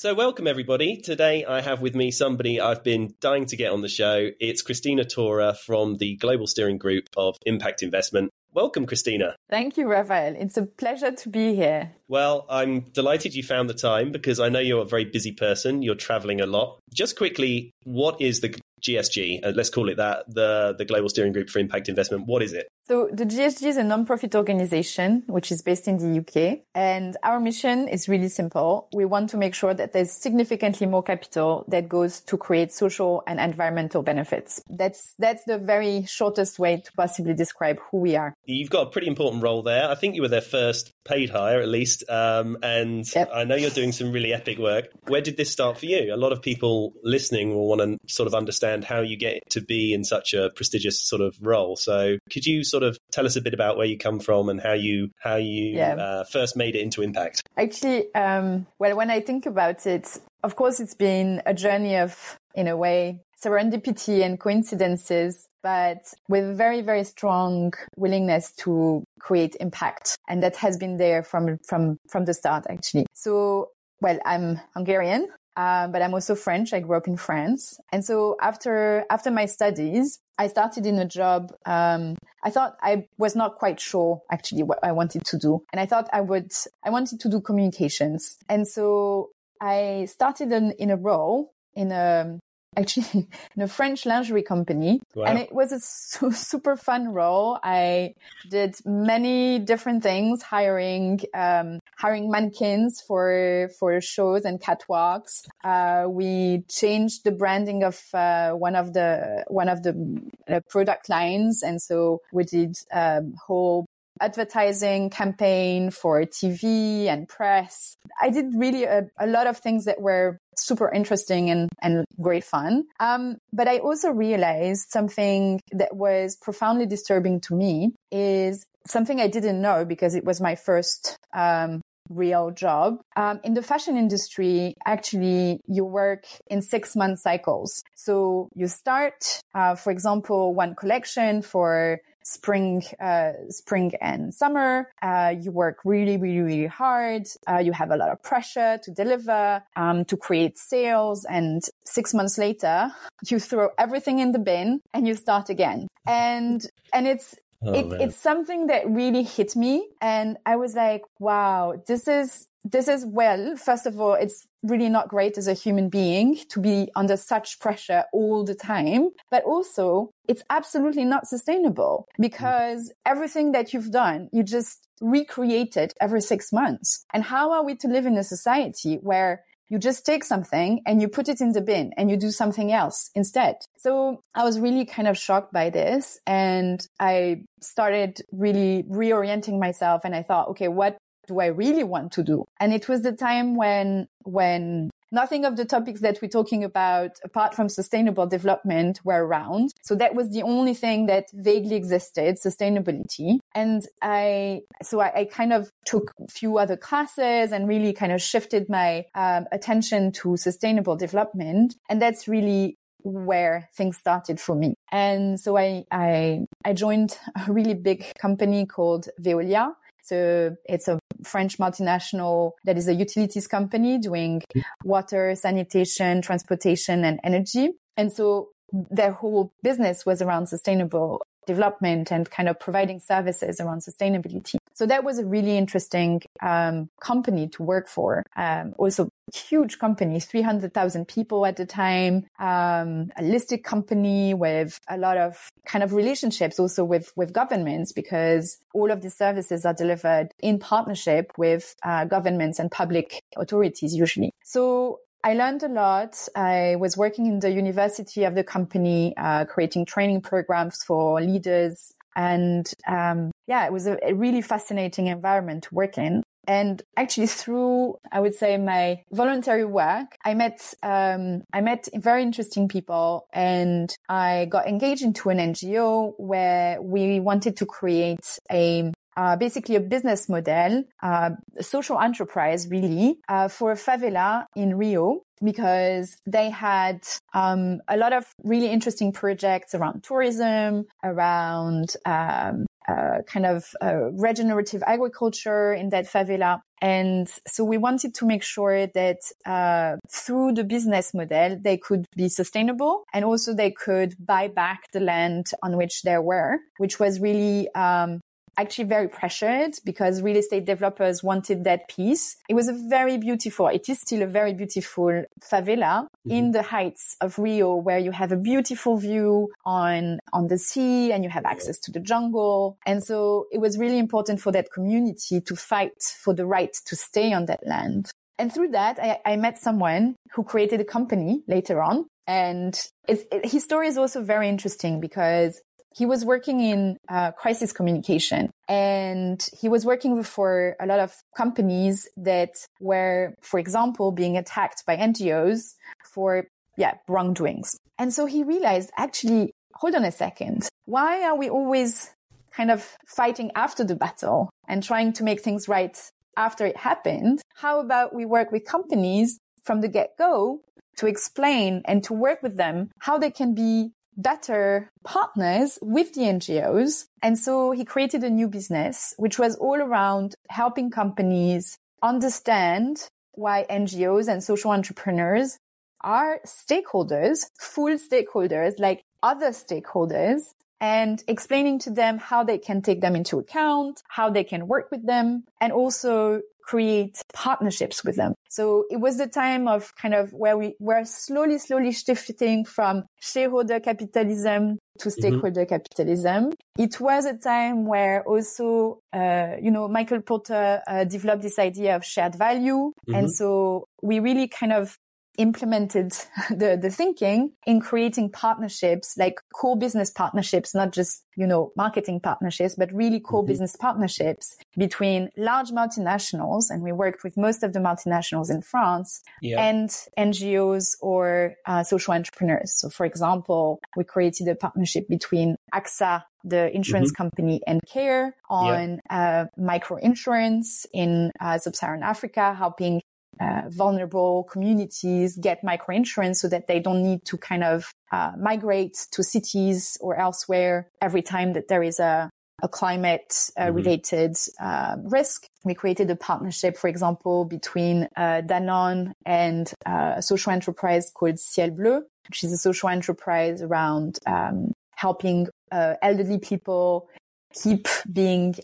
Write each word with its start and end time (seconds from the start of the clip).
So, 0.00 0.14
welcome 0.14 0.46
everybody. 0.46 0.96
Today 0.96 1.44
I 1.44 1.60
have 1.60 1.82
with 1.82 1.94
me 1.94 2.10
somebody 2.10 2.58
I've 2.58 2.82
been 2.82 3.12
dying 3.20 3.44
to 3.44 3.54
get 3.54 3.70
on 3.70 3.82
the 3.82 3.88
show. 3.88 4.30
It's 4.40 4.62
Krisztina 4.62 5.06
Tora 5.06 5.52
from 5.52 5.98
the 5.98 6.16
Global 6.16 6.46
Steering 6.46 6.78
Group 6.78 7.04
of 7.18 7.36
Impact 7.44 7.82
Investment. 7.82 8.30
Welcome, 8.54 8.86
Krisztina. 8.86 9.34
Thank 9.50 9.76
you, 9.76 9.86
Raphael. 9.86 10.36
It's 10.38 10.56
a 10.56 10.64
pleasure 10.64 11.12
to 11.12 11.28
be 11.28 11.54
here. 11.54 11.92
Well, 12.08 12.46
I'm 12.48 12.80
delighted 12.80 13.34
you 13.34 13.42
found 13.42 13.68
the 13.68 13.74
time 13.74 14.10
because 14.10 14.40
I 14.40 14.48
know 14.48 14.58
you're 14.58 14.80
a 14.80 14.86
very 14.86 15.04
busy 15.04 15.32
person. 15.32 15.82
You're 15.82 15.96
traveling 15.96 16.40
a 16.40 16.46
lot. 16.46 16.78
Just 16.94 17.18
quickly, 17.18 17.70
what 17.84 18.22
is 18.22 18.40
the 18.40 18.58
GSG? 18.80 19.44
Uh, 19.44 19.52
let's 19.54 19.68
call 19.68 19.90
it 19.90 19.98
that, 19.98 20.24
the, 20.28 20.74
the 20.78 20.86
Global 20.86 21.10
Steering 21.10 21.34
Group 21.34 21.50
for 21.50 21.58
Impact 21.58 21.90
Investment. 21.90 22.26
What 22.26 22.42
is 22.42 22.54
it? 22.54 22.68
So 22.90 23.08
the 23.12 23.24
GSG 23.24 23.68
is 23.68 23.76
a 23.76 23.84
non-profit 23.84 24.34
organization 24.34 25.22
which 25.28 25.52
is 25.52 25.62
based 25.62 25.86
in 25.86 25.98
the 25.98 26.18
UK 26.18 26.62
and 26.74 27.16
our 27.22 27.38
mission 27.38 27.86
is 27.86 28.08
really 28.08 28.28
simple. 28.28 28.88
We 28.92 29.04
want 29.04 29.30
to 29.30 29.36
make 29.36 29.54
sure 29.54 29.72
that 29.72 29.92
there's 29.92 30.10
significantly 30.10 30.88
more 30.88 31.04
capital 31.04 31.64
that 31.68 31.88
goes 31.88 32.20
to 32.22 32.36
create 32.36 32.72
social 32.72 33.22
and 33.28 33.38
environmental 33.38 34.02
benefits. 34.02 34.60
That's 34.68 35.14
that's 35.20 35.44
the 35.44 35.56
very 35.56 36.04
shortest 36.06 36.58
way 36.58 36.78
to 36.78 36.92
possibly 36.94 37.32
describe 37.32 37.78
who 37.78 37.98
we 37.98 38.16
are. 38.16 38.34
You've 38.44 38.70
got 38.70 38.88
a 38.88 38.90
pretty 38.90 39.06
important 39.06 39.44
role 39.44 39.62
there. 39.62 39.88
I 39.88 39.94
think 39.94 40.16
you 40.16 40.22
were 40.22 40.26
their 40.26 40.40
first 40.40 40.92
paid 41.04 41.30
hire 41.30 41.60
at 41.60 41.68
least 41.68 42.02
um, 42.10 42.58
and 42.60 43.04
yep. 43.14 43.30
I 43.32 43.44
know 43.44 43.54
you're 43.54 43.70
doing 43.70 43.92
some 43.92 44.10
really 44.10 44.32
epic 44.32 44.58
work. 44.58 44.86
Where 45.06 45.20
did 45.20 45.36
this 45.36 45.52
start 45.52 45.78
for 45.78 45.86
you? 45.86 46.12
A 46.12 46.16
lot 46.16 46.32
of 46.32 46.42
people 46.42 46.94
listening 47.04 47.54
will 47.54 47.68
want 47.68 47.82
to 47.82 48.12
sort 48.12 48.26
of 48.26 48.34
understand 48.34 48.82
how 48.82 49.02
you 49.02 49.16
get 49.16 49.48
to 49.50 49.60
be 49.60 49.94
in 49.94 50.02
such 50.02 50.34
a 50.34 50.50
prestigious 50.56 51.00
sort 51.00 51.22
of 51.22 51.36
role. 51.40 51.76
So 51.76 52.18
could 52.32 52.46
you 52.46 52.64
sort 52.64 52.79
of 52.82 52.98
tell 53.12 53.26
us 53.26 53.36
a 53.36 53.40
bit 53.40 53.54
about 53.54 53.76
where 53.76 53.86
you 53.86 53.98
come 53.98 54.20
from 54.20 54.48
and 54.48 54.60
how 54.60 54.72
you 54.72 55.10
how 55.18 55.36
you 55.36 55.76
yeah. 55.76 55.94
uh, 55.94 56.24
first 56.24 56.56
made 56.56 56.74
it 56.74 56.80
into 56.80 57.02
impact? 57.02 57.42
Actually, 57.56 58.14
um, 58.14 58.66
well, 58.78 58.96
when 58.96 59.10
I 59.10 59.20
think 59.20 59.46
about 59.46 59.86
it, 59.86 60.18
of 60.42 60.56
course, 60.56 60.80
it's 60.80 60.94
been 60.94 61.42
a 61.46 61.54
journey 61.54 61.96
of, 61.96 62.38
in 62.54 62.68
a 62.68 62.76
way, 62.76 63.20
serendipity 63.42 64.22
and 64.24 64.38
coincidences, 64.38 65.48
but 65.62 66.12
with 66.28 66.56
very, 66.56 66.80
very 66.80 67.04
strong 67.04 67.72
willingness 67.96 68.52
to 68.52 69.04
create 69.18 69.56
impact. 69.60 70.16
And 70.28 70.42
that 70.42 70.56
has 70.56 70.76
been 70.76 70.96
there 70.96 71.22
from, 71.22 71.58
from, 71.66 71.98
from 72.08 72.24
the 72.24 72.34
start, 72.34 72.66
actually. 72.68 73.06
So, 73.14 73.70
well, 74.00 74.18
I'm 74.24 74.60
Hungarian. 74.74 75.28
Um, 75.60 75.92
but 75.92 76.00
I'm 76.00 76.14
also 76.14 76.34
French. 76.34 76.72
I 76.72 76.80
grew 76.80 76.96
up 76.96 77.06
in 77.06 77.18
France. 77.18 77.78
And 77.92 78.02
so 78.02 78.36
after, 78.40 79.04
after 79.10 79.30
my 79.30 79.44
studies, 79.44 80.18
I 80.38 80.46
started 80.46 80.86
in 80.86 80.98
a 80.98 81.04
job. 81.04 81.52
Um, 81.66 82.16
I 82.42 82.48
thought 82.48 82.76
I 82.80 83.08
was 83.18 83.36
not 83.36 83.56
quite 83.56 83.78
sure 83.78 84.22
actually 84.32 84.62
what 84.62 84.78
I 84.82 84.92
wanted 84.92 85.22
to 85.26 85.38
do. 85.38 85.62
And 85.70 85.78
I 85.78 85.84
thought 85.84 86.08
I 86.14 86.22
would, 86.22 86.50
I 86.82 86.88
wanted 86.88 87.20
to 87.20 87.28
do 87.28 87.42
communications. 87.42 88.38
And 88.48 88.66
so 88.66 89.30
I 89.60 90.06
started 90.08 90.50
in, 90.50 90.72
in 90.78 90.90
a 90.90 90.96
role 90.96 91.52
in 91.74 91.92
a 91.92 92.38
actually 92.76 93.28
in 93.56 93.62
a 93.62 93.68
French 93.68 94.06
lingerie 94.06 94.42
company. 94.42 95.00
Wow. 95.14 95.24
And 95.24 95.38
it 95.38 95.52
was 95.52 95.72
a 95.72 95.80
su- 95.80 96.32
super 96.50 96.76
fun 96.76 97.08
role. 97.12 97.58
I 97.62 98.14
did 98.48 98.76
many 98.84 99.58
different 99.58 100.02
things, 100.02 100.42
hiring, 100.42 101.20
um, 101.34 101.80
hiring 101.96 102.30
mannequins 102.30 103.00
for, 103.06 103.70
for 103.78 104.00
shows 104.00 104.44
and 104.44 104.60
catwalks. 104.60 105.46
Uh, 105.64 106.08
we 106.08 106.64
changed 106.68 107.24
the 107.24 107.32
branding 107.32 107.82
of, 107.82 108.02
uh, 108.14 108.52
one 108.52 108.76
of 108.76 108.92
the, 108.92 109.44
one 109.48 109.68
of 109.68 109.82
the 109.82 110.22
uh, 110.48 110.60
product 110.68 111.08
lines. 111.08 111.62
And 111.62 111.80
so 111.80 112.20
we 112.32 112.44
did, 112.44 112.76
um, 112.92 113.34
whole 113.46 113.86
advertising 114.20 115.10
campaign 115.10 115.90
for 115.90 116.22
TV 116.22 117.06
and 117.06 117.28
press. 117.28 117.96
I 118.20 118.30
did 118.30 118.46
really 118.54 118.84
a, 118.84 119.08
a 119.18 119.26
lot 119.26 119.46
of 119.46 119.58
things 119.58 119.84
that 119.86 120.00
were 120.00 120.38
super 120.56 120.90
interesting 120.90 121.50
and, 121.50 121.68
and 121.80 122.04
great 122.20 122.44
fun. 122.44 122.84
Um, 122.98 123.38
but 123.52 123.68
I 123.68 123.78
also 123.78 124.10
realized 124.10 124.90
something 124.90 125.60
that 125.72 125.96
was 125.96 126.36
profoundly 126.36 126.86
disturbing 126.86 127.40
to 127.42 127.54
me 127.54 127.94
is 128.10 128.66
something 128.86 129.20
I 129.20 129.28
didn't 129.28 129.60
know 129.60 129.84
because 129.84 130.14
it 130.14 130.24
was 130.24 130.40
my 130.40 130.54
first, 130.54 131.16
um, 131.32 131.80
real 132.10 132.50
job. 132.50 133.00
Um, 133.16 133.40
in 133.44 133.54
the 133.54 133.62
fashion 133.62 133.96
industry, 133.96 134.74
actually, 134.84 135.60
you 135.66 135.84
work 135.84 136.24
in 136.48 136.60
six 136.60 136.96
month 136.96 137.20
cycles. 137.20 137.82
So 137.94 138.48
you 138.54 138.66
start, 138.66 139.40
uh, 139.54 139.76
for 139.76 139.90
example, 139.90 140.54
one 140.54 140.74
collection 140.74 141.40
for 141.40 142.00
spring, 142.24 142.82
uh, 143.00 143.32
spring 143.48 143.92
and 144.00 144.32
summer. 144.34 144.88
Uh, 145.02 145.34
you 145.40 145.50
work 145.50 145.78
really, 145.84 146.16
really, 146.16 146.40
really 146.40 146.66
hard. 146.66 147.26
Uh, 147.48 147.58
you 147.58 147.72
have 147.72 147.90
a 147.90 147.96
lot 147.96 148.10
of 148.10 148.22
pressure 148.22 148.78
to 148.82 148.90
deliver, 148.90 149.62
um, 149.76 150.04
to 150.06 150.16
create 150.16 150.58
sales. 150.58 151.24
And 151.24 151.62
six 151.84 152.14
months 152.14 152.38
later, 152.38 152.92
you 153.30 153.38
throw 153.38 153.70
everything 153.78 154.18
in 154.18 154.32
the 154.32 154.38
bin 154.38 154.80
and 154.94 155.06
you 155.06 155.14
start 155.14 155.48
again. 155.50 155.88
And, 156.06 156.64
and 156.92 157.06
it's, 157.06 157.34
Oh, 157.62 157.74
it, 157.74 158.00
it's 158.00 158.16
something 158.16 158.68
that 158.68 158.88
really 158.88 159.22
hit 159.22 159.54
me. 159.54 159.86
And 160.00 160.38
I 160.46 160.56
was 160.56 160.74
like, 160.74 161.02
wow, 161.18 161.74
this 161.86 162.08
is, 162.08 162.46
this 162.64 162.88
is 162.88 163.04
well, 163.06 163.56
first 163.56 163.86
of 163.86 163.98
all, 164.00 164.14
it's 164.14 164.46
really 164.62 164.88
not 164.88 165.08
great 165.08 165.38
as 165.38 165.48
a 165.48 165.54
human 165.54 165.88
being 165.88 166.38
to 166.50 166.60
be 166.60 166.88
under 166.94 167.16
such 167.16 167.58
pressure 167.58 168.04
all 168.12 168.44
the 168.44 168.54
time. 168.54 169.10
But 169.30 169.44
also 169.44 170.10
it's 170.28 170.42
absolutely 170.50 171.04
not 171.04 171.26
sustainable 171.26 172.06
because 172.18 172.92
everything 173.06 173.52
that 173.52 173.72
you've 173.72 173.90
done, 173.90 174.28
you 174.32 174.42
just 174.42 174.86
recreate 175.00 175.76
it 175.76 175.94
every 176.00 176.20
six 176.20 176.52
months. 176.52 177.04
And 177.12 177.24
how 177.24 177.52
are 177.52 177.64
we 177.64 177.74
to 177.76 177.88
live 177.88 178.06
in 178.06 178.16
a 178.18 178.24
society 178.24 178.96
where 178.96 179.42
you 179.70 179.78
just 179.78 180.04
take 180.04 180.24
something 180.24 180.82
and 180.84 181.00
you 181.00 181.08
put 181.08 181.28
it 181.28 181.40
in 181.40 181.52
the 181.52 181.60
bin 181.60 181.92
and 181.96 182.10
you 182.10 182.16
do 182.16 182.32
something 182.32 182.72
else 182.72 183.10
instead. 183.14 183.54
So 183.78 184.20
I 184.34 184.42
was 184.42 184.58
really 184.58 184.84
kind 184.84 185.06
of 185.06 185.16
shocked 185.16 185.52
by 185.52 185.70
this 185.70 186.18
and 186.26 186.84
I 186.98 187.44
started 187.62 188.20
really 188.32 188.82
reorienting 188.90 189.60
myself 189.60 190.02
and 190.04 190.14
I 190.14 190.24
thought, 190.24 190.48
okay, 190.48 190.66
what 190.66 190.98
do 191.30 191.38
I 191.38 191.46
really 191.46 191.84
want 191.84 192.10
to 192.12 192.22
do? 192.24 192.44
And 192.58 192.74
it 192.74 192.88
was 192.88 193.02
the 193.02 193.12
time 193.12 193.54
when, 193.54 194.08
when 194.24 194.90
nothing 195.12 195.44
of 195.44 195.56
the 195.56 195.64
topics 195.64 196.00
that 196.00 196.18
we're 196.20 196.28
talking 196.28 196.64
about 196.64 197.12
apart 197.24 197.54
from 197.54 197.68
sustainable 197.68 198.26
development 198.26 199.00
were 199.04 199.24
around. 199.24 199.72
So 199.82 199.94
that 199.94 200.16
was 200.16 200.30
the 200.30 200.42
only 200.42 200.74
thing 200.74 201.06
that 201.06 201.26
vaguely 201.32 201.76
existed, 201.76 202.36
sustainability. 202.36 203.38
And 203.54 203.82
I, 204.02 204.62
so 204.82 205.00
I, 205.00 205.20
I 205.20 205.24
kind 205.24 205.52
of 205.52 205.70
took 205.86 206.12
a 206.20 206.26
few 206.28 206.58
other 206.58 206.76
classes 206.76 207.52
and 207.52 207.68
really 207.68 207.92
kind 207.92 208.10
of 208.10 208.20
shifted 208.20 208.68
my 208.68 209.06
um, 209.14 209.46
attention 209.52 210.10
to 210.12 210.36
sustainable 210.36 210.96
development. 210.96 211.76
And 211.88 212.02
that's 212.02 212.26
really 212.26 212.76
where 213.02 213.68
things 213.74 213.96
started 213.96 214.40
for 214.40 214.54
me. 214.54 214.74
And 214.92 215.38
so 215.40 215.56
I, 215.56 215.84
I, 215.90 216.40
I 216.64 216.72
joined 216.72 217.18
a 217.46 217.52
really 217.52 217.74
big 217.74 218.04
company 218.18 218.66
called 218.66 219.08
Veolia. 219.20 219.72
So 220.10 220.56
it's 220.64 220.88
a 220.88 220.98
French 221.22 221.58
multinational 221.58 222.52
that 222.64 222.76
is 222.76 222.88
a 222.88 222.94
utilities 222.94 223.46
company 223.46 223.96
doing 223.96 224.42
water, 224.82 225.36
sanitation, 225.36 226.20
transportation 226.20 227.04
and 227.04 227.20
energy. 227.22 227.70
And 227.96 228.12
so 228.12 228.48
their 228.72 229.12
whole 229.12 229.52
business 229.62 230.04
was 230.04 230.20
around 230.20 230.48
sustainable 230.48 231.22
development 231.46 232.10
and 232.10 232.28
kind 232.28 232.48
of 232.48 232.58
providing 232.58 232.98
services 232.98 233.60
around 233.60 233.82
sustainability. 233.82 234.56
So 234.74 234.86
that 234.86 235.04
was 235.04 235.18
a 235.18 235.24
really 235.24 235.56
interesting 235.56 236.22
um, 236.42 236.90
company 237.00 237.48
to 237.48 237.62
work 237.62 237.86
for. 237.86 238.24
Um, 238.36 238.74
also, 238.78 239.09
huge 239.34 239.78
company, 239.78 240.20
300,000 240.20 241.06
people 241.06 241.46
at 241.46 241.56
the 241.56 241.66
time, 241.66 242.26
um, 242.38 243.10
a 243.16 243.22
listed 243.22 243.64
company 243.64 244.34
with 244.34 244.78
a 244.88 244.96
lot 244.96 245.16
of 245.16 245.50
kind 245.66 245.82
of 245.82 245.92
relationships 245.92 246.58
also 246.58 246.84
with, 246.84 247.12
with 247.16 247.32
governments 247.32 247.92
because 247.92 248.58
all 248.74 248.90
of 248.90 249.02
the 249.02 249.10
services 249.10 249.64
are 249.64 249.74
delivered 249.74 250.28
in 250.40 250.58
partnership 250.58 251.32
with 251.36 251.74
uh, 251.84 252.04
governments 252.04 252.58
and 252.58 252.70
public 252.70 253.22
authorities 253.36 253.94
usually. 253.94 254.32
So 254.44 255.00
I 255.22 255.34
learned 255.34 255.62
a 255.62 255.68
lot. 255.68 256.16
I 256.34 256.76
was 256.76 256.96
working 256.96 257.26
in 257.26 257.40
the 257.40 257.50
university 257.50 258.24
of 258.24 258.34
the 258.34 258.44
company, 258.44 259.14
uh, 259.16 259.44
creating 259.44 259.84
training 259.84 260.22
programs 260.22 260.82
for 260.82 261.20
leaders. 261.20 261.92
And 262.16 262.70
um, 262.88 263.30
yeah, 263.46 263.66
it 263.66 263.72
was 263.72 263.86
a, 263.86 263.98
a 264.02 264.14
really 264.14 264.40
fascinating 264.40 265.08
environment 265.08 265.64
to 265.64 265.74
work 265.74 265.98
in. 265.98 266.22
And 266.50 266.82
actually, 266.96 267.28
through 267.28 268.00
I 268.10 268.18
would 268.18 268.34
say 268.34 268.58
my 268.58 269.04
voluntary 269.12 269.64
work, 269.64 270.16
I 270.24 270.34
met 270.34 270.74
um, 270.82 271.42
I 271.52 271.60
met 271.60 271.88
very 271.94 272.24
interesting 272.24 272.66
people, 272.66 273.28
and 273.32 273.94
I 274.08 274.48
got 274.50 274.66
engaged 274.66 275.04
into 275.04 275.30
an 275.30 275.38
NGO 275.38 276.14
where 276.18 276.82
we 276.82 277.20
wanted 277.20 277.56
to 277.58 277.66
create 277.66 278.26
a 278.50 278.90
uh, 279.16 279.36
basically 279.36 279.76
a 279.76 279.80
business 279.80 280.28
model, 280.28 280.82
uh, 281.04 281.30
a 281.56 281.62
social 281.62 282.00
enterprise 282.00 282.66
really, 282.68 283.20
uh, 283.28 283.46
for 283.46 283.70
a 283.70 283.76
favela 283.76 284.44
in 284.56 284.76
Rio 284.76 285.22
because 285.42 286.16
they 286.26 286.50
had 286.50 287.06
um, 287.32 287.80
a 287.86 287.96
lot 287.96 288.12
of 288.12 288.26
really 288.42 288.66
interesting 288.66 289.12
projects 289.12 289.72
around 289.74 290.02
tourism, 290.02 290.86
around 291.04 291.94
um, 292.04 292.66
uh, 292.90 293.22
kind 293.26 293.46
of 293.46 293.74
uh, 293.82 294.10
regenerative 294.12 294.82
agriculture 294.86 295.72
in 295.72 295.90
that 295.90 296.06
favela. 296.06 296.60
And 296.82 297.28
so 297.46 297.62
we 297.62 297.78
wanted 297.78 298.14
to 298.14 298.26
make 298.26 298.42
sure 298.42 298.86
that 298.86 299.18
uh, 299.46 299.96
through 300.10 300.54
the 300.54 300.64
business 300.64 301.12
model, 301.12 301.58
they 301.60 301.76
could 301.76 302.06
be 302.16 302.28
sustainable 302.28 303.04
and 303.12 303.24
also 303.24 303.54
they 303.54 303.70
could 303.70 304.14
buy 304.18 304.48
back 304.48 304.80
the 304.92 305.00
land 305.00 305.50
on 305.62 305.76
which 305.76 306.02
they 306.02 306.18
were, 306.18 306.58
which 306.78 306.98
was 306.98 307.20
really 307.20 307.72
um, 307.74 308.20
actually 308.56 308.84
very 308.84 309.08
pressured 309.08 309.74
because 309.84 310.22
real 310.22 310.36
estate 310.36 310.64
developers 310.64 311.22
wanted 311.22 311.64
that 311.64 311.88
piece. 311.88 312.36
It 312.48 312.54
was 312.54 312.68
a 312.68 312.76
very 312.88 313.18
beautiful, 313.18 313.68
it 313.68 313.88
is 313.88 314.00
still 314.00 314.22
a 314.22 314.26
very 314.26 314.52
beautiful 314.52 315.24
favela 315.40 316.04
mm-hmm. 316.04 316.30
in 316.30 316.50
the 316.52 316.62
heights 316.62 317.16
of 317.20 317.38
Rio 317.38 317.74
where 317.74 317.98
you 317.98 318.12
have 318.12 318.32
a 318.32 318.36
beautiful 318.36 318.96
view 318.96 319.50
on, 319.64 320.18
on 320.32 320.48
the 320.48 320.58
sea 320.58 321.12
and 321.12 321.24
you 321.24 321.30
have 321.30 321.44
access 321.44 321.78
to 321.80 321.92
the 321.92 322.00
jungle. 322.00 322.78
And 322.86 323.02
so 323.02 323.46
it 323.50 323.58
was 323.58 323.78
really 323.78 323.98
important 323.98 324.40
for 324.40 324.52
that 324.52 324.72
community 324.72 325.40
to 325.40 325.56
fight 325.56 326.02
for 326.02 326.34
the 326.34 326.46
right 326.46 326.74
to 326.86 326.96
stay 326.96 327.32
on 327.32 327.46
that 327.46 327.66
land. 327.66 328.10
And 328.38 328.52
through 328.52 328.68
that, 328.68 328.98
I, 328.98 329.18
I 329.26 329.36
met 329.36 329.58
someone 329.58 330.16
who 330.32 330.44
created 330.44 330.80
a 330.80 330.84
company 330.84 331.42
later 331.46 331.82
on. 331.82 332.06
And 332.26 332.80
it, 333.06 333.26
his 333.44 333.64
story 333.64 333.88
is 333.88 333.98
also 333.98 334.22
very 334.22 334.48
interesting 334.48 335.00
because 335.00 335.60
he 335.94 336.06
was 336.06 336.24
working 336.24 336.60
in 336.60 336.96
uh, 337.08 337.32
crisis 337.32 337.72
communication 337.72 338.50
and 338.68 339.48
he 339.60 339.68
was 339.68 339.84
working 339.84 340.22
for 340.22 340.76
a 340.80 340.86
lot 340.86 341.00
of 341.00 341.14
companies 341.36 342.08
that 342.16 342.54
were, 342.80 343.34
for 343.40 343.58
example, 343.58 344.12
being 344.12 344.36
attacked 344.36 344.84
by 344.86 344.96
NGOs 344.96 345.74
for, 346.04 346.46
yeah, 346.76 346.94
wrongdoings. 347.08 347.76
And 347.98 348.12
so 348.12 348.26
he 348.26 348.44
realized 348.44 348.90
actually, 348.96 349.52
hold 349.74 349.94
on 349.94 350.04
a 350.04 350.12
second. 350.12 350.68
Why 350.84 351.24
are 351.24 351.36
we 351.36 351.50
always 351.50 352.10
kind 352.52 352.70
of 352.70 352.96
fighting 353.06 353.50
after 353.54 353.84
the 353.84 353.96
battle 353.96 354.50
and 354.68 354.82
trying 354.82 355.12
to 355.14 355.24
make 355.24 355.40
things 355.40 355.68
right 355.68 355.98
after 356.36 356.66
it 356.66 356.76
happened? 356.76 357.42
How 357.54 357.80
about 357.80 358.14
we 358.14 358.24
work 358.24 358.52
with 358.52 358.64
companies 358.64 359.38
from 359.64 359.80
the 359.80 359.88
get 359.88 360.16
go 360.18 360.60
to 360.96 361.06
explain 361.06 361.82
and 361.86 362.04
to 362.04 362.12
work 362.12 362.42
with 362.42 362.56
them 362.56 362.90
how 363.00 363.18
they 363.18 363.30
can 363.30 363.54
be 363.54 363.92
better 364.22 364.90
partners 365.04 365.78
with 365.82 366.14
the 366.14 366.22
NGOs. 366.22 367.06
And 367.22 367.38
so 367.38 367.70
he 367.72 367.84
created 367.84 368.22
a 368.24 368.30
new 368.30 368.48
business, 368.48 369.14
which 369.16 369.38
was 369.38 369.56
all 369.56 369.80
around 369.80 370.34
helping 370.48 370.90
companies 370.90 371.76
understand 372.02 373.08
why 373.32 373.66
NGOs 373.70 374.28
and 374.28 374.42
social 374.42 374.70
entrepreneurs 374.70 375.58
are 376.02 376.40
stakeholders, 376.46 377.46
full 377.58 377.96
stakeholders, 377.98 378.78
like 378.78 379.02
other 379.22 379.50
stakeholders, 379.50 380.42
and 380.80 381.22
explaining 381.28 381.78
to 381.78 381.90
them 381.90 382.18
how 382.18 382.42
they 382.42 382.56
can 382.56 382.80
take 382.80 383.02
them 383.02 383.14
into 383.14 383.38
account, 383.38 384.02
how 384.08 384.30
they 384.30 384.44
can 384.44 384.66
work 384.66 384.90
with 384.90 385.06
them, 385.06 385.44
and 385.60 385.72
also 385.72 386.40
create 386.70 387.20
partnerships 387.32 388.04
with 388.04 388.14
them. 388.14 388.32
So 388.48 388.84
it 388.90 389.00
was 389.00 389.18
the 389.18 389.26
time 389.26 389.66
of 389.66 389.92
kind 389.96 390.14
of 390.14 390.32
where 390.32 390.56
we 390.56 390.76
were 390.78 391.04
slowly, 391.04 391.58
slowly 391.58 391.90
shifting 391.90 392.64
from 392.64 393.06
shareholder 393.20 393.80
capitalism 393.80 394.78
to 395.00 395.08
mm-hmm. 395.08 395.20
stakeholder 395.20 395.62
mm-hmm. 395.62 395.74
capitalism. 395.74 396.52
It 396.78 397.00
was 397.00 397.26
a 397.26 397.36
time 397.36 397.86
where 397.86 398.22
also, 398.22 399.00
uh, 399.12 399.56
you 399.60 399.72
know, 399.72 399.88
Michael 399.88 400.20
Porter 400.20 400.80
uh, 400.86 401.02
developed 401.04 401.42
this 401.42 401.58
idea 401.58 401.96
of 401.96 402.04
shared 402.04 402.36
value. 402.36 402.92
Mm-hmm. 402.92 403.14
And 403.16 403.30
so 403.32 403.86
we 404.00 404.20
really 404.20 404.46
kind 404.46 404.72
of 404.72 404.96
implemented 405.38 406.12
the, 406.50 406.78
the 406.80 406.90
thinking 406.90 407.52
in 407.66 407.80
creating 407.80 408.30
partnerships, 408.30 409.16
like 409.16 409.40
core 409.54 409.76
business 409.76 410.10
partnerships, 410.10 410.74
not 410.74 410.92
just, 410.92 411.24
you 411.36 411.46
know, 411.46 411.72
marketing 411.76 412.20
partnerships, 412.20 412.74
but 412.74 412.92
really 412.92 413.20
core 413.20 413.40
mm-hmm. 413.40 413.48
business 413.48 413.76
partnerships 413.76 414.56
between 414.76 415.30
large 415.36 415.70
multinationals. 415.70 416.70
And 416.70 416.82
we 416.82 416.92
worked 416.92 417.24
with 417.24 417.36
most 417.36 417.62
of 417.62 417.72
the 417.72 417.78
multinationals 417.78 418.50
in 418.50 418.62
France 418.62 419.22
yeah. 419.40 419.60
and 419.62 419.90
NGOs 420.18 420.96
or 421.00 421.54
uh, 421.66 421.82
social 421.82 422.14
entrepreneurs. 422.14 422.72
So 422.80 422.90
for 422.90 423.06
example, 423.06 423.80
we 423.96 424.04
created 424.04 424.48
a 424.48 424.54
partnership 424.54 425.08
between 425.08 425.56
AXA 425.74 426.24
the 426.44 426.74
insurance 426.74 427.10
mm-hmm. 427.10 427.22
company 427.22 427.60
and 427.66 427.80
care 427.86 428.34
on 428.48 429.00
yeah. 429.10 429.42
uh, 429.42 429.60
micro 429.60 429.96
insurance 429.98 430.86
in 430.92 431.32
uh, 431.40 431.58
sub-Saharan 431.58 432.02
Africa, 432.02 432.54
helping 432.54 433.02
uh, 433.40 433.62
vulnerable 433.68 434.44
communities 434.44 435.36
get 435.36 435.64
microinsurance 435.64 436.36
so 436.36 436.48
that 436.48 436.66
they 436.66 436.78
don't 436.78 437.02
need 437.02 437.24
to 437.24 437.38
kind 437.38 437.64
of 437.64 437.92
uh, 438.12 438.32
migrate 438.38 439.06
to 439.12 439.22
cities 439.22 439.96
or 440.00 440.16
elsewhere 440.16 440.88
every 441.00 441.22
time 441.22 441.54
that 441.54 441.68
there 441.68 441.82
is 441.82 441.98
a, 441.98 442.28
a 442.62 442.68
climate 442.68 443.50
uh, 443.56 443.62
mm-hmm. 443.62 443.76
related 443.76 444.36
um, 444.60 445.08
risk. 445.08 445.46
We 445.64 445.74
created 445.74 446.10
a 446.10 446.16
partnership, 446.16 446.76
for 446.76 446.88
example, 446.88 447.44
between 447.44 448.08
uh, 448.16 448.42
Danone 448.44 449.12
and 449.24 449.72
uh, 449.86 450.14
a 450.16 450.22
social 450.22 450.52
enterprise 450.52 451.10
called 451.14 451.38
Siel 451.38 451.70
Bleu, 451.70 452.02
which 452.28 452.44
is 452.44 452.52
a 452.52 452.58
social 452.58 452.90
enterprise 452.90 453.62
around 453.62 454.18
um, 454.26 454.72
helping 454.96 455.46
elderly 455.72 456.38
people 456.38 457.08
keep 457.54 457.88
being 458.12 458.54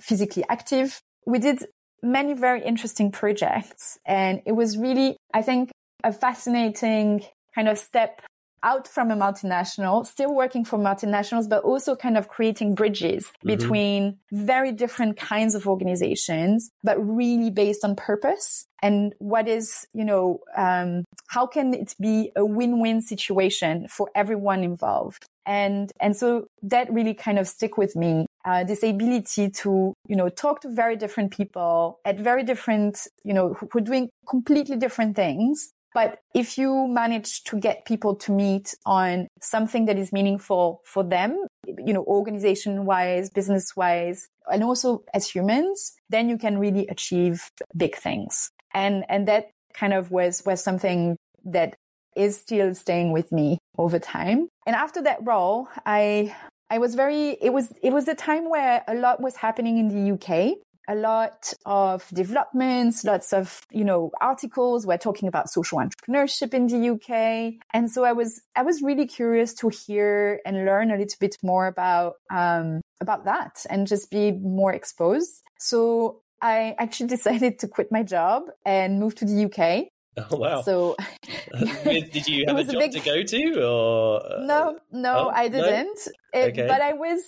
physically 0.00 0.44
active 0.50 1.00
we 1.26 1.40
did 1.40 1.64
many 2.02 2.34
very 2.34 2.62
interesting 2.64 3.10
projects. 3.10 3.98
And 4.06 4.42
it 4.46 4.52
was 4.52 4.76
really, 4.76 5.16
I 5.32 5.42
think, 5.42 5.70
a 6.04 6.12
fascinating 6.12 7.24
kind 7.54 7.68
of 7.68 7.78
step 7.78 8.20
out 8.62 8.88
from 8.88 9.10
a 9.10 9.16
multinational, 9.16 10.04
still 10.04 10.34
working 10.34 10.64
for 10.64 10.78
multinationals, 10.78 11.48
but 11.48 11.62
also 11.62 11.94
kind 11.94 12.18
of 12.18 12.28
creating 12.28 12.74
bridges 12.74 13.26
mm-hmm. 13.26 13.48
between 13.48 14.18
very 14.32 14.72
different 14.72 15.16
kinds 15.16 15.54
of 15.54 15.66
organizations, 15.66 16.70
but 16.82 16.96
really 16.98 17.50
based 17.50 17.84
on 17.84 17.94
purpose 17.94 18.66
and 18.82 19.14
what 19.18 19.48
is, 19.48 19.86
you 19.94 20.04
know, 20.04 20.40
um, 20.56 21.04
how 21.28 21.46
can 21.46 21.74
it 21.74 21.94
be 22.00 22.30
a 22.36 22.44
win-win 22.44 23.00
situation 23.00 23.86
for 23.88 24.10
everyone 24.14 24.62
involved? 24.62 25.26
And, 25.46 25.92
and 26.00 26.16
so 26.16 26.48
that 26.62 26.92
really 26.92 27.14
kind 27.14 27.38
of 27.38 27.46
stick 27.46 27.78
with 27.78 27.94
me 27.94 28.25
uh, 28.46 28.64
this 28.64 28.82
ability 28.82 29.50
to, 29.50 29.92
you 30.08 30.16
know, 30.16 30.28
talk 30.28 30.60
to 30.60 30.68
very 30.68 30.96
different 30.96 31.36
people 31.36 31.98
at 32.04 32.18
very 32.18 32.44
different, 32.44 33.08
you 33.24 33.34
know, 33.34 33.54
who 33.54 33.68
are 33.74 33.80
doing 33.80 34.08
completely 34.28 34.76
different 34.76 35.16
things. 35.16 35.70
But 35.92 36.18
if 36.34 36.58
you 36.58 36.86
manage 36.86 37.42
to 37.44 37.58
get 37.58 37.86
people 37.86 38.14
to 38.16 38.30
meet 38.30 38.74
on 38.84 39.28
something 39.40 39.86
that 39.86 39.98
is 39.98 40.12
meaningful 40.12 40.82
for 40.84 41.02
them, 41.02 41.46
you 41.66 41.92
know, 41.92 42.04
organization 42.04 42.84
wise, 42.84 43.30
business 43.30 43.74
wise, 43.74 44.28
and 44.52 44.62
also 44.62 45.02
as 45.14 45.28
humans, 45.28 45.94
then 46.10 46.28
you 46.28 46.36
can 46.36 46.58
really 46.58 46.86
achieve 46.88 47.48
big 47.74 47.96
things. 47.96 48.50
And, 48.74 49.04
and 49.08 49.26
that 49.26 49.50
kind 49.72 49.94
of 49.94 50.10
was, 50.10 50.42
was 50.44 50.62
something 50.62 51.16
that 51.46 51.76
is 52.14 52.36
still 52.38 52.74
staying 52.74 53.12
with 53.12 53.32
me 53.32 53.58
over 53.78 53.98
time. 53.98 54.48
And 54.66 54.76
after 54.76 55.02
that 55.02 55.18
role, 55.22 55.68
I 55.86 56.36
I 56.70 56.78
was 56.78 56.94
very, 56.94 57.30
it 57.40 57.52
was, 57.52 57.72
it 57.82 57.92
was 57.92 58.06
the 58.06 58.14
time 58.14 58.50
where 58.50 58.82
a 58.88 58.94
lot 58.94 59.20
was 59.20 59.36
happening 59.36 59.78
in 59.78 59.88
the 59.88 60.12
UK. 60.12 60.56
A 60.88 60.94
lot 60.94 61.52
of 61.64 62.08
developments, 62.12 63.02
lots 63.02 63.32
of, 63.32 63.60
you 63.72 63.84
know, 63.84 64.12
articles 64.20 64.86
were 64.86 64.96
talking 64.96 65.28
about 65.28 65.50
social 65.50 65.78
entrepreneurship 65.78 66.54
in 66.54 66.68
the 66.68 66.90
UK. 66.90 67.54
And 67.72 67.90
so 67.90 68.04
I 68.04 68.12
was, 68.12 68.40
I 68.54 68.62
was 68.62 68.82
really 68.82 69.06
curious 69.06 69.52
to 69.54 69.68
hear 69.68 70.40
and 70.46 70.64
learn 70.64 70.92
a 70.92 70.96
little 70.96 71.16
bit 71.18 71.36
more 71.42 71.66
about, 71.66 72.14
um, 72.30 72.82
about 73.00 73.24
that 73.24 73.66
and 73.68 73.86
just 73.86 74.10
be 74.10 74.30
more 74.30 74.72
exposed. 74.72 75.42
So 75.58 76.22
I 76.40 76.76
actually 76.78 77.08
decided 77.16 77.58
to 77.60 77.68
quit 77.68 77.90
my 77.90 78.02
job 78.02 78.44
and 78.64 79.00
move 79.00 79.16
to 79.16 79.24
the 79.24 79.46
UK. 79.46 79.88
Oh 80.30 80.36
wow! 80.38 80.62
So, 80.62 80.96
did 81.84 82.26
you 82.26 82.44
have 82.48 82.56
a 82.56 82.64
job 82.64 82.80
big... 82.80 82.92
to 82.92 83.00
go 83.00 83.22
to, 83.22 83.62
or 83.62 84.24
uh, 84.24 84.46
no? 84.46 84.78
No, 84.90 85.26
oh, 85.26 85.28
I 85.28 85.48
didn't. 85.48 86.00
No? 86.34 86.40
It, 86.40 86.52
okay. 86.52 86.66
But 86.66 86.80
I 86.80 86.94
was, 86.94 87.20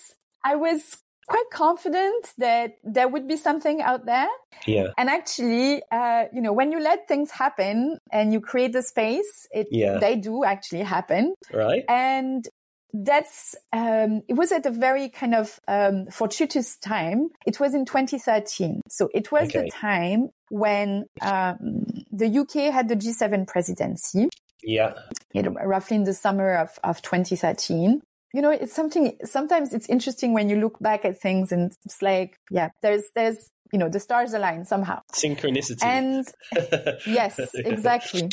I 0.42 0.57
was 0.57 0.97
quite 1.28 1.50
confident 1.52 2.33
that 2.38 2.78
there 2.83 3.07
would 3.07 3.28
be 3.28 3.37
something 3.37 3.83
out 3.83 4.07
there. 4.07 4.28
Yeah. 4.66 4.88
And 4.97 5.11
actually, 5.11 5.83
uh, 5.92 6.25
you 6.33 6.40
know, 6.40 6.54
when 6.54 6.73
you 6.73 6.80
let 6.80 7.07
things 7.07 7.30
happen 7.30 7.99
and 8.11 8.33
you 8.33 8.40
create 8.40 8.73
the 8.73 8.83
space, 8.83 9.47
it 9.52 9.68
yeah. 9.71 9.99
they 9.99 10.16
do 10.16 10.45
actually 10.45 10.83
happen. 10.83 11.35
Right. 11.52 11.85
And 11.88 12.49
that's 12.92 13.54
um, 13.73 14.23
it 14.28 14.35
was 14.35 14.50
at 14.50 14.64
a 14.64 14.71
very 14.71 15.09
kind 15.09 15.35
of 15.35 15.61
um, 15.68 16.07
fortuitous 16.07 16.78
time. 16.78 17.28
It 17.47 17.61
was 17.61 17.75
in 17.75 17.85
2013, 17.85 18.80
so 18.88 19.09
it 19.14 19.30
was 19.30 19.49
okay. 19.49 19.64
the 19.64 19.71
time 19.71 20.30
when 20.50 21.04
um, 21.21 21.77
the 22.18 22.38
UK 22.38 22.72
had 22.72 22.88
the 22.88 22.96
G7 22.96 23.46
presidency. 23.46 24.28
Yeah, 24.62 24.94
you 25.32 25.42
know, 25.42 25.52
roughly 25.64 25.96
in 25.96 26.04
the 26.04 26.14
summer 26.14 26.54
of, 26.56 26.78
of 26.82 27.00
2013. 27.02 28.02
You 28.34 28.42
know, 28.42 28.50
it's 28.50 28.75
something. 28.75 29.16
Sometimes 29.25 29.72
it's 29.72 29.88
interesting 29.88 30.34
when 30.34 30.48
you 30.48 30.56
look 30.56 30.78
back 30.80 31.04
at 31.04 31.20
things, 31.20 31.52
and 31.52 31.72
it's 31.84 32.02
like, 32.02 32.37
yeah, 32.50 32.70
there's 32.82 33.04
there's 33.14 33.50
you 33.72 33.78
know 33.78 33.88
the 33.88 34.00
stars 34.00 34.34
align 34.34 34.64
somehow. 34.64 35.00
Synchronicity. 35.12 35.82
And 35.82 36.26
yes, 37.06 37.38
exactly. 37.54 38.28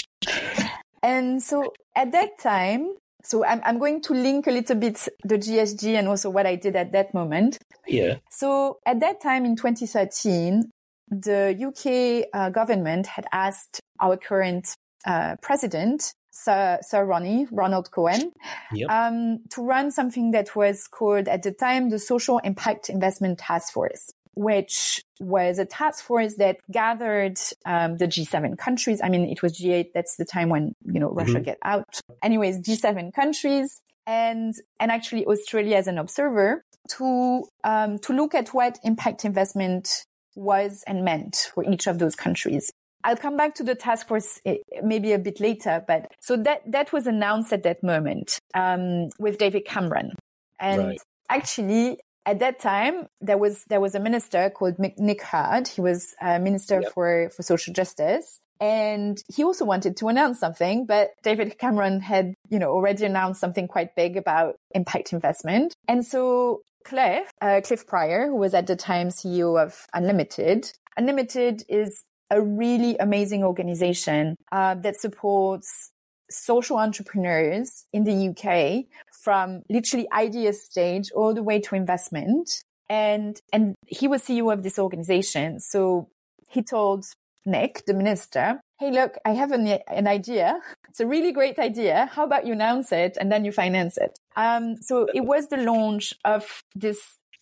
and 1.03 1.41
so 1.41 1.71
at 1.95 2.11
that 2.11 2.39
time, 2.39 2.89
so 3.25 3.43
I'm, 3.43 3.61
I'm 3.65 3.79
going 3.79 4.01
to 4.03 4.13
link 4.13 4.47
a 4.47 4.51
little 4.51 4.75
bit 4.75 5.07
the 5.23 5.37
GSG 5.37 5.95
and 5.95 6.07
also 6.07 6.29
what 6.29 6.45
I 6.45 6.55
did 6.55 6.75
at 6.75 6.91
that 6.91 7.13
moment. 7.13 7.57
Yeah. 7.87 8.17
So 8.29 8.79
at 8.85 8.99
that 8.99 9.21
time 9.21 9.45
in 9.45 9.55
2013, 9.55 10.63
the 11.09 11.55
UK 11.67 12.27
uh, 12.33 12.49
government 12.49 13.07
had 13.07 13.25
asked 13.31 13.79
our 14.01 14.17
current 14.17 14.67
uh, 15.05 15.35
president, 15.41 16.13
Sir, 16.31 16.79
Sir 16.81 17.05
Ronnie, 17.05 17.47
Ronald 17.51 17.91
Cohen, 17.91 18.31
Yep. 18.73 18.89
um, 18.89 19.39
to 19.51 19.63
run 19.63 19.91
something 19.91 20.31
that 20.31 20.55
was 20.55 20.87
called 20.87 21.27
at 21.27 21.43
the 21.43 21.51
time 21.51 21.89
the 21.89 21.99
Social 21.99 22.39
Impact 22.39 22.89
Investment 22.89 23.39
Task 23.39 23.71
Force, 23.71 24.09
which 24.33 25.01
was 25.21 25.59
a 25.59 25.65
task 25.65 26.03
force 26.03 26.35
that 26.35 26.57
gathered 26.71 27.37
um, 27.65 27.97
the 27.97 28.07
G7 28.07 28.57
countries. 28.57 28.99
I 29.01 29.07
mean, 29.09 29.25
it 29.29 29.41
was 29.41 29.57
G8. 29.59 29.91
That's 29.93 30.17
the 30.17 30.25
time 30.25 30.49
when 30.49 30.73
you 30.85 30.99
know 30.99 31.09
Russia 31.11 31.39
Mhm. 31.39 31.45
get 31.45 31.57
out. 31.63 31.99
Anyways, 32.21 32.59
G7 32.59 33.13
countries 33.13 33.79
and 34.07 34.53
and 34.79 34.91
actually 34.91 35.25
Australia 35.25 35.77
as 35.77 35.87
an 35.87 35.97
observer 35.97 36.63
to 36.97 37.43
um, 37.63 37.97
to 37.99 38.11
look 38.13 38.35
at 38.35 38.49
what 38.53 38.77
impact 38.83 39.23
investment 39.23 40.03
was 40.35 40.83
and 40.87 41.03
meant 41.03 41.49
for 41.53 41.63
each 41.63 41.87
of 41.87 41.99
those 41.99 42.15
countries. 42.15 42.71
I'll 43.03 43.15
come 43.15 43.37
back 43.37 43.53
to 43.55 43.63
the 43.63 43.75
task 43.75 44.07
force 44.07 44.39
eh, 44.45 44.57
maybe 44.83 45.13
a 45.13 45.19
bit 45.19 45.39
later, 45.39 45.83
but 45.87 46.11
so 46.21 46.37
that 46.37 46.61
that 46.71 46.91
was 46.91 47.05
announced 47.07 47.53
at 47.53 47.63
that 47.63 47.83
moment 47.83 48.39
um, 48.53 49.09
with 49.19 49.37
David 49.37 49.65
Cameron, 49.65 50.11
and 50.59 50.81
Right. 50.87 51.01
actually 51.29 51.99
at 52.25 52.39
that 52.39 52.59
time 52.59 53.07
there 53.21 53.37
was 53.37 53.63
there 53.65 53.79
was 53.79 53.93
a 53.93 53.99
minister 53.99 54.49
called 54.49 54.79
Nick 54.79 55.21
Hurd. 55.21 55.67
He 55.67 55.81
was 55.81 56.15
a 56.19 56.39
minister 56.39 56.81
Yep. 56.81 56.93
for 56.93 57.29
for 57.35 57.43
social 57.43 57.73
justice. 57.73 58.39
And 58.61 59.21
he 59.27 59.43
also 59.43 59.65
wanted 59.65 59.97
to 59.97 60.07
announce 60.07 60.39
something, 60.39 60.85
but 60.85 61.09
David 61.23 61.57
Cameron 61.59 61.99
had, 61.99 62.33
you 62.49 62.57
know, 62.57 62.71
already 62.71 63.03
announced 63.05 63.41
something 63.41 63.67
quite 63.67 63.95
big 63.97 64.15
about 64.15 64.55
impact 64.73 65.11
investment. 65.11 65.75
And 65.89 66.05
so 66.05 66.61
Cliff, 66.85 67.29
uh, 67.41 67.61
Cliff 67.63 67.85
Prior, 67.87 68.27
who 68.27 68.35
was 68.35 68.53
at 68.53 68.67
the 68.67 68.75
time 68.75 69.09
CEO 69.09 69.61
of 69.61 69.87
Unlimited, 69.93 70.71
Unlimited 70.97 71.63
is 71.67 72.03
a 72.31 72.41
really 72.41 72.97
amazing 72.97 73.43
organization 73.43 74.35
uh, 74.51 74.75
that 74.75 74.95
supports 74.95 75.91
social 76.29 76.77
entrepreneurs 76.77 77.85
in 77.93 78.03
the 78.03 78.29
UK 78.29 78.85
from 79.23 79.61
literally 79.69 80.07
idea 80.11 80.53
stage 80.53 81.11
all 81.15 81.33
the 81.33 81.43
way 81.43 81.59
to 81.59 81.75
investment. 81.75 82.63
And, 82.89 83.39
and 83.51 83.75
he 83.87 84.07
was 84.07 84.23
CEO 84.23 84.51
of 84.53 84.63
this 84.63 84.79
organization. 84.79 85.59
So 85.59 86.09
he 86.49 86.63
told 86.63 87.05
Nick, 87.45 87.85
the 87.85 87.93
minister, 87.93 88.59
Hey, 88.77 88.91
look, 88.91 89.15
I 89.23 89.31
have 89.31 89.53
an, 89.53 89.67
an 89.87 90.05
idea. 90.05 90.59
It's 90.89 90.99
a 90.99 91.07
really 91.07 91.31
great 91.31 91.59
idea. 91.59 92.09
How 92.11 92.25
about 92.25 92.45
you 92.45 92.51
announce 92.51 92.91
it 92.91 93.17
and 93.17 93.31
then 93.31 93.45
you 93.45 93.53
finance 93.53 93.97
it? 93.97 94.19
Um, 94.35 94.75
so 94.81 95.07
it 95.13 95.21
was 95.21 95.47
the 95.47 95.57
launch 95.57 96.13
of 96.25 96.61
this 96.75 96.99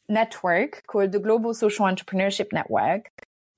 network 0.08 0.84
called 0.86 1.12
the 1.12 1.20
Global 1.20 1.56
Social 1.56 1.88
Entrepreneurship 1.88 2.54
Network 2.54 3.10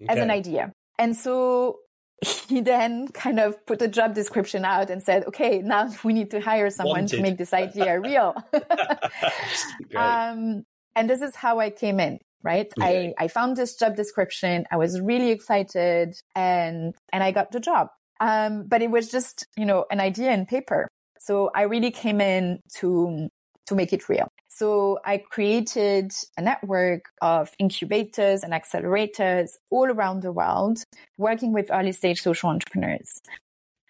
as 0.07 0.19
an 0.19 0.31
idea. 0.31 0.71
And 0.97 1.17
so 1.17 1.79
he 2.23 2.61
then 2.61 3.09
kind 3.09 3.41
of 3.41 3.65
put 3.65 3.81
a 3.81 3.89
job 3.89 4.15
description 4.15 4.63
out 4.63 4.89
and 4.89 5.03
said, 5.03 5.25
okay, 5.25 5.59
now 5.59 5.91
we 6.05 6.13
need 6.13 6.31
to 6.31 6.39
hire 6.39 6.69
someone 6.69 7.07
to 7.07 7.21
make 7.21 7.37
this 7.37 7.53
idea 7.53 7.99
real. 7.99 8.35
Um, 9.95 10.63
and 10.95 11.09
this 11.09 11.21
is 11.21 11.35
how 11.35 11.59
I 11.59 11.69
came 11.69 11.99
in, 11.99 12.19
right? 12.45 12.71
Okay. 12.79 13.13
I, 13.17 13.25
I 13.25 13.27
found 13.27 13.57
this 13.57 13.75
job 13.75 13.95
description. 13.95 14.65
I 14.71 14.77
was 14.77 15.01
really 15.01 15.31
excited 15.31 16.15
and, 16.35 16.93
and 17.11 17.23
I 17.23 17.31
got 17.31 17.51
the 17.51 17.59
job. 17.59 17.89
Um, 18.21 18.63
but 18.67 18.81
it 18.81 18.91
was 18.91 19.09
just, 19.09 19.45
you 19.57 19.65
know, 19.65 19.85
an 19.91 19.99
idea 19.99 20.31
in 20.31 20.45
paper. 20.45 20.87
So 21.19 21.51
I 21.53 21.63
really 21.63 21.91
came 21.91 22.21
in 22.21 22.59
to, 22.75 23.27
to 23.65 23.75
make 23.75 23.91
it 23.91 24.07
real. 24.07 24.29
So 24.47 24.99
I 25.03 25.17
created 25.17 26.13
a 26.37 26.41
network 26.41 27.05
of 27.21 27.51
incubators 27.59 28.43
and 28.43 28.53
accelerators 28.53 29.49
all 29.69 29.91
around 29.91 30.21
the 30.21 30.31
world, 30.31 30.81
working 31.17 31.51
with 31.51 31.71
early 31.71 31.91
stage 31.91 32.21
social 32.21 32.49
entrepreneurs. 32.49 33.19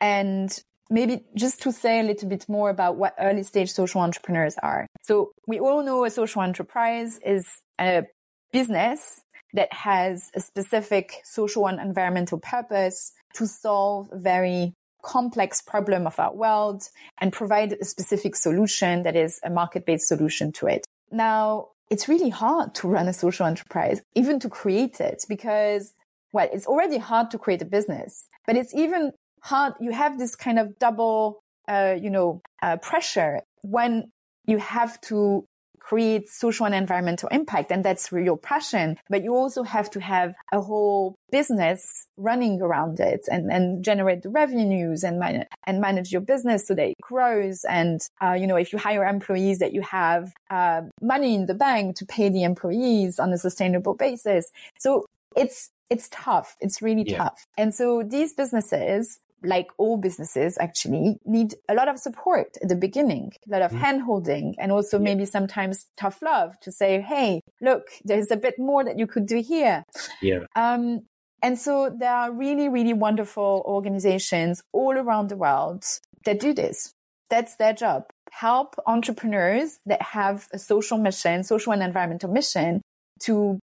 And 0.02 0.58
maybe 0.90 1.24
just 1.36 1.62
to 1.64 1.72
say 1.72 2.00
a 2.00 2.04
little 2.04 2.30
bit 2.30 2.48
more 2.48 2.70
about 2.70 2.96
what 2.96 3.16
early 3.20 3.44
stage 3.44 3.72
social 3.72 4.02
entrepreneurs 4.02 4.56
are. 4.62 4.88
So 5.04 5.32
we 5.48 5.60
all 5.60 5.84
know 5.84 6.06
a 6.06 6.10
social 6.10 6.42
enterprise 6.42 7.20
is 7.26 7.46
a 7.80 8.04
business 8.52 9.22
that 9.54 9.72
has 9.74 10.32
a 10.36 10.40
specific 10.40 11.22
social 11.24 11.68
and 11.68 11.80
environmental 11.80 12.40
purpose 12.40 13.14
to 13.36 13.48
solve 13.48 14.10
a 14.12 14.18
very 14.18 14.74
complex 15.04 15.62
problem 15.62 16.08
of 16.08 16.20
our 16.20 16.34
world 16.34 16.84
and 17.20 17.32
provide 17.32 17.74
a 17.74 17.86
specific 17.86 18.36
solution 18.36 19.04
that 19.04 19.16
is 19.16 19.40
a 19.44 19.50
market-based 19.50 20.08
solution 20.08 20.52
to 20.52 20.68
it. 20.68 20.86
Now, 21.12 21.70
it's 21.90 22.10
really 22.10 22.30
hard 22.30 22.74
to 22.76 22.88
run 22.88 23.08
a 23.08 23.14
social 23.14 23.46
enterprise, 23.46 24.02
even 24.16 24.40
to 24.40 24.50
create 24.50 25.00
it 25.00 25.24
because, 25.30 25.94
well, 26.34 26.50
it's 26.52 26.66
already 26.66 26.98
hard 26.98 27.30
to 27.32 27.38
create 27.38 27.62
a 27.62 27.66
business, 27.66 28.28
but 28.48 28.58
it's 28.58 28.74
even 28.74 29.12
hard. 29.42 29.74
You 29.80 29.92
have 29.92 30.18
this 30.18 30.36
kind 30.36 30.58
of 30.58 30.80
double, 30.80 31.40
uh, 31.68 31.96
you 32.02 32.10
know, 32.10 32.42
uh, 32.64 32.78
pressure 32.78 33.42
when 33.62 34.12
you 34.48 34.58
have 34.58 35.00
to 35.02 35.46
create 35.90 36.28
social 36.28 36.66
and 36.66 36.74
environmental 36.74 37.30
impact. 37.30 37.72
And 37.72 37.86
that's 37.86 38.12
your 38.12 38.38
passion, 38.38 38.98
but 39.08 39.24
you 39.24 39.36
also 39.36 39.62
have 39.64 39.88
to 39.92 40.00
have 40.00 40.34
a 40.52 40.60
whole 40.60 41.16
business 41.32 42.08
running 42.18 42.60
around 42.62 43.00
it 43.00 43.22
and, 43.32 43.52
and 43.52 43.84
generate 43.84 44.24
the 44.24 44.30
revenues 44.30 45.04
and, 45.04 45.20
man- 45.20 45.46
and 45.68 45.80
manage 45.80 46.12
your 46.12 46.22
business 46.22 46.68
so 46.68 46.74
that 46.74 46.88
it 46.88 46.96
grows. 47.02 47.64
And, 47.70 48.02
uh, 48.24 48.36
you 48.40 48.48
know, 48.48 48.56
if 48.56 48.74
you 48.74 48.80
hire 48.80 49.06
employees 49.06 49.60
that 49.60 49.74
you 49.74 49.82
have, 49.82 50.34
uh, 50.50 50.82
money 51.02 51.36
in 51.36 51.46
the 51.46 51.54
bank 51.54 51.98
to 51.98 52.06
pay 52.06 52.30
the 52.30 52.44
employees 52.44 53.20
on 53.20 53.32
a 53.32 53.38
sustainable 53.38 53.94
basis. 53.94 54.52
So 54.80 55.06
it's, 55.36 55.70
it's 55.92 56.08
tough. 56.10 56.56
It's 56.62 56.82
really 56.82 57.04
Yeah. 57.06 57.18
tough. 57.26 57.46
And 57.58 57.76
so 57.76 58.02
these 58.02 58.34
businesses, 58.34 59.20
like 59.46 59.68
all 59.78 59.98
businesses 59.98 60.58
actually 60.60 61.18
need 61.26 61.56
a 61.70 61.74
lot 61.74 61.88
of 61.88 61.98
support 62.00 62.58
at 62.62 62.70
the 62.70 62.76
beginning, 62.76 63.32
a 63.48 63.52
lot 63.52 63.62
of 63.62 63.72
Mhm. 63.72 63.78
hand 63.80 64.02
holding 64.02 64.56
and 64.60 64.72
also 64.72 64.98
Yeah. 64.98 65.04
maybe 65.04 65.26
sometimes 65.26 65.86
tough 65.98 66.22
love 66.22 66.60
to 66.62 66.72
say, 66.72 67.02
Hey, 67.02 67.42
look, 67.62 67.84
there's 68.04 68.32
a 68.32 68.38
bit 68.38 68.58
more 68.60 68.84
that 68.84 68.98
you 69.00 69.08
could 69.08 69.26
do 69.26 69.42
here. 69.42 69.84
yeah. 70.22 70.40
Um, 70.56 71.06
and 71.42 71.60
so 71.60 71.90
there 71.90 72.12
are 72.14 72.32
really, 72.32 72.70
really 72.70 72.94
wonderful 72.94 73.64
organizations 73.66 74.64
all 74.74 74.98
around 74.98 75.30
the 75.30 75.38
world 75.38 75.84
that 76.26 76.40
do 76.40 76.54
this. 76.54 76.92
That's 77.30 77.56
their 77.58 77.74
job. 77.74 78.06
Help 78.32 78.76
entrepreneurs 78.88 79.80
that 79.86 80.02
have 80.02 80.48
a 80.54 80.60
social 80.60 80.98
mission, 80.98 81.44
social 81.44 81.74
and 81.74 81.84
environmental 81.84 82.32
mission 82.32 82.82
to 83.22 83.60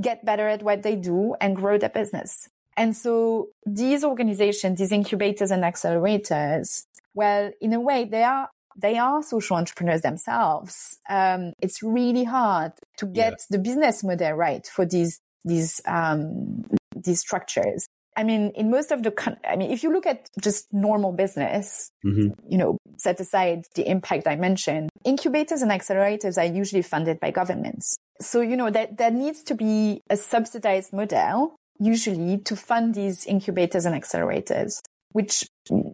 get 0.00 0.24
better 0.24 0.48
at 0.48 0.62
what 0.62 0.82
they 0.82 0.96
do 0.96 1.34
and 1.40 1.56
grow 1.56 1.76
their 1.78 1.90
business. 1.90 2.48
And 2.76 2.96
so 2.96 3.48
these 3.66 4.04
organizations, 4.04 4.78
these 4.78 4.92
incubators 4.92 5.50
and 5.50 5.62
accelerators, 5.62 6.84
well, 7.14 7.50
in 7.60 7.72
a 7.72 7.80
way, 7.80 8.04
they 8.04 8.22
are 8.24 8.48
they 8.76 8.98
are 8.98 9.22
social 9.22 9.56
entrepreneurs 9.56 10.00
themselves. 10.02 10.98
Um, 11.08 11.52
it's 11.62 11.80
really 11.82 12.24
hard 12.24 12.72
to 12.96 13.06
get 13.06 13.32
Yeah. 13.32 13.36
the 13.50 13.58
business 13.58 14.02
model 14.02 14.32
right 14.32 14.66
for 14.66 14.84
these 14.84 15.20
these 15.44 15.80
um, 15.86 16.64
these 16.96 17.20
structures. 17.20 17.86
I 18.16 18.22
mean, 18.22 18.52
in 18.54 18.70
most 18.70 18.92
of 18.92 19.02
the, 19.02 19.12
I 19.44 19.56
mean, 19.56 19.72
if 19.72 19.82
you 19.82 19.92
look 19.92 20.06
at 20.06 20.28
just 20.40 20.72
normal 20.72 21.12
business, 21.12 21.90
hmm 22.02 22.28
you 22.48 22.58
know, 22.58 22.78
set 22.98 23.18
aside 23.20 23.64
the 23.74 23.88
impact 23.88 24.26
I 24.28 24.36
mentioned, 24.36 24.90
incubators 25.04 25.62
and 25.62 25.70
accelerators 25.72 26.38
are 26.38 26.44
usually 26.44 26.82
funded 26.82 27.18
by 27.20 27.30
governments. 27.32 27.96
So, 28.20 28.40
you 28.40 28.56
know, 28.56 28.70
that 28.70 28.98
there 28.98 29.10
needs 29.10 29.42
to 29.44 29.54
be 29.54 30.00
a 30.10 30.16
subsidized 30.16 30.92
model 30.92 31.56
usually 31.78 32.38
to 32.38 32.56
fund 32.56 32.94
these 32.94 33.26
incubators 33.26 33.84
and 33.84 33.94
accelerators, 34.00 34.80
which 35.12 35.44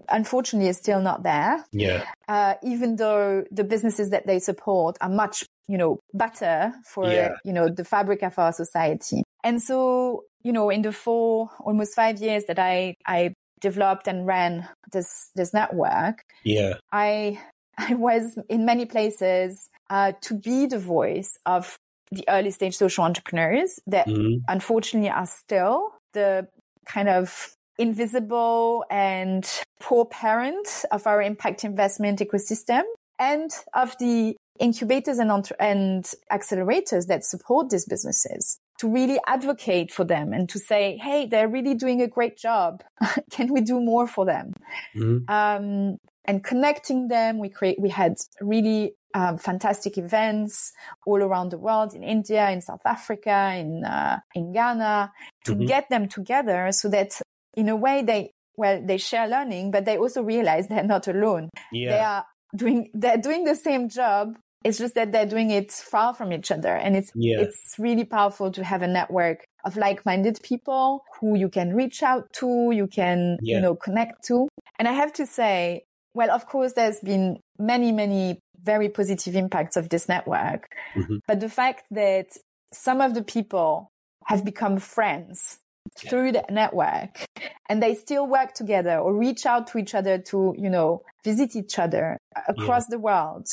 unfortunately 0.09 0.69
is 0.69 0.77
still 0.77 1.01
not 1.01 1.23
there. 1.23 1.65
Yeah. 1.73 2.05
Uh, 2.29 2.55
even 2.63 2.97
though 2.97 3.45
the 3.51 3.65
businesses 3.65 4.11
that 4.11 4.27
they 4.27 4.39
support 4.39 4.97
are 5.01 5.09
much, 5.09 5.45
you 5.69 5.79
know, 5.79 5.99
better 6.15 6.73
for, 6.85 7.11
Yeah. 7.11 7.33
you 7.45 7.53
know, 7.53 7.69
the 7.69 7.85
fabric 7.85 8.23
of 8.23 8.39
our 8.39 8.53
society. 8.53 9.23
And 9.45 9.63
so, 9.63 10.25
you 10.43 10.53
know, 10.53 10.71
in 10.71 10.83
the 10.83 10.93
four, 10.93 11.51
almost 11.61 11.95
five 11.95 12.19
years 12.21 12.45
that 12.47 12.59
I, 12.59 12.95
I 13.07 13.35
developed 13.61 14.09
and 14.09 14.27
ran 14.27 14.69
this, 14.93 15.31
this 15.35 15.53
network, 15.53 16.23
Yeah. 16.45 16.75
I 16.93 17.41
I 17.79 17.95
was 17.95 18.39
in 18.51 18.67
many 18.67 18.85
places 18.85 19.71
uh, 19.89 20.13
to 20.23 20.35
be 20.35 20.67
the 20.67 20.79
voice 20.79 21.39
of 21.47 21.79
the 22.13 22.25
early 22.29 22.51
stage 22.51 22.77
social 22.77 23.05
entrepreneurs 23.05 23.79
that 23.87 24.07
Mhm. 24.07 24.43
unfortunately 24.49 25.11
are 25.11 25.27
still 25.27 25.91
the 26.13 26.49
kind 26.87 27.09
of 27.09 27.55
invisible 27.79 28.85
and 28.91 29.49
poor 29.81 30.05
parent 30.05 30.85
of 30.91 31.07
our 31.07 31.23
impact 31.23 31.65
investment 31.65 32.19
ecosystem 32.21 32.83
and 33.19 33.51
of 33.75 33.97
the 33.99 34.37
incubators 34.59 35.19
and, 35.19 35.31
and 35.59 36.05
accelerators 36.31 37.07
that 37.07 37.25
support 37.25 37.71
these 37.71 37.87
businesses 37.87 38.59
to 38.79 38.89
really 38.89 39.19
advocate 39.27 39.91
for 39.93 40.05
them 40.05 40.33
and 40.33 40.49
to 40.51 40.59
say, 40.59 40.99
Hey, 41.01 41.27
they're 41.27 41.49
really 41.49 41.75
doing 41.75 42.03
a 42.03 42.09
great 42.09 42.37
job. 42.37 42.83
Can 43.31 43.53
we 43.53 43.61
do 43.63 43.81
more 43.81 44.07
for 44.07 44.25
them? 44.27 44.53
Mhm. 44.95 45.29
Um, 45.31 45.97
and 46.27 46.45
connecting 46.45 47.09
them. 47.09 47.39
We 47.39 47.49
create, 47.49 47.81
we 47.81 47.89
had 47.89 48.15
really 48.43 48.93
um, 49.15 49.39
fantastic 49.39 49.99
events 49.99 50.73
all 51.07 51.23
around 51.23 51.51
the 51.51 51.59
world 51.59 51.95
in 51.95 52.03
India, 52.03 52.51
in 52.51 52.61
South 52.61 52.83
Africa, 52.85 53.55
in, 53.57 53.85
uh, 53.85 54.19
in 54.35 54.53
Ghana 54.53 55.13
to 55.45 55.53
mm-hmm. 55.53 55.67
get 55.67 55.89
them 55.91 56.09
together 56.09 56.69
so 56.73 56.89
that 56.89 57.21
in 57.55 57.69
a 57.69 57.77
way 57.77 58.03
they, 58.03 58.33
well, 58.57 58.81
they 58.85 58.99
share 58.99 59.27
learning, 59.27 59.71
but 59.71 59.85
they 59.85 59.97
also 59.97 60.23
realize 60.23 60.69
they're 60.69 60.85
not 60.85 61.09
alone. 61.09 61.51
Yeah. 61.73 61.91
They 61.91 61.99
are 61.99 62.25
doing, 62.57 62.91
they're 62.95 63.19
doing 63.19 63.45
the 63.45 63.57
same 63.57 63.89
job. 63.89 64.37
It's 64.63 64.77
just 64.77 64.95
that 64.95 65.11
they're 65.11 65.27
doing 65.27 65.51
it 65.51 65.73
far 65.73 66.13
from 66.15 66.33
each 66.33 66.51
other. 66.51 66.77
And 66.77 66.95
it's, 66.95 67.11
yeah. 67.15 67.41
it's 67.41 67.77
really 67.79 68.05
powerful 68.05 68.51
to 68.53 68.63
have 68.63 68.83
a 68.83 68.87
network 68.87 69.45
of 69.65 69.77
like-minded 69.77 70.39
people 70.43 71.03
who 71.19 71.35
you 71.35 71.49
can 71.49 71.75
reach 71.75 72.03
out 72.03 72.31
to, 72.35 72.71
you 72.71 72.87
can, 72.87 73.39
yeah. 73.41 73.57
you 73.57 73.63
know, 73.63 73.75
connect 73.75 74.25
to. 74.27 74.49
And 74.79 74.87
I 74.87 74.93
have 74.93 75.15
to 75.15 75.27
say, 75.27 75.85
well, 76.13 76.31
of 76.31 76.47
course, 76.47 76.75
there's 76.75 77.01
been 77.01 77.39
many, 77.59 77.93
many 77.93 78.39
very 78.63 78.89
positive 78.89 79.35
impacts 79.37 79.77
of 79.77 79.89
this 79.89 80.09
network. 80.09 80.69
Mm-hmm. 80.95 81.17
But 81.27 81.41
the 81.41 81.49
fact 81.49 81.85
that 81.91 82.27
some 82.73 83.01
of 83.01 83.15
the 83.15 83.23
people 83.23 83.89
have 84.27 84.45
become 84.45 84.79
friends 84.79 85.59
yeah. 86.03 86.11
through 86.11 86.33
the 86.33 86.45
network 86.51 87.25
and 87.69 87.83
they 87.83 87.95
still 87.95 88.27
work 88.27 88.53
together 88.53 88.99
or 88.99 89.15
reach 89.15 89.47
out 89.47 89.67
to 89.69 89.79
each 89.79 89.95
other 89.95 90.19
to, 90.19 90.55
you 90.59 90.71
know, 90.71 91.03
visit 91.25 91.57
each 91.57 91.79
other 91.79 92.19
across 92.49 92.85
yeah. 92.85 92.97
the 92.97 92.99
world. 92.99 93.47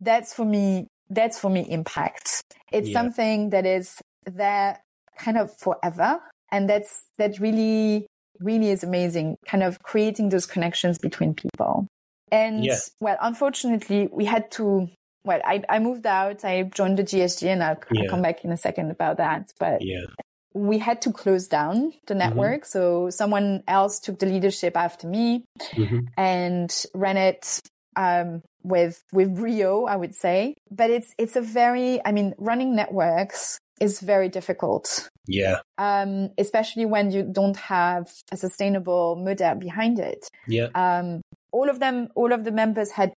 That's 0.00 0.34
for 0.34 0.44
me, 0.44 0.86
that's 1.08 1.38
for 1.38 1.50
me 1.50 1.62
impact. 1.70 2.42
It's 2.72 2.88
yeah. 2.88 2.98
something 2.98 3.50
that 3.50 3.64
is 3.64 4.00
there 4.24 4.80
kind 5.18 5.38
of 5.38 5.56
forever. 5.56 6.20
And 6.52 6.68
that's, 6.68 7.04
that 7.18 7.38
really, 7.40 8.06
really 8.40 8.70
is 8.70 8.84
amazing, 8.84 9.36
kind 9.46 9.62
of 9.62 9.82
creating 9.82 10.28
those 10.28 10.46
connections 10.46 10.98
between 10.98 11.34
people. 11.34 11.86
And 12.36 12.64
yeah. 12.64 12.78
well, 13.00 13.16
unfortunately, 13.20 14.08
we 14.12 14.26
had 14.26 14.50
to, 14.52 14.88
well, 15.24 15.40
I, 15.44 15.62
I 15.68 15.78
moved 15.78 16.06
out, 16.06 16.44
I 16.44 16.64
joined 16.64 16.98
the 16.98 17.04
GSG 17.04 17.48
and 17.48 17.62
I'll, 17.62 17.78
yeah. 17.90 18.02
I'll 18.02 18.08
come 18.10 18.22
back 18.22 18.44
in 18.44 18.52
a 18.52 18.56
second 18.56 18.90
about 18.90 19.16
that. 19.16 19.52
But 19.58 19.80
yeah. 19.80 20.04
we 20.52 20.78
had 20.78 21.00
to 21.02 21.12
close 21.12 21.48
down 21.48 21.92
the 22.06 22.14
mm-hmm. 22.14 22.18
network. 22.18 22.62
Mm-hmm. 22.62 22.78
So 22.78 23.10
someone 23.10 23.62
else 23.66 24.00
took 24.00 24.18
the 24.18 24.26
leadership 24.26 24.76
after 24.76 25.08
me 25.08 25.44
mm-hmm. 25.72 26.00
and 26.18 26.84
ran 26.94 27.16
it 27.16 27.60
um, 27.96 28.42
with 28.62 29.02
with 29.12 29.34
brio, 29.34 29.86
I 29.86 29.96
would 29.96 30.14
say. 30.14 30.56
But 30.70 30.90
it's 30.90 31.14
it's 31.18 31.36
a 31.36 31.40
very, 31.40 32.04
I 32.04 32.12
mean, 32.12 32.34
running 32.36 32.76
networks 32.76 33.58
is 33.80 34.00
very 34.00 34.28
difficult. 34.28 35.08
Yeah. 35.26 35.60
Um, 35.78 36.30
especially 36.38 36.86
when 36.86 37.10
you 37.10 37.22
don't 37.22 37.56
have 37.56 38.10
a 38.30 38.36
sustainable 38.36 39.16
model 39.16 39.54
behind 39.54 39.98
it. 39.98 40.28
Yeah. 40.46 40.68
Um, 40.74 41.22
all 41.56 41.70
of 41.70 41.78
them, 41.80 42.08
all 42.14 42.32
of 42.32 42.44
the 42.44 42.52
members 42.52 42.90
had, 42.90 43.12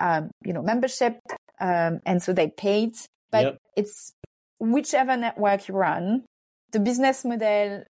um, 0.00 0.30
you 0.44 0.52
know, 0.52 0.62
membership, 0.62 1.20
um, 1.60 2.00
and 2.04 2.22
so 2.22 2.32
they 2.32 2.48
paid. 2.48 2.92
But 3.30 3.44
yep. 3.44 3.58
it's 3.76 4.12
whichever 4.58 5.16
network 5.16 5.68
you 5.68 5.74
run, 5.74 6.24
the 6.72 6.80
business 6.80 7.24
model 7.24 7.84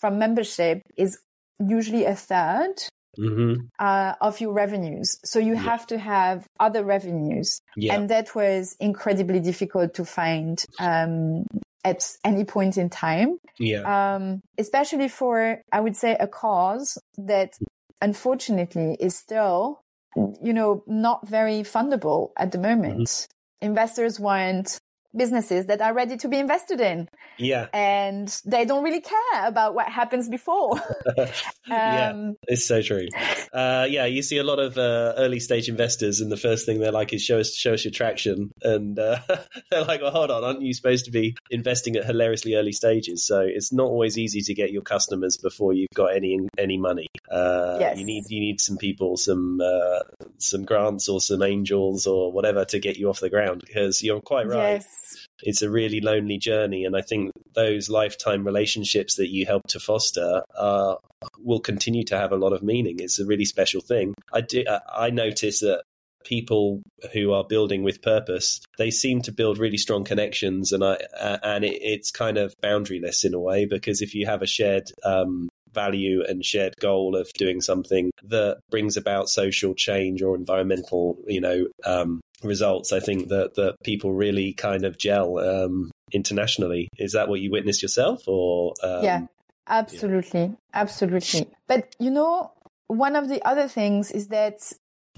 from 0.00 0.18
membership 0.18 0.82
is 0.96 1.18
usually 1.60 2.04
a 2.04 2.12
3rd 2.12 2.88
mm-hmm. 3.18 3.54
uh, 3.78 4.14
of 4.20 4.40
your 4.40 4.52
revenues. 4.52 5.18
So 5.24 5.38
you 5.38 5.54
have 5.54 5.86
to 5.88 5.98
have 5.98 6.46
other 6.58 6.84
revenues. 6.84 7.60
And 7.90 8.10
that 8.10 8.34
was 8.34 8.76
incredibly 8.80 9.40
difficult 9.40 9.94
to 9.94 10.04
find 10.04 10.64
um, 10.80 11.46
at 11.84 12.16
any 12.24 12.44
point 12.44 12.76
in 12.76 12.90
time. 12.90 13.38
Yeah. 13.58 13.84
Um, 13.86 14.40
especially 14.58 15.08
for, 15.08 15.62
I 15.72 15.80
would 15.80 15.96
say, 15.96 16.16
a 16.18 16.26
cause 16.26 16.98
that 17.16 17.54
unfortunately 18.00 18.96
is 19.00 19.16
still, 19.16 19.80
you 20.16 20.52
know, 20.52 20.82
not 20.86 21.26
very 21.26 21.62
fundable 21.62 22.30
at 22.38 22.52
the 22.52 22.58
moment. 22.58 23.08
Mm-hmm. 23.08 23.66
Investors 23.66 24.20
want 24.20 24.78
businesses 25.14 25.66
that 25.66 25.80
are 25.80 25.94
ready 25.94 26.16
to 26.18 26.28
be 26.28 26.38
invested 26.38 26.80
in. 26.80 27.08
Yeah. 27.38 27.66
And 27.72 28.28
they 28.44 28.64
don't 28.64 28.84
really 28.84 29.00
care 29.00 29.46
about 29.46 29.74
what 29.74 29.88
happens 29.88 30.28
before. 30.28 30.72
um, 31.16 31.26
yeah, 31.68 32.30
it's 32.48 32.64
so 32.64 32.82
true. 32.82 33.08
Uh, 33.52 33.86
yeah, 33.88 34.06
you 34.06 34.22
see 34.22 34.38
a 34.38 34.44
lot 34.44 34.58
of 34.58 34.78
uh, 34.78 35.14
early 35.16 35.40
stage 35.40 35.68
investors, 35.68 36.20
and 36.20 36.30
the 36.30 36.36
first 36.36 36.66
thing 36.66 36.78
they're 36.80 36.92
like 36.92 37.12
is 37.12 37.22
show 37.22 37.38
us, 37.38 37.54
show 37.54 37.74
us 37.74 37.84
your 37.84 37.92
traction. 37.92 38.50
And 38.62 38.98
uh, 38.98 39.18
they're 39.70 39.84
like, 39.84 40.02
well, 40.02 40.10
hold 40.10 40.30
on, 40.30 40.44
aren't 40.44 40.62
you 40.62 40.74
supposed 40.74 41.04
to 41.06 41.10
be 41.10 41.36
investing 41.50 41.96
at 41.96 42.04
hilariously 42.04 42.54
early 42.54 42.72
stages? 42.72 43.26
So 43.26 43.40
it's 43.40 43.72
not 43.72 43.86
always 43.86 44.18
easy 44.18 44.40
to 44.42 44.54
get 44.54 44.72
your 44.72 44.82
customers 44.82 45.36
before 45.36 45.72
you've 45.72 45.90
got 45.94 46.14
any 46.14 46.38
any 46.58 46.78
money. 46.78 47.08
Uh, 47.30 47.76
yes. 47.80 47.98
You 47.98 48.04
need 48.04 48.24
you 48.28 48.40
need 48.40 48.60
some 48.60 48.76
people, 48.76 49.16
some 49.16 49.60
uh, 49.60 50.00
some 50.38 50.64
grants 50.64 51.08
or 51.08 51.20
some 51.20 51.42
angels 51.42 52.06
or 52.06 52.32
whatever 52.32 52.64
to 52.66 52.78
get 52.78 52.96
you 52.96 53.08
off 53.08 53.20
the 53.20 53.30
ground 53.30 53.62
because 53.64 54.02
you're 54.02 54.20
quite 54.20 54.46
right. 54.46 54.74
Yes 54.74 54.96
it's 55.42 55.62
a 55.62 55.70
really 55.70 56.00
lonely 56.00 56.38
journey. 56.38 56.84
And 56.84 56.96
I 56.96 57.02
think 57.02 57.32
those 57.54 57.88
lifetime 57.88 58.44
relationships 58.44 59.16
that 59.16 59.28
you 59.28 59.46
help 59.46 59.62
to 59.68 59.80
foster 59.80 60.42
uh, 60.56 60.96
will 61.38 61.60
continue 61.60 62.04
to 62.04 62.18
have 62.18 62.32
a 62.32 62.36
lot 62.36 62.52
of 62.52 62.62
meaning. 62.62 62.96
It's 63.00 63.18
a 63.18 63.26
really 63.26 63.44
special 63.44 63.80
thing. 63.80 64.14
I 64.32 64.40
do, 64.40 64.64
I 64.92 65.10
notice 65.10 65.60
that 65.60 65.82
people 66.24 66.82
who 67.12 67.32
are 67.32 67.44
building 67.44 67.84
with 67.84 68.02
purpose 68.02 68.60
they 68.78 68.90
seem 68.90 69.22
to 69.22 69.30
build 69.30 69.58
really 69.58 69.76
strong 69.76 70.02
connections 70.02 70.72
and 70.72 70.82
i 70.82 70.98
uh, 71.20 71.38
and 71.44 71.64
it, 71.64 71.80
it's 71.80 72.10
kind 72.10 72.36
of 72.36 72.52
boundaryless 72.60 73.24
in 73.24 73.32
a 73.32 73.38
way 73.38 73.64
because 73.64 74.02
if 74.02 74.12
you 74.12 74.26
have 74.26 74.42
a 74.42 74.46
shared 74.46 74.90
um, 75.04 75.48
value 75.76 76.24
and 76.28 76.44
shared 76.44 76.74
goal 76.80 77.14
of 77.14 77.30
doing 77.34 77.60
something 77.60 78.10
that 78.24 78.58
brings 78.70 78.96
about 78.96 79.28
social 79.28 79.74
change 79.74 80.22
or 80.22 80.34
environmental, 80.34 81.16
you 81.28 81.40
know, 81.40 81.68
um, 81.84 82.20
results, 82.42 82.92
I 82.92 83.00
think 83.00 83.28
that 83.28 83.54
that 83.54 83.76
people 83.84 84.12
really 84.12 84.52
kind 84.52 84.84
of 84.84 84.98
gel 84.98 85.38
um, 85.38 85.90
internationally. 86.12 86.88
Is 86.98 87.12
that 87.12 87.28
what 87.28 87.40
you 87.40 87.50
witnessed 87.50 87.82
yourself, 87.82 88.26
or 88.26 88.74
um, 88.82 89.04
yeah, 89.04 89.20
absolutely, 89.68 90.40
yeah. 90.40 90.54
absolutely. 90.74 91.46
But 91.68 91.94
you 92.00 92.10
know, 92.10 92.52
one 92.88 93.16
of 93.16 93.28
the 93.28 93.42
other 93.46 93.68
things 93.68 94.10
is 94.10 94.28
that 94.28 94.58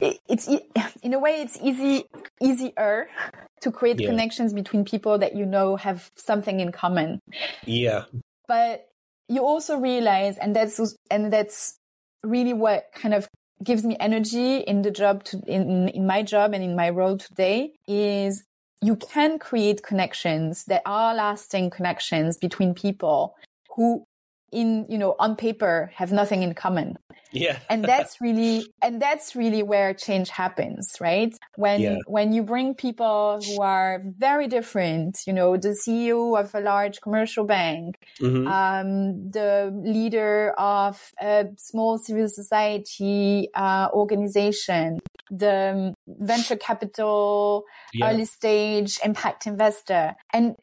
it's 0.00 0.48
in 1.02 1.14
a 1.14 1.18
way 1.18 1.40
it's 1.42 1.58
easy 1.62 2.04
easier 2.40 3.08
to 3.60 3.72
create 3.72 4.00
yeah. 4.00 4.08
connections 4.08 4.52
between 4.52 4.84
people 4.84 5.18
that 5.18 5.34
you 5.34 5.44
know 5.44 5.76
have 5.76 6.10
something 6.16 6.60
in 6.60 6.72
common. 6.72 7.20
Yeah. 7.64 8.04
But 8.46 8.88
you 9.28 9.44
also 9.44 9.78
realize, 9.78 10.38
and 10.38 10.54
that's, 10.54 10.80
and 11.10 11.32
that's 11.32 11.78
really 12.22 12.52
what 12.52 12.86
kind 12.94 13.14
of 13.14 13.28
gives 13.62 13.84
me 13.84 13.96
energy 13.98 14.58
in 14.58 14.82
the 14.82 14.90
job 14.90 15.24
to, 15.24 15.40
in, 15.46 15.88
in 15.88 16.06
my 16.06 16.22
job 16.22 16.54
and 16.54 16.62
in 16.62 16.76
my 16.76 16.90
role 16.90 17.18
today 17.18 17.72
is 17.86 18.44
you 18.80 18.96
can 18.96 19.38
create 19.38 19.82
connections 19.82 20.64
that 20.66 20.82
are 20.86 21.14
lasting 21.14 21.70
connections 21.70 22.36
between 22.36 22.74
people 22.74 23.34
who 23.74 24.04
in, 24.52 24.86
you 24.88 24.98
know, 24.98 25.14
on 25.18 25.36
paper 25.36 25.90
have 25.94 26.12
nothing 26.12 26.42
in 26.42 26.54
common. 26.54 26.98
Yeah. 27.32 27.58
and 27.70 27.84
that's 27.84 28.20
really, 28.20 28.72
and 28.82 29.00
that's 29.00 29.36
really 29.36 29.62
where 29.62 29.94
change 29.94 30.30
happens, 30.30 30.96
right? 31.00 31.36
When, 31.56 31.80
yeah. 31.80 31.96
when 32.06 32.32
you 32.32 32.42
bring 32.42 32.74
people 32.74 33.40
who 33.44 33.60
are 33.60 34.00
very 34.04 34.48
different, 34.48 35.20
you 35.26 35.32
know, 35.32 35.56
the 35.56 35.76
CEO 35.86 36.38
of 36.38 36.54
a 36.54 36.60
large 36.60 37.00
commercial 37.00 37.44
bank, 37.44 37.98
mm-hmm. 38.20 38.46
um, 38.46 39.30
the 39.30 39.72
leader 39.84 40.54
of 40.58 41.12
a 41.20 41.46
small 41.56 41.98
civil 41.98 42.28
society, 42.28 43.48
uh, 43.54 43.88
organization, 43.92 45.00
the 45.30 45.94
venture 46.06 46.56
capital, 46.56 47.64
yeah. 47.92 48.10
early 48.10 48.24
stage 48.24 48.98
impact 49.04 49.46
investor. 49.46 50.14
And 50.32 50.56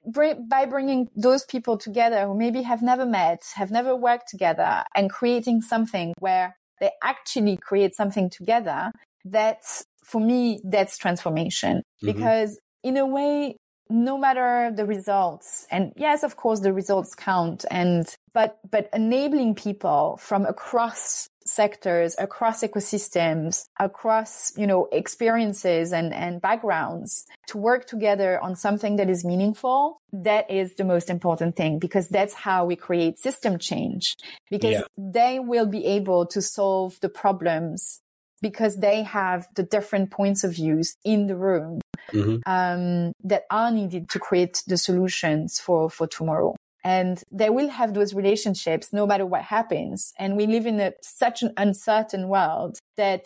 by 0.50 0.66
bringing 0.66 1.10
those 1.16 1.46
people 1.46 1.78
together 1.78 2.26
who 2.26 2.36
maybe 2.36 2.64
have 2.64 2.82
never 2.82 3.06
met, 3.06 3.44
have 3.56 3.72
never 3.76 3.96
worked 3.96 4.28
together 4.30 4.84
and 4.96 5.12
creating 5.12 5.62
something 5.62 6.14
where 6.20 6.56
they 6.80 6.92
actually 7.04 7.58
create 7.58 7.94
something 7.96 8.30
together, 8.30 8.92
that's 9.26 9.84
for 10.04 10.22
me, 10.22 10.60
that's 10.64 10.98
transformation 10.98 11.78
mm-hmm. 11.78 12.08
because 12.08 12.60
in 12.84 12.98
a 12.98 13.06
way, 13.06 13.58
no 13.90 14.18
matter 14.18 14.72
the 14.76 14.86
results 14.86 15.68
and 15.70 15.94
yes 15.96 16.24
of 16.24 16.36
course 16.38 16.62
the 16.62 16.74
results 16.74 17.14
count 17.14 17.66
and 17.70 18.16
but 18.34 18.58
but 18.70 18.90
enabling 18.94 19.54
people 19.54 20.18
from 20.20 20.44
across 20.46 21.28
sectors, 21.56 22.16
across 22.20 22.62
ecosystems, 22.62 23.66
across, 23.80 24.56
you 24.58 24.68
know, 24.68 24.88
experiences 24.92 25.94
and, 25.94 26.14
and 26.14 26.42
backgrounds 26.42 27.26
to 27.48 27.58
work 27.58 27.86
together 27.86 28.40
on 28.42 28.56
something 28.56 28.98
that 28.98 29.10
is 29.10 29.24
meaningful. 29.24 30.02
That 30.12 30.52
is 30.52 30.76
the 30.76 30.84
most 30.84 31.10
important 31.10 31.56
thing 31.56 31.80
because 31.80 32.10
that's 32.10 32.34
how 32.34 32.66
we 32.66 32.76
create 32.76 33.20
system 33.20 33.58
change 33.58 34.16
because 34.50 34.74
yeah. 34.74 34.82
they 34.98 35.40
will 35.40 35.66
be 35.66 35.86
able 35.86 36.26
to 36.28 36.42
solve 36.42 37.00
the 37.02 37.10
problems 37.10 38.02
because 38.42 38.78
they 38.78 39.04
have 39.04 39.48
the 39.56 39.64
different 39.64 40.12
points 40.12 40.44
of 40.44 40.54
views 40.54 40.96
in 41.04 41.28
the 41.28 41.36
room 41.36 41.80
mm-hmm. 42.12 42.38
um, 42.46 43.14
that 43.24 43.44
are 43.50 43.72
needed 43.72 44.10
to 44.10 44.20
create 44.20 44.62
the 44.68 44.78
solutions 44.78 45.60
for, 45.60 45.90
for 45.90 46.06
tomorrow 46.06 46.56
and 46.86 47.24
they 47.32 47.50
will 47.50 47.68
have 47.68 47.96
those 47.96 48.14
relationships 48.14 48.94
no 48.94 49.08
matter 49.08 49.26
what 49.26 49.42
happens. 49.42 50.14
And 50.20 50.38
we 50.38 50.46
live 50.46 50.68
in 50.68 50.80
a, 50.80 50.94
such 51.02 51.42
an 51.42 51.52
uncertain 51.58 52.30
world 52.30 52.78
that 52.96 53.26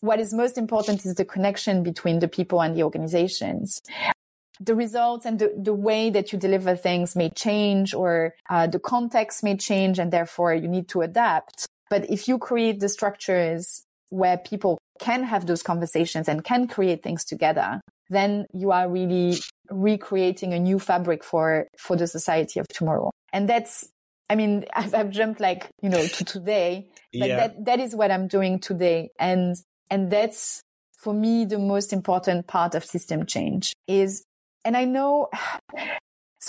what 0.00 0.18
is 0.18 0.34
most 0.34 0.58
important 0.58 1.06
is 1.06 1.14
the 1.14 1.24
connection 1.24 1.84
between 1.84 2.18
the 2.18 2.28
people 2.28 2.60
and 2.60 2.76
the 2.76 2.82
organizations 2.82 3.80
the 4.62 4.74
results 4.74 5.24
and 5.24 5.38
the, 5.38 5.54
the 5.56 5.72
way 5.72 6.10
that 6.10 6.32
you 6.32 6.38
deliver 6.38 6.76
things 6.76 7.16
may 7.16 7.30
change 7.30 7.94
or 7.94 8.34
uh, 8.50 8.66
the 8.66 8.78
context 8.78 9.42
may 9.42 9.56
change 9.56 9.98
and 9.98 10.12
therefore 10.12 10.54
you 10.54 10.68
need 10.68 10.86
to 10.86 11.00
adapt. 11.00 11.66
But 11.88 12.10
if 12.10 12.28
you 12.28 12.38
create 12.38 12.78
the 12.78 12.90
structures 12.90 13.82
where 14.10 14.36
people 14.36 14.78
can 14.98 15.24
have 15.24 15.46
those 15.46 15.62
conversations 15.62 16.28
and 16.28 16.44
can 16.44 16.68
create 16.68 17.02
things 17.02 17.24
together, 17.24 17.80
then 18.10 18.44
you 18.52 18.70
are 18.70 18.88
really 18.88 19.38
recreating 19.70 20.52
a 20.52 20.58
new 20.58 20.78
fabric 20.78 21.24
for, 21.24 21.66
for 21.78 21.96
the 21.96 22.06
society 22.06 22.60
of 22.60 22.68
tomorrow. 22.68 23.10
And 23.32 23.48
that's, 23.48 23.88
I 24.28 24.34
mean, 24.34 24.64
I've, 24.74 24.94
I've 24.94 25.10
jumped 25.10 25.40
like, 25.40 25.68
you 25.82 25.88
know, 25.88 26.06
to 26.06 26.24
today, 26.24 26.88
but 27.12 27.28
yeah. 27.28 27.36
that, 27.36 27.64
that 27.64 27.80
is 27.80 27.94
what 27.94 28.10
I'm 28.10 28.28
doing 28.28 28.58
today. 28.58 29.10
And, 29.18 29.56
and 29.90 30.10
that's 30.10 30.62
for 30.98 31.14
me, 31.14 31.44
the 31.44 31.58
most 31.58 31.92
important 31.92 32.46
part 32.46 32.74
of 32.74 32.84
system 32.84 33.26
change 33.26 33.72
is 33.88 34.24
and 34.64 34.76
I 34.76 34.84
know 34.84 35.28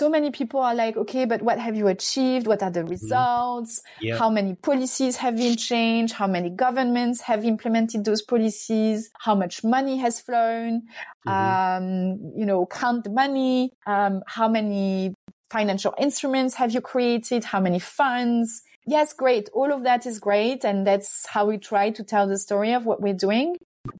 so 0.02 0.10
many 0.10 0.32
people 0.32 0.60
are 0.60 0.74
like, 0.74 0.98
okay, 0.98 1.26
but 1.26 1.44
what 1.44 1.60
have 1.60 1.76
you 1.76 1.86
achieved? 1.86 2.48
What 2.48 2.64
are 2.64 2.72
the 2.72 2.80
mm-hmm. 2.80 2.90
results? 2.90 3.84
Yeah. 4.02 4.18
How 4.18 4.32
many 4.32 4.56
policies 4.56 5.18
have 5.18 5.38
been 5.38 5.56
changed? 5.56 6.16
How 6.16 6.26
many 6.26 6.50
governments 6.50 7.22
have 7.22 7.46
implemented 7.46 8.04
those 8.04 8.24
policies? 8.24 9.12
How 9.20 9.36
much 9.36 9.64
money 9.64 9.98
has 10.00 10.20
flown? 10.20 10.88
Mm-hmm. 11.28 11.30
Um, 11.30 12.34
you 12.36 12.48
know, 12.48 12.66
count 12.66 13.04
the 13.04 13.12
money. 13.12 13.74
Um, 13.86 14.24
how 14.26 14.48
many 14.48 15.14
financial 15.52 15.94
instruments 16.00 16.56
have 16.56 16.72
you 16.72 16.82
created? 16.82 17.44
How 17.44 17.60
many 17.60 17.78
funds? 17.78 18.64
Yes, 18.88 19.14
great. 19.14 19.50
All 19.54 19.72
of 19.72 19.84
that 19.84 20.08
is 20.08 20.18
great. 20.18 20.66
And 20.66 20.88
that's 20.88 21.28
how 21.28 21.46
we 21.46 21.60
try 21.60 21.92
to 21.92 22.04
tell 22.04 22.28
the 22.28 22.40
story 22.40 22.74
of 22.74 22.88
what 22.88 23.04
we're 23.04 23.14
doing. 23.14 23.56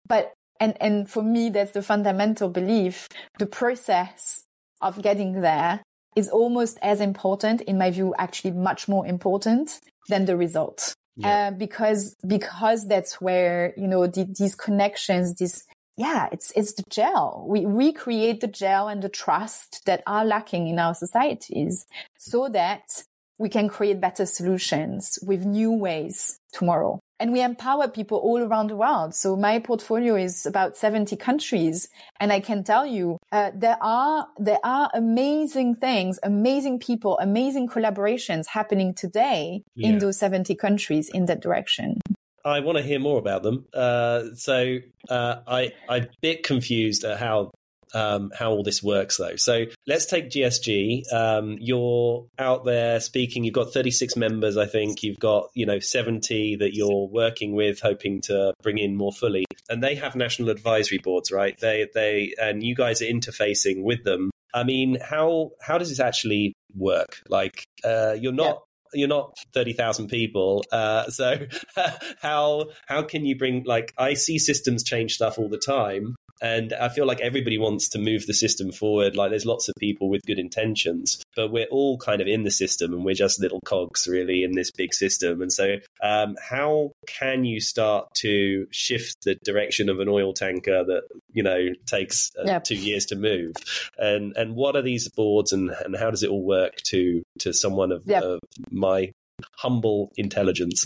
But 0.08 0.34
and, 0.60 0.74
and 0.82 1.08
for 1.08 1.22
me, 1.22 1.52
that's 1.52 1.74
the 1.74 1.84
fundamental 1.84 2.50
belief. 2.50 3.08
The 3.38 3.46
process 3.46 4.46
of 4.82 5.00
getting 5.04 5.42
there 5.42 5.84
is 6.16 6.30
almost 6.30 6.78
as 6.82 7.02
important, 7.02 7.62
in 7.62 7.78
my 7.78 7.92
view, 7.92 8.14
actually 8.18 8.52
much 8.52 8.88
more 8.88 9.06
important 9.06 9.80
than 10.10 10.26
the 10.26 10.36
result. 10.36 10.94
Yeah. 11.16 11.48
Uh, 11.48 11.52
because, 11.52 12.16
because 12.26 12.88
that's 12.88 13.22
where, 13.22 13.74
you 13.78 13.88
know, 13.88 14.08
the, 14.08 14.26
these 14.38 14.56
connections, 14.56 15.36
this, 15.36 15.66
yeah, 15.98 16.30
it's, 16.32 16.52
it's 16.56 16.74
the 16.74 16.84
gel. 16.90 17.46
We 17.48 17.66
recreate 17.66 18.42
the 18.42 18.48
gel 18.48 18.88
and 18.88 19.02
the 19.02 19.10
trust 19.10 19.86
that 19.86 20.04
are 20.08 20.26
lacking 20.26 20.68
in 20.68 20.80
our 20.80 20.96
societies 20.96 21.86
so 22.18 22.50
that 22.50 23.04
we 23.38 23.50
can 23.50 23.68
create 23.70 24.00
better 24.00 24.26
solutions 24.26 25.20
with 25.22 25.46
new 25.46 25.72
ways 25.72 26.40
tomorrow 26.54 27.00
and 27.22 27.32
we 27.32 27.42
empower 27.42 27.88
people 27.88 28.18
all 28.18 28.42
around 28.42 28.72
the 28.72 28.76
world. 28.76 29.14
So 29.14 29.36
my 29.36 29.60
portfolio 29.60 30.16
is 30.16 30.48
about 30.48 30.76
70 30.76 31.16
countries. 31.18 31.88
And 32.20 32.34
I 32.34 32.40
can 32.40 32.64
tell 32.64 32.84
you, 32.84 33.20
uh, 33.32 33.52
there 33.54 33.78
are, 33.80 34.28
there 34.40 34.58
are 34.64 34.90
amazing 34.96 35.76
things, 35.76 36.20
amazing 36.24 36.80
people, 36.80 37.20
amazing 37.20 37.70
collaborations 37.70 38.48
happening 38.48 38.96
today 38.96 39.62
yeah. 39.76 39.90
in 39.90 40.00
those 40.00 40.18
70 40.18 40.56
countries 40.56 41.10
in 41.10 41.26
that 41.28 41.42
direction. 41.42 42.00
I 42.44 42.60
want 42.62 42.80
to 42.80 42.84
hear 42.84 43.00
more 43.00 43.20
about 43.20 43.44
them. 43.44 43.66
Uh, 43.72 44.34
so 44.34 44.78
uh, 45.08 45.36
I, 45.46 45.74
I'm 45.88 46.04
a 46.06 46.08
bit 46.22 46.42
confused 46.42 47.04
at 47.04 47.20
how 47.20 47.52
um, 47.94 48.32
how 48.38 48.52
all 48.52 48.64
this 48.64 48.82
works, 48.84 49.18
though. 49.18 49.36
So 49.36 49.66
let's 49.88 50.06
take 50.06 50.30
GSG. 50.30 51.12
Um, 51.14 51.58
you're 51.60 52.28
out 52.38 52.66
there 52.66 53.00
speaking. 53.00 53.44
You've 53.44 53.54
got 53.54 53.74
36 53.74 54.16
members, 54.16 54.58
I 54.58 54.66
think. 54.66 55.04
You've 55.04 55.20
got 55.20 55.50
you 55.54 55.66
know 55.66 55.80
70 55.80 56.58
that 56.58 56.76
you're 56.76 57.08
working 57.08 57.54
with, 57.54 57.80
hoping 57.80 58.22
to 58.22 58.54
bring 58.62 58.78
in 58.78 58.96
more 58.96 59.12
fully. 59.12 59.46
And 59.70 59.84
they 59.84 59.96
have 59.96 60.16
national 60.16 60.50
advisory 60.50 61.00
boards, 61.00 61.32
right? 61.32 61.58
They 61.60 61.88
they 61.94 62.34
and 62.42 62.64
you 62.64 62.76
guys 62.76 63.02
are 63.02 63.06
interfacing 63.06 63.84
with 63.84 64.04
them. 64.04 64.32
I 64.54 64.64
mean, 64.64 64.98
how 65.02 65.52
how 65.62 65.78
does 65.78 65.90
this 65.90 66.00
actually 66.00 66.54
work? 66.76 67.22
Like, 67.30 67.64
uh, 67.84 68.16
you're 68.20 68.34
not 68.34 68.62
you're 68.94 69.08
not 69.08 69.38
30,000 69.54 70.08
people. 70.08 70.64
Uh, 70.72 71.10
so 71.10 71.38
how, 72.22 72.66
how 72.88 73.04
can 73.04 73.26
you 73.26 73.38
bring, 73.38 73.64
like, 73.64 73.94
I 73.98 74.14
see 74.14 74.40
systems 74.40 74.84
change 74.84 75.14
stuff 75.14 75.38
all 75.38 75.50
the 75.50 75.58
time. 75.58 76.16
And 76.42 76.74
I 76.74 76.90
feel 76.90 77.06
like 77.06 77.22
everybody 77.22 77.58
wants 77.58 77.88
to 77.90 78.00
move 78.00 78.26
the 78.26 78.34
system 78.34 78.72
forward. 78.72 79.16
Like 79.16 79.30
there's 79.30 79.46
lots 79.46 79.70
of 79.70 79.76
people 79.80 80.10
with 80.10 80.26
good 80.26 80.40
intentions, 80.40 81.24
but 81.36 81.52
we're 81.52 81.68
all 81.68 81.98
kind 81.98 82.20
of 82.22 82.28
in 82.28 82.44
the 82.44 82.52
system 82.52 82.94
and 82.94 83.06
we're 83.06 83.14
just 83.14 83.40
little 83.40 83.62
cogs 83.64 84.08
really 84.08 84.44
in 84.44 84.54
this 84.54 84.72
big 84.72 84.94
system. 84.94 85.42
And 85.42 85.52
so, 85.52 85.78
um, 86.02 86.36
how 86.42 86.92
can 87.08 87.46
you 87.46 87.62
start 87.62 88.08
to 88.16 88.66
shift 88.72 89.18
the 89.24 89.36
direction 89.44 89.88
of 89.90 90.00
an 90.00 90.10
oil 90.10 90.34
tanker 90.34 90.84
that, 90.84 91.04
you 91.32 91.44
know, 91.44 91.70
takes 91.86 92.32
uh, 92.40 92.44
yep. 92.46 92.64
two 92.64 92.76
years 92.76 93.06
to 93.08 93.16
move? 93.16 93.54
And, 93.98 94.36
and 94.36 94.56
what 94.56 94.76
are 94.76 94.82
these 94.82 95.10
boards 95.10 95.54
and, 95.54 95.70
and 95.86 95.96
how 95.96 96.10
does 96.10 96.24
it 96.24 96.30
all 96.30 96.44
work 96.44 96.78
to, 96.86 97.22
to 97.40 97.54
someone 97.54 97.92
of, 97.92 98.04
yep. 98.06 98.24
of 98.24 98.40
my 98.72 99.12
humble 99.58 100.12
intelligence? 100.18 100.86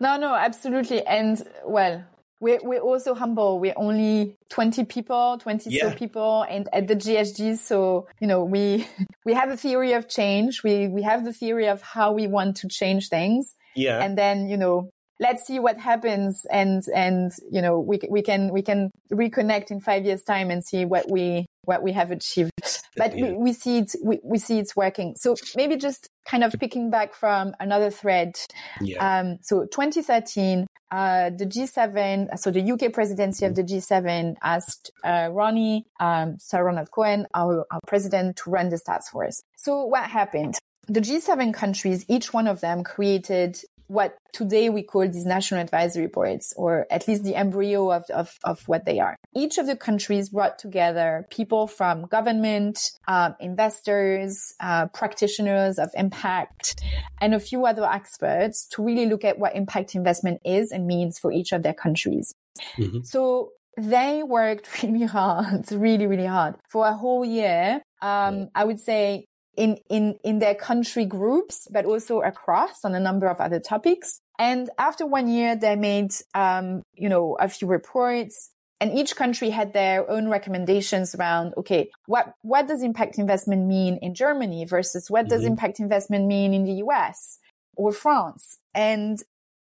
No, 0.00 0.16
no, 0.16 0.34
absolutely. 0.34 1.04
And 1.06 1.42
well, 1.64 2.04
we're, 2.40 2.60
we're 2.62 2.80
also 2.80 3.14
humble. 3.14 3.58
We're 3.58 3.74
only 3.76 4.36
20 4.50 4.84
people, 4.84 5.38
20 5.40 5.70
yeah. 5.70 5.90
so 5.90 5.96
people 5.96 6.44
and 6.48 6.68
at 6.72 6.86
the 6.86 6.96
GSG. 6.96 7.58
So, 7.58 8.06
you 8.20 8.26
know, 8.26 8.44
we, 8.44 8.86
we 9.24 9.34
have 9.34 9.50
a 9.50 9.56
theory 9.56 9.92
of 9.92 10.08
change. 10.08 10.62
We, 10.62 10.88
we 10.88 11.02
have 11.02 11.24
the 11.24 11.32
theory 11.32 11.68
of 11.68 11.82
how 11.82 12.12
we 12.12 12.26
want 12.26 12.58
to 12.58 12.68
change 12.68 13.08
things. 13.08 13.54
Yeah. 13.74 14.02
And 14.02 14.16
then, 14.16 14.48
you 14.48 14.56
know, 14.56 14.90
let's 15.20 15.46
see 15.46 15.58
what 15.58 15.78
happens 15.78 16.46
and, 16.50 16.82
and, 16.94 17.32
you 17.50 17.60
know, 17.60 17.80
we, 17.80 17.98
we 18.08 18.22
can, 18.22 18.52
we 18.52 18.62
can 18.62 18.90
reconnect 19.12 19.70
in 19.70 19.80
five 19.80 20.04
years 20.04 20.22
time 20.22 20.50
and 20.50 20.64
see 20.64 20.84
what 20.84 21.10
we, 21.10 21.46
what 21.64 21.82
we 21.82 21.92
have 21.92 22.12
achieved. 22.12 22.52
But 22.96 23.16
yeah. 23.16 23.32
we, 23.32 23.32
we 23.32 23.52
see 23.52 23.78
it, 23.78 23.94
we, 24.02 24.20
we 24.22 24.38
see 24.38 24.60
it's 24.60 24.76
working. 24.76 25.16
So 25.16 25.34
maybe 25.56 25.76
just 25.76 26.08
kind 26.24 26.44
of 26.44 26.54
picking 26.60 26.90
back 26.90 27.14
from 27.14 27.54
another 27.58 27.90
thread. 27.90 28.36
Yeah. 28.80 29.20
Um, 29.20 29.38
so 29.42 29.64
2013, 29.64 30.67
uh, 30.90 31.30
the 31.30 31.46
G7, 31.46 32.38
so 32.38 32.50
the 32.50 32.72
UK 32.72 32.92
presidency 32.92 33.44
of 33.44 33.54
the 33.54 33.62
G7 33.62 34.36
asked 34.42 34.90
uh, 35.04 35.28
Ronnie, 35.30 35.86
um, 36.00 36.36
Sir 36.38 36.62
Ronald 36.64 36.90
Cohen, 36.90 37.26
our, 37.34 37.66
our 37.70 37.80
president, 37.86 38.36
to 38.38 38.50
run 38.50 38.68
this 38.70 38.82
task 38.82 39.12
force. 39.12 39.42
So 39.56 39.84
what 39.84 40.08
happened? 40.10 40.54
The 40.86 41.00
G7 41.00 41.52
countries, 41.52 42.04
each 42.08 42.32
one 42.32 42.46
of 42.46 42.60
them 42.60 42.82
created 42.82 43.60
what 43.88 44.18
today 44.32 44.68
we 44.68 44.82
call 44.82 45.02
these 45.08 45.24
national 45.24 45.60
advisory 45.60 46.06
boards, 46.06 46.54
or 46.56 46.86
at 46.90 47.08
least 47.08 47.24
the 47.24 47.34
embryo 47.34 47.90
of, 47.90 48.04
of, 48.10 48.38
of 48.44 48.62
what 48.68 48.84
they 48.84 49.00
are. 49.00 49.16
Each 49.34 49.58
of 49.58 49.66
the 49.66 49.76
countries 49.76 50.28
brought 50.28 50.58
together 50.58 51.26
people 51.30 51.66
from 51.66 52.06
government, 52.06 52.78
um, 53.08 53.34
investors, 53.40 54.54
uh, 54.60 54.86
practitioners 54.88 55.78
of 55.78 55.90
impact, 55.94 56.82
and 57.20 57.34
a 57.34 57.40
few 57.40 57.66
other 57.66 57.84
experts 57.84 58.66
to 58.72 58.84
really 58.84 59.06
look 59.06 59.24
at 59.24 59.38
what 59.38 59.56
impact 59.56 59.94
investment 59.94 60.40
is 60.44 60.70
and 60.70 60.86
means 60.86 61.18
for 61.18 61.32
each 61.32 61.52
of 61.52 61.62
their 61.62 61.74
countries. 61.74 62.34
Mm-hmm. 62.76 63.00
So 63.04 63.52
they 63.78 64.22
worked 64.22 64.82
really 64.82 65.06
hard, 65.06 65.70
really, 65.72 66.06
really 66.06 66.26
hard 66.26 66.56
for 66.68 66.86
a 66.86 66.92
whole 66.92 67.24
year. 67.24 67.80
Um, 68.02 68.48
I 68.54 68.64
would 68.64 68.80
say 68.80 69.26
in, 69.58 69.78
in, 69.90 70.18
in 70.22 70.38
their 70.38 70.54
country 70.54 71.04
groups, 71.04 71.66
but 71.70 71.84
also 71.84 72.20
across 72.20 72.84
on 72.84 72.94
a 72.94 73.00
number 73.00 73.26
of 73.26 73.40
other 73.40 73.58
topics. 73.58 74.20
And 74.38 74.70
after 74.78 75.04
one 75.04 75.28
year, 75.28 75.56
they 75.56 75.74
made, 75.74 76.12
um, 76.32 76.82
you 76.94 77.08
know, 77.08 77.36
a 77.40 77.48
few 77.48 77.66
reports 77.66 78.52
and 78.80 78.96
each 78.96 79.16
country 79.16 79.50
had 79.50 79.72
their 79.72 80.08
own 80.08 80.28
recommendations 80.28 81.14
around, 81.14 81.54
okay, 81.56 81.90
what, 82.06 82.34
what 82.42 82.68
does 82.68 82.82
impact 82.82 83.18
investment 83.18 83.66
mean 83.66 83.98
in 84.00 84.14
Germany 84.14 84.64
versus 84.64 85.10
what 85.10 85.28
does 85.28 85.40
mm-hmm. 85.40 85.52
impact 85.52 85.80
investment 85.80 86.26
mean 86.26 86.54
in 86.54 86.64
the 86.64 86.74
US 86.84 87.40
or 87.76 87.90
France? 87.92 88.58
And 88.74 89.20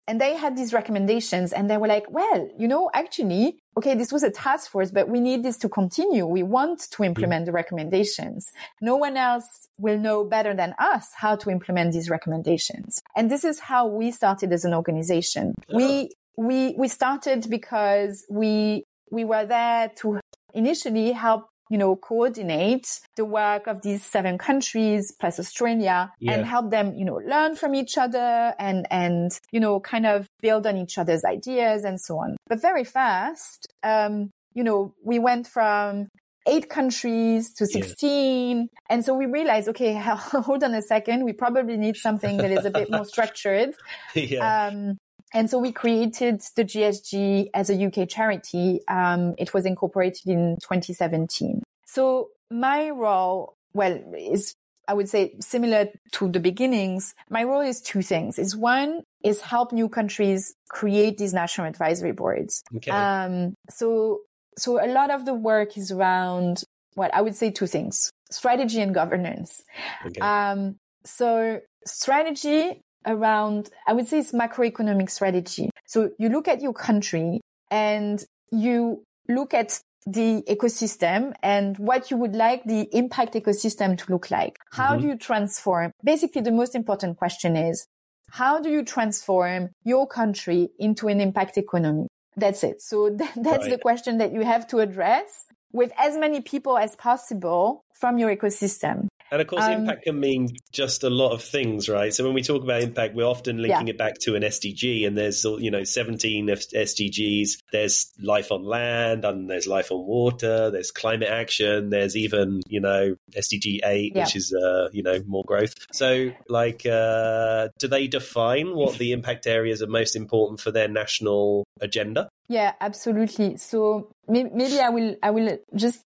and 0.09 0.21
they 0.21 0.35
had 0.37 0.57
these 0.57 0.73
recommendations 0.73 1.53
and 1.53 1.71
they 1.71 1.77
were 1.77 1.87
like, 1.87 2.11
well, 2.11 2.49
you 2.59 2.67
know, 2.67 2.91
actually, 2.93 3.59
okay, 3.77 3.95
this 3.95 4.11
was 4.13 4.23
a 4.23 4.31
task 4.31 4.71
force, 4.71 4.91
but 4.91 5.09
we 5.09 5.21
need 5.21 5.43
this 5.43 5.57
to 5.59 5.69
continue. 5.69 6.27
We 6.27 6.43
want 6.43 6.81
to 6.91 7.05
implement 7.05 7.47
the 7.47 7.53
recommendations. 7.53 8.51
No 8.81 8.97
one 8.97 9.17
else 9.17 9.69
will 9.79 9.99
know 9.99 10.25
better 10.25 10.55
than 10.55 10.75
us 10.79 11.09
how 11.17 11.37
to 11.37 11.51
implement 11.51 11.93
these 11.93 12.11
recommendations. 12.11 13.01
And 13.17 13.31
this 13.31 13.45
is 13.45 13.61
how 13.61 13.87
we 13.87 14.11
started 14.11 14.53
as 14.53 14.65
an 14.65 14.75
organization. 14.75 15.55
We, 15.73 16.11
we, 16.37 16.75
we 16.77 16.89
started 16.89 17.47
because 17.49 18.25
we, 18.29 18.85
we 19.11 19.25
were 19.25 19.47
there 19.47 19.93
to 19.97 20.21
initially 20.53 21.13
help 21.13 21.47
you 21.73 21.79
know, 21.79 21.97
coordinate 21.97 22.87
the 23.17 23.25
work 23.25 23.67
of 23.67 23.81
these 23.81 24.05
seven 24.05 24.37
countries 24.37 25.11
plus 25.19 25.41
Australia 25.41 26.13
yeah. 26.21 26.33
and 26.33 26.45
help 26.45 26.71
them, 26.71 26.95
you 26.95 27.03
know, 27.03 27.19
learn 27.27 27.57
from 27.57 27.75
each 27.75 27.97
other 27.97 28.53
and, 28.59 28.87
and, 28.91 29.31
you 29.53 29.59
know, 29.59 29.81
kind 29.81 30.05
of 30.05 30.27
build 30.43 30.67
on 30.67 30.77
each 30.77 30.99
other's 30.99 31.25
ideas 31.25 31.85
and 31.85 31.99
so 31.99 32.19
on. 32.19 32.37
But 32.47 32.61
very 32.61 32.85
fast, 32.85 33.67
um, 33.83 34.29
you 34.53 34.63
know, 34.63 34.93
we 35.03 35.19
went 35.19 35.47
from 35.47 36.09
eight 36.47 36.69
countries 36.69 37.55
to 37.55 37.65
16. 37.65 38.59
Yeah. 38.59 38.65
And 38.91 39.03
so 39.03 39.15
we 39.15 39.25
realized, 39.25 39.69
okay, 39.71 39.95
hold 40.05 40.63
on 40.63 40.75
a 40.75 40.83
second. 40.83 41.25
We 41.25 41.33
probably 41.33 41.79
need 41.79 41.97
something 41.97 42.37
that 42.37 42.51
is 42.51 42.67
a 42.67 42.71
bit 42.71 42.91
more 42.91 43.05
structured. 43.15 43.75
yeah. 44.15 44.67
Um, 44.67 44.99
And 45.35 45.49
so 45.49 45.59
we 45.59 45.73
created 45.73 46.43
the 46.57 46.65
GSG 46.65 47.51
as 47.55 47.71
a 47.71 47.87
UK 47.87 48.09
charity. 48.09 48.81
Um, 48.89 49.35
it 49.39 49.55
was 49.55 49.65
incorporated 49.67 50.27
in 50.27 50.57
2017. 50.63 51.63
So 51.87 52.29
my 52.51 52.91
role, 52.91 53.55
well, 53.73 53.99
is 54.17 54.55
I 54.89 54.95
would 54.95 55.09
say 55.09 55.35
similar 55.41 55.89
to 56.13 56.29
the 56.29 56.41
beginnings. 56.41 57.15
My 57.31 57.45
role 57.45 57.61
is 57.61 57.81
two 57.81 58.03
things. 58.03 58.39
Is 58.39 58.57
one 58.57 59.03
is 59.25 59.41
help 59.41 59.73
new 59.73 59.89
countries 59.89 60.55
create 60.69 61.19
these 61.19 61.33
national 61.33 61.69
advisory 61.69 62.13
boards. 62.13 62.63
Okay. 62.77 62.91
Um, 62.91 63.55
so 63.71 64.21
so 64.59 64.85
a 64.85 64.89
lot 64.93 65.11
of 65.11 65.25
the 65.25 65.35
work 65.35 65.79
is 65.79 65.93
around 65.93 66.65
what 66.95 67.15
I 67.15 67.23
would 67.23 67.37
say 67.37 67.51
two 67.51 67.67
things: 67.67 68.11
strategy 68.31 68.81
and 68.81 68.95
governance. 68.95 69.63
Okay. 70.05 70.21
Um, 70.21 70.77
so 71.05 71.61
strategy 71.87 72.83
around, 73.07 73.71
I 73.87 73.93
would 73.93 74.09
say 74.09 74.19
it's 74.19 74.33
macroeconomic 74.33 75.11
strategy. 75.11 75.71
So 75.87 76.11
you 76.19 76.29
look 76.29 76.49
at 76.49 76.61
your 76.61 76.73
country 76.73 77.41
and 77.71 78.25
you 78.51 79.03
look 79.29 79.55
at 79.55 79.81
the 80.07 80.43
ecosystem 80.49 81.33
and 81.43 81.79
what 81.79 82.11
you 82.11 82.17
would 82.17 82.35
like 82.35 82.65
the 82.65 82.89
impact 82.93 83.35
ecosystem 83.35 83.97
to 83.99 84.13
look 84.13 84.31
like. 84.31 84.57
How 84.73 84.93
mm-hmm. 84.93 85.03
do 85.03 85.09
you 85.09 85.17
transform? 85.17 85.93
Basically, 86.03 86.43
the 86.43 86.51
most 86.51 86.75
important 86.75 87.19
question 87.19 87.57
is, 87.57 87.87
how 88.31 88.61
do 88.61 88.71
you 88.71 88.85
transform 88.85 89.71
your 89.85 90.07
country 90.07 90.71
into 90.79 91.09
an 91.09 91.21
impact 91.21 91.57
economy? 91.59 92.09
That's 92.37 92.65
it. 92.65 92.83
So 92.83 93.09
th- 93.17 93.31
that's 93.37 93.65
right. 93.65 93.71
the 93.71 93.79
question 93.79 94.19
that 94.19 94.33
you 94.33 94.43
have 94.43 94.67
to 94.69 94.79
address 94.79 95.47
with 95.73 95.93
as 95.99 96.17
many 96.17 96.41
people 96.41 96.77
as 96.77 96.97
possible 96.97 97.85
from 97.95 98.19
your 98.19 98.35
ecosystem. 98.35 99.09
And 99.33 99.41
of 99.41 99.47
course, 99.47 99.65
um, 99.65 99.73
impact 99.73 100.03
can 100.03 100.21
mean 100.21 100.51
just 100.73 101.05
a 101.05 101.09
lot 101.09 101.33
of 101.33 101.43
things, 101.43 101.89
right? 101.89 102.13
So 102.13 102.23
when 102.23 102.35
we 102.35 102.43
talk 102.43 102.63
about 102.63 102.83
impact, 102.83 103.15
we're 103.15 103.25
often 103.25 103.63
linking 103.63 103.87
yeah. 103.87 103.95
it 103.95 103.99
back 103.99 104.19
to 104.21 104.35
an 104.35 104.43
SDG, 104.43 105.07
and 105.07 105.17
there's 105.17 105.43
you 105.45 105.71
know 105.71 105.85
17 105.85 106.49
SDGs. 106.49 107.53
There's 107.73 108.13
life 108.21 108.53
on 108.53 108.63
land, 108.63 109.25
and 109.25 109.49
there's 109.49 109.67
life 109.67 109.91
on 109.91 110.07
water. 110.07 110.71
There's 110.71 110.91
climate 110.91 111.31
action. 111.31 111.89
There's 111.89 112.15
even 112.15 112.61
you 112.67 112.81
know 112.81 113.17
SDG 113.35 113.81
eight, 113.85 114.13
yeah. 114.15 114.25
which 114.25 114.37
is 114.37 114.53
uh, 114.53 114.91
you 114.93 115.03
know 115.03 115.23
more 115.27 115.45
growth. 115.47 115.75
So 115.93 116.31
like, 116.51 116.85
uh, 116.85 117.69
do 117.79 117.89
they 117.89 118.09
define 118.09 118.75
what 118.75 118.99
the 118.99 119.13
impact 119.13 119.47
areas 119.47 119.81
are 119.81 119.87
most 119.87 120.15
important 120.15 120.61
for 120.61 120.71
their 120.73 120.89
national 120.89 121.65
agenda? 121.81 122.29
Yeah, 122.49 122.75
absolutely. 122.83 123.57
So 123.57 124.13
maybe 124.29 124.79
I 124.79 124.91
will 124.91 125.17
I 125.23 125.31
will 125.31 125.57
just 125.75 126.05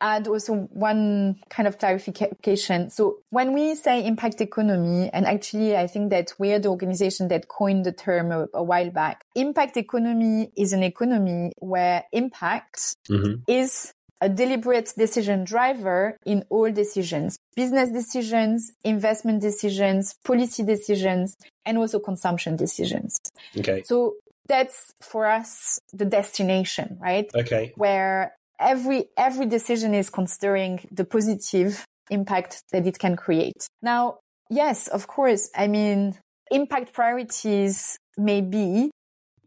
add 0.00 0.26
also 0.26 0.54
one 0.72 1.36
kind 1.48 1.66
of 1.68 1.78
clarification. 1.78 2.90
So 2.90 3.18
when 3.30 3.52
we 3.52 3.74
say 3.74 4.04
impact 4.04 4.40
economy, 4.40 5.10
and 5.12 5.26
actually 5.26 5.76
I 5.76 5.86
think 5.86 6.10
that 6.10 6.32
we're 6.38 6.58
the 6.58 6.68
organization 6.68 7.28
that 7.28 7.48
coined 7.48 7.84
the 7.84 7.92
term 7.92 8.32
a, 8.32 8.46
a 8.54 8.62
while 8.62 8.90
back. 8.90 9.24
Impact 9.34 9.76
economy 9.76 10.50
is 10.56 10.72
an 10.72 10.82
economy 10.82 11.52
where 11.58 12.04
impact 12.12 12.96
mm-hmm. 13.08 13.42
is 13.46 13.92
a 14.20 14.28
deliberate 14.28 14.92
decision 14.96 15.44
driver 15.44 16.18
in 16.26 16.44
all 16.50 16.70
decisions, 16.70 17.38
business 17.56 17.90
decisions, 17.90 18.72
investment 18.84 19.40
decisions, 19.40 20.14
policy 20.24 20.62
decisions, 20.62 21.36
and 21.64 21.78
also 21.78 21.98
consumption 21.98 22.56
decisions. 22.56 23.18
Okay. 23.58 23.82
So 23.84 24.16
that's 24.46 24.92
for 25.00 25.26
us 25.26 25.78
the 25.92 26.04
destination, 26.04 26.98
right? 27.00 27.30
Okay. 27.34 27.72
Where 27.76 28.34
every 28.60 29.06
every 29.16 29.46
decision 29.46 29.94
is 29.94 30.10
considering 30.10 30.86
the 30.92 31.04
positive 31.04 31.84
impact 32.10 32.62
that 32.72 32.86
it 32.86 32.98
can 32.98 33.16
create. 33.16 33.68
Now, 33.82 34.18
yes, 34.50 34.88
of 34.88 35.06
course. 35.06 35.50
I 35.56 35.68
mean, 35.68 36.18
impact 36.50 36.92
priorities 36.92 37.98
may 38.18 38.40
be 38.40 38.90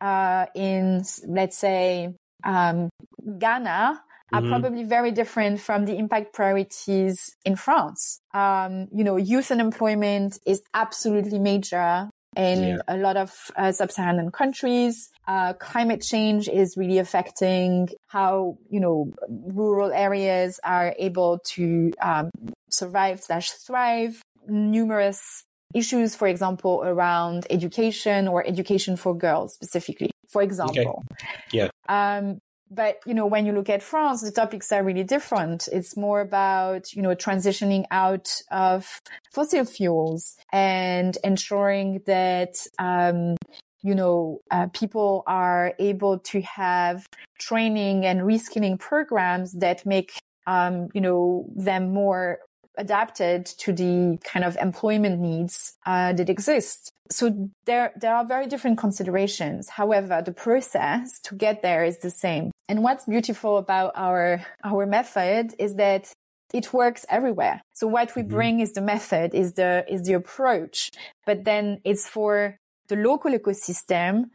uh, 0.01 0.47
in, 0.55 1.03
let's 1.27 1.57
say, 1.57 2.13
um, 2.43 2.89
Ghana 3.37 4.01
are 4.33 4.41
mm-hmm. 4.41 4.49
probably 4.49 4.83
very 4.83 5.11
different 5.11 5.59
from 5.61 5.85
the 5.85 5.95
impact 5.97 6.33
priorities 6.33 7.35
in 7.45 7.55
France. 7.55 8.19
Um, 8.33 8.87
you 8.91 9.03
know, 9.03 9.17
youth 9.17 9.51
unemployment 9.51 10.39
is 10.45 10.61
absolutely 10.73 11.39
major 11.39 12.09
in 12.35 12.63
yeah. 12.63 12.77
a 12.87 12.97
lot 12.97 13.17
of 13.17 13.33
uh, 13.55 13.71
sub-Saharan 13.71 14.31
countries. 14.31 15.09
Uh, 15.27 15.53
climate 15.53 16.01
change 16.01 16.47
is 16.49 16.75
really 16.77 16.99
affecting 16.99 17.89
how, 18.07 18.57
you 18.69 18.79
know, 18.79 19.13
rural 19.29 19.91
areas 19.91 20.59
are 20.63 20.93
able 20.99 21.39
to 21.45 21.93
um, 22.01 22.29
survive 22.69 23.21
slash 23.21 23.51
thrive. 23.51 24.21
Numerous 24.47 25.43
issues, 25.73 26.15
for 26.15 26.27
example, 26.27 26.81
around 26.83 27.47
education 27.49 28.27
or 28.27 28.45
education 28.45 28.97
for 28.97 29.17
girls 29.17 29.53
specifically, 29.53 30.11
for 30.27 30.41
example. 30.41 31.03
Okay. 31.13 31.29
Yeah. 31.51 31.69
Um, 31.87 32.39
but 32.73 32.99
you 33.05 33.13
know 33.13 33.25
when 33.25 33.45
you 33.45 33.51
look 33.51 33.69
at 33.69 33.83
france 33.83 34.21
the 34.21 34.31
topics 34.31 34.71
are 34.71 34.83
really 34.83 35.03
different. 35.03 35.67
It's 35.71 35.95
more 35.95 36.21
about 36.21 36.93
you 36.93 37.01
know 37.01 37.15
transitioning 37.15 37.85
out 37.91 38.41
of 38.51 39.01
fossil 39.31 39.65
fuels 39.65 40.35
and 40.51 41.17
ensuring 41.23 42.01
that 42.05 42.55
um, 42.79 43.35
you 43.81 43.95
know 43.95 44.39
uh, 44.51 44.67
people 44.73 45.23
are 45.27 45.73
able 45.79 46.19
to 46.19 46.41
have 46.41 47.05
training 47.39 48.05
and 48.05 48.21
reskilling 48.21 48.79
programs 48.79 49.53
that 49.53 49.85
make 49.85 50.13
um, 50.47 50.89
you 50.93 51.01
know 51.01 51.45
them 51.55 51.93
more 51.93 52.39
adapted 52.77 53.45
to 53.45 53.71
the 53.71 54.17
kind 54.23 54.45
of 54.45 54.57
employment 54.57 55.19
needs 55.19 55.77
uh, 55.85 56.13
that 56.13 56.29
exist. 56.29 56.91
So 57.11 57.49
there, 57.65 57.91
there 57.99 58.15
are 58.15 58.25
very 58.25 58.47
different 58.47 58.77
considerations. 58.77 59.69
However, 59.69 60.21
the 60.25 60.31
process 60.31 61.19
to 61.25 61.35
get 61.35 61.61
there 61.61 61.83
is 61.83 61.99
the 61.99 62.09
same. 62.09 62.51
And 62.67 62.81
what's 62.81 63.05
beautiful 63.05 63.57
about 63.57 63.91
our, 63.95 64.45
our 64.63 64.85
method 64.85 65.53
is 65.59 65.75
that 65.75 66.11
it 66.53 66.71
works 66.71 67.05
everywhere. 67.09 67.61
So 67.73 67.87
what 67.87 68.15
we 68.15 68.21
mm-hmm. 68.21 68.35
bring 68.35 68.59
is 68.59 68.73
the 68.73 68.81
method, 68.81 69.33
is 69.33 69.53
the, 69.53 69.85
is 69.87 70.03
the 70.03 70.13
approach, 70.13 70.91
but 71.25 71.43
then 71.43 71.79
it's 71.83 72.07
for 72.07 72.57
the 72.87 72.95
local 72.95 73.31
ecosystem, 73.31 74.25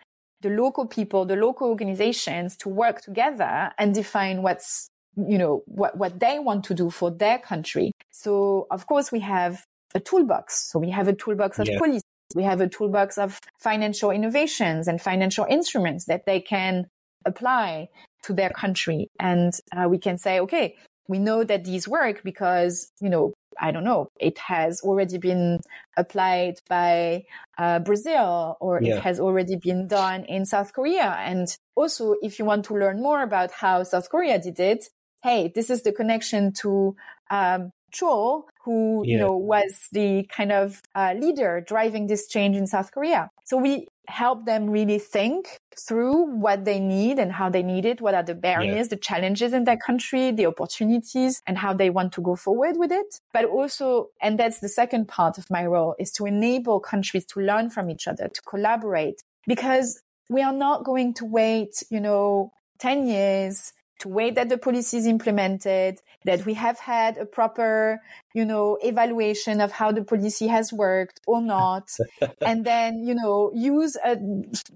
the 0.40 0.51
local 0.51 0.87
people, 0.87 1.24
the 1.24 1.37
local 1.37 1.68
organizations 1.68 2.57
to 2.59 2.68
work 2.68 3.01
together 3.01 3.72
and 3.79 3.94
define 3.94 4.42
what's 4.42 4.90
you 5.16 5.38
know, 5.38 5.62
what, 5.66 5.97
what 5.97 6.21
they 6.21 6.38
want 6.38 6.64
to 6.64 6.75
do 6.75 6.90
for 6.90 7.11
their 7.11 7.38
country. 7.38 7.92
So 8.11 8.66
of 8.71 8.87
course 8.87 9.11
we 9.11 9.21
have 9.21 9.64
a 9.94 10.01
toolbox. 10.01 10.71
So 10.71 10.79
we 10.79 10.90
have 10.90 11.09
a 11.09 11.14
toolbox 11.14 11.59
of 11.59 11.68
yeah. 11.68 11.79
policy. 11.79 12.05
We 12.35 12.42
have 12.42 12.61
a 12.61 12.68
toolbox 12.68 13.16
of 13.16 13.40
financial 13.59 14.11
innovations 14.11 14.87
and 14.87 15.01
financial 15.01 15.47
instruments 15.49 16.05
that 16.07 16.27
they 16.27 16.40
can 16.40 16.87
apply 17.25 17.88
to 18.25 18.35
their 18.35 18.51
country. 18.51 19.09
And 19.18 19.53
uh, 19.75 19.88
we 19.88 19.99
can 19.99 20.18
say, 20.18 20.40
okay, 20.40 20.77
we 21.09 21.18
know 21.18 21.42
that 21.42 21.64
these 21.64 21.88
work 21.88 22.23
because, 22.23 22.92
you 23.01 23.09
know, 23.09 23.33
I 23.61 23.73
don't 23.73 23.85
know, 23.85 24.09
it 24.21 24.38
has 24.38 24.83
already 24.83 25.18
been 25.18 25.61
applied 25.97 26.61
by 26.68 27.25
uh, 27.57 27.81
Brazil 27.81 28.57
or 28.61 28.81
yeah. 28.81 28.97
it 28.97 29.03
has 29.03 29.18
already 29.18 29.57
been 29.57 29.88
done 29.88 30.25
in 30.27 30.44
South 30.44 30.73
Korea. 30.73 31.16
And 31.18 31.49
also, 31.75 32.14
if 32.23 32.38
you 32.38 32.44
want 32.44 32.66
to 32.66 32.75
learn 32.75 33.03
more 33.03 33.23
about 33.23 33.51
how 33.51 33.83
South 33.83 34.11
Korea 34.11 34.38
did 34.38 34.61
it, 34.61 34.88
hey, 35.22 35.52
this 35.54 35.70
is 35.70 35.83
the 35.83 35.92
connection 35.92 36.52
to 36.52 36.96
um, 37.31 37.72
Cho, 37.90 38.46
who 38.64 39.02
yeah. 39.04 39.12
you 39.12 39.18
know 39.18 39.37
was 39.37 39.88
the 39.92 40.24
kind 40.24 40.52
of 40.52 40.83
uh, 40.94 41.14
leader 41.16 41.64
driving 41.66 42.07
this 42.07 42.28
change 42.28 42.57
in 42.57 42.66
South 42.66 42.92
Korea. 42.92 43.31
So 43.44 43.57
we 43.57 43.88
help 44.09 44.46
them 44.46 44.70
really 44.70 44.98
think 44.98 45.59
through 45.78 46.37
what 46.37 46.64
they 46.64 46.81
need 46.81 47.18
and 47.18 47.31
how 47.31 47.48
they 47.50 47.62
need 47.62 47.85
it. 47.85 48.00
What 48.00 48.14
are 48.14 48.22
the 48.22 48.35
barriers, 48.35 48.87
yeah. 48.87 48.90
the 48.90 48.96
challenges 48.96 49.52
in 49.52 49.64
their 49.64 49.76
country, 49.76 50.31
the 50.33 50.46
opportunities, 50.46 51.42
and 51.46 51.59
how 51.59 51.72
they 51.74 51.90
want 51.90 52.12
to 52.14 52.20
go 52.20 52.35
forward 52.37 52.76
with 52.78 52.90
it. 52.90 53.20
But 53.33 53.44
also, 53.46 54.09
and 54.20 54.38
that's 54.38 54.61
the 54.61 54.68
second 54.68 55.09
part 55.09 55.38
of 55.38 55.50
my 55.50 55.66
role, 55.66 55.94
is 55.98 56.11
to 56.12 56.26
enable 56.26 56.81
countries 56.81 57.24
to 57.26 57.40
learn 57.40 57.70
from 57.70 57.90
each 57.90 58.09
other, 58.09 58.28
to 58.28 58.42
collaborate, 58.42 59.22
because 59.46 60.02
we 60.31 60.42
are 60.42 60.52
not 60.52 60.85
going 60.85 61.14
to 61.14 61.24
wait, 61.24 61.83
you 61.90 62.00
know, 62.00 62.52
10 62.78 63.07
years 63.07 63.72
to 63.98 64.08
wait 64.08 64.34
that 64.37 64.48
the 64.48 64.58
policy 64.58 64.96
is 64.96 65.06
implemented, 65.06 66.00
that 66.24 66.46
we 66.46 66.54
have 66.54 66.78
had 66.78 67.18
a 67.18 67.24
proper, 67.24 68.00
you 68.32 68.44
know, 68.44 68.78
evaluation 68.82 69.61
of 69.61 69.72
how 69.72 69.90
the 69.92 70.04
policy 70.04 70.46
has 70.46 70.72
worked 70.72 71.20
or 71.26 71.42
not. 71.42 71.90
and 72.40 72.64
then, 72.64 73.04
you 73.04 73.14
know, 73.14 73.50
use 73.54 73.96
a 74.04 74.16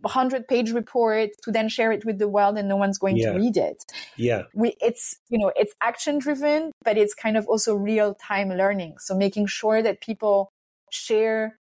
hundred 0.09 0.49
page 0.49 0.73
report 0.73 1.31
to 1.43 1.53
then 1.53 1.69
share 1.69 1.93
it 1.93 2.05
with 2.05 2.19
the 2.19 2.29
world 2.29 2.59
and 2.59 2.69
no 2.69 2.77
one's 2.77 2.99
going 2.99 3.17
yeah. 3.17 3.33
to 3.33 3.39
read 3.39 3.57
it. 3.57 3.85
Yeah. 4.17 4.43
We, 4.55 4.77
it's, 4.81 5.17
you 5.29 5.39
know, 5.39 5.53
it's 5.55 5.75
action 5.81 6.19
driven, 6.19 6.73
but 6.85 6.97
it's 6.97 7.15
kind 7.15 7.37
of 7.37 7.47
also 7.47 7.75
real 7.75 8.15
time 8.15 8.49
learning. 8.49 8.97
So 8.99 9.15
making 9.15 9.47
sure 9.47 9.83
that 9.83 10.01
people 10.01 10.51
share 10.91 11.59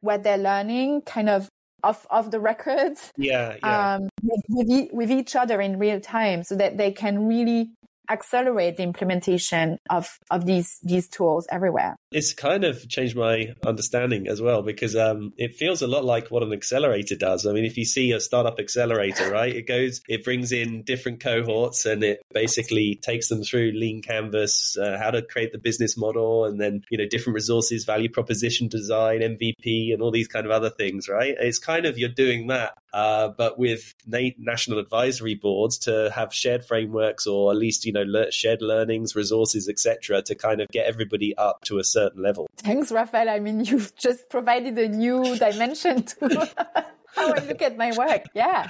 what 0.00 0.22
they're 0.22 0.38
learning 0.38 1.02
kind 1.02 1.28
of 1.28 1.48
of 1.82 2.06
of 2.10 2.30
the 2.30 2.40
records 2.40 3.12
yeah, 3.16 3.56
yeah. 3.62 3.94
Um, 3.94 4.08
with, 4.22 4.42
with, 4.48 4.92
with 4.92 5.10
each 5.10 5.36
other 5.36 5.60
in 5.60 5.78
real 5.78 6.00
time 6.00 6.42
so 6.42 6.56
that 6.56 6.76
they 6.76 6.92
can 6.92 7.28
really 7.28 7.70
accelerate 8.10 8.76
the 8.76 8.82
implementation 8.82 9.78
of 9.90 10.18
of 10.30 10.46
these 10.46 10.78
these 10.82 11.08
tools 11.08 11.46
everywhere 11.50 11.96
it's 12.10 12.32
kind 12.32 12.64
of 12.64 12.88
changed 12.88 13.16
my 13.16 13.54
understanding 13.66 14.28
as 14.28 14.40
well 14.40 14.62
because 14.62 14.96
um, 14.96 15.32
it 15.36 15.54
feels 15.56 15.82
a 15.82 15.86
lot 15.86 16.04
like 16.04 16.28
what 16.28 16.42
an 16.42 16.52
accelerator 16.52 17.16
does. 17.16 17.46
I 17.46 17.52
mean, 17.52 17.64
if 17.64 17.76
you 17.76 17.84
see 17.84 18.12
a 18.12 18.20
startup 18.20 18.58
accelerator, 18.58 19.30
right, 19.32 19.54
it 19.54 19.66
goes, 19.66 20.00
it 20.08 20.24
brings 20.24 20.52
in 20.52 20.82
different 20.82 21.20
cohorts 21.20 21.84
and 21.84 22.02
it 22.02 22.22
basically 22.32 22.98
takes 23.02 23.28
them 23.28 23.42
through 23.42 23.72
lean 23.72 24.00
canvas, 24.02 24.76
uh, 24.78 24.96
how 24.98 25.10
to 25.10 25.22
create 25.22 25.52
the 25.52 25.58
business 25.58 25.96
model, 25.96 26.44
and 26.44 26.60
then 26.60 26.82
you 26.90 26.98
know 26.98 27.06
different 27.06 27.34
resources, 27.34 27.84
value 27.84 28.08
proposition 28.08 28.68
design, 28.68 29.20
MVP, 29.20 29.92
and 29.92 30.02
all 30.02 30.10
these 30.10 30.28
kind 30.28 30.46
of 30.46 30.52
other 30.52 30.70
things, 30.70 31.08
right? 31.08 31.34
It's 31.38 31.58
kind 31.58 31.84
of 31.84 31.98
you're 31.98 32.08
doing 32.08 32.46
that 32.48 32.74
uh, 32.92 33.28
but 33.36 33.58
with 33.58 33.94
na- 34.06 34.30
national 34.38 34.78
advisory 34.78 35.34
boards 35.34 35.78
to 35.78 36.10
have 36.14 36.32
shared 36.32 36.64
frameworks 36.64 37.26
or 37.26 37.50
at 37.50 37.58
least 37.58 37.84
you 37.84 37.92
know 37.92 38.04
le- 38.06 38.32
shared 38.32 38.62
learnings, 38.62 39.14
resources, 39.14 39.68
etc., 39.68 40.22
to 40.22 40.34
kind 40.34 40.60
of 40.60 40.68
get 40.68 40.86
everybody 40.86 41.36
up 41.36 41.62
to 41.64 41.78
a 41.78 41.84
certain 41.84 41.97
level. 42.14 42.48
Thanks, 42.58 42.90
Raphael. 42.90 43.28
I 43.28 43.38
mean, 43.40 43.60
you've 43.64 43.94
just 43.96 44.28
provided 44.30 44.78
a 44.78 44.88
new 44.88 45.36
dimension 45.36 46.02
to 46.02 46.50
how 47.14 47.32
I 47.34 47.44
look 47.46 47.62
at 47.62 47.76
my 47.76 47.92
work. 47.96 48.24
Yeah. 48.34 48.68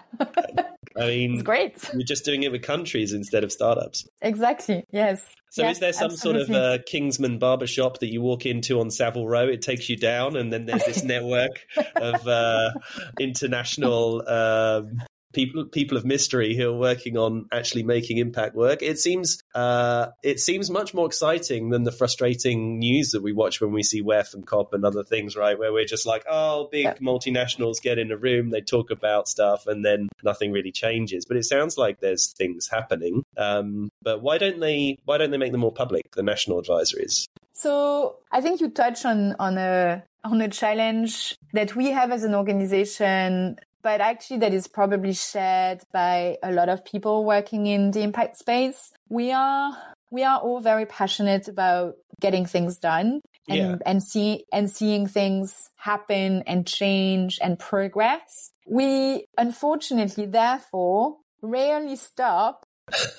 I 0.96 1.06
mean, 1.06 1.34
it's 1.34 1.42
great. 1.42 1.76
You're 1.92 2.02
just 2.02 2.24
doing 2.24 2.42
it 2.42 2.52
with 2.52 2.62
countries 2.62 3.12
instead 3.12 3.44
of 3.44 3.52
startups. 3.52 4.06
Exactly. 4.20 4.84
Yes. 4.90 5.24
So, 5.50 5.66
is 5.66 5.78
there 5.78 5.92
some 5.92 6.12
absolutely. 6.12 6.46
sort 6.46 6.56
of 6.56 6.80
uh, 6.80 6.82
Kingsman 6.86 7.38
barbershop 7.38 8.00
that 8.00 8.12
you 8.12 8.20
walk 8.20 8.44
into 8.46 8.80
on 8.80 8.90
Savile 8.90 9.26
Row? 9.26 9.48
It 9.48 9.62
takes 9.62 9.88
you 9.88 9.96
down, 9.96 10.36
and 10.36 10.52
then 10.52 10.66
there's 10.66 10.84
this 10.84 11.02
network 11.04 11.64
of 11.96 12.26
uh, 12.26 12.70
international 13.18 14.28
um, 14.28 15.02
people 15.32 15.64
people 15.66 15.96
of 15.96 16.04
mystery 16.04 16.56
who 16.56 16.68
are 16.70 16.78
working 16.78 17.16
on 17.16 17.46
actually 17.52 17.82
making 17.82 18.18
impact 18.18 18.54
work. 18.54 18.82
It 18.82 18.98
seems 18.98 19.42
uh, 19.58 20.12
it 20.22 20.38
seems 20.38 20.70
much 20.70 20.94
more 20.94 21.06
exciting 21.06 21.70
than 21.70 21.82
the 21.82 21.90
frustrating 21.90 22.78
news 22.78 23.10
that 23.10 23.22
we 23.24 23.32
watch 23.32 23.60
when 23.60 23.72
we 23.72 23.82
see 23.82 24.00
WEF 24.00 24.32
and 24.32 24.46
COP 24.46 24.72
and 24.72 24.84
other 24.84 25.02
things, 25.02 25.34
right? 25.34 25.58
Where 25.58 25.72
we're 25.72 25.84
just 25.84 26.06
like, 26.06 26.24
oh, 26.30 26.68
big 26.70 26.84
yeah. 26.84 26.94
multinationals 27.02 27.82
get 27.82 27.98
in 27.98 28.12
a 28.12 28.16
room, 28.16 28.50
they 28.50 28.60
talk 28.60 28.92
about 28.92 29.26
stuff, 29.26 29.66
and 29.66 29.84
then 29.84 30.08
nothing 30.22 30.52
really 30.52 30.70
changes. 30.70 31.24
But 31.24 31.38
it 31.38 31.42
sounds 31.42 31.76
like 31.76 31.98
there's 31.98 32.28
things 32.28 32.68
happening. 32.68 33.24
Um, 33.36 33.90
but 34.00 34.22
why 34.22 34.38
don't 34.38 34.60
they 34.60 34.96
why 35.06 35.18
don't 35.18 35.32
they 35.32 35.38
make 35.38 35.50
them 35.50 35.62
more 35.62 35.72
public? 35.72 36.14
The 36.14 36.22
national 36.22 36.62
advisories. 36.62 37.26
So 37.52 38.18
I 38.30 38.40
think 38.40 38.60
you 38.60 38.70
touch 38.70 39.04
on 39.04 39.34
on 39.40 39.58
a 39.58 40.04
on 40.22 40.40
a 40.40 40.48
challenge 40.48 41.36
that 41.52 41.74
we 41.74 41.90
have 41.90 42.12
as 42.12 42.22
an 42.22 42.36
organization 42.36 43.58
but 43.82 44.00
actually 44.00 44.38
that 44.38 44.52
is 44.52 44.66
probably 44.66 45.12
shared 45.12 45.80
by 45.92 46.36
a 46.42 46.52
lot 46.52 46.68
of 46.68 46.84
people 46.84 47.24
working 47.24 47.66
in 47.66 47.90
the 47.90 48.00
impact 48.00 48.36
space. 48.38 48.92
We 49.08 49.32
are 49.32 49.76
we 50.10 50.24
are 50.24 50.38
all 50.38 50.60
very 50.60 50.86
passionate 50.86 51.48
about 51.48 51.94
getting 52.20 52.46
things 52.46 52.78
done 52.78 53.20
and 53.48 53.58
yeah. 53.58 53.76
and 53.86 54.02
see 54.02 54.44
and 54.52 54.70
seeing 54.70 55.06
things 55.06 55.70
happen 55.76 56.42
and 56.46 56.66
change 56.66 57.38
and 57.40 57.58
progress. 57.58 58.50
We 58.66 59.26
unfortunately 59.36 60.26
therefore 60.26 61.16
rarely 61.40 61.96
stop 61.96 62.66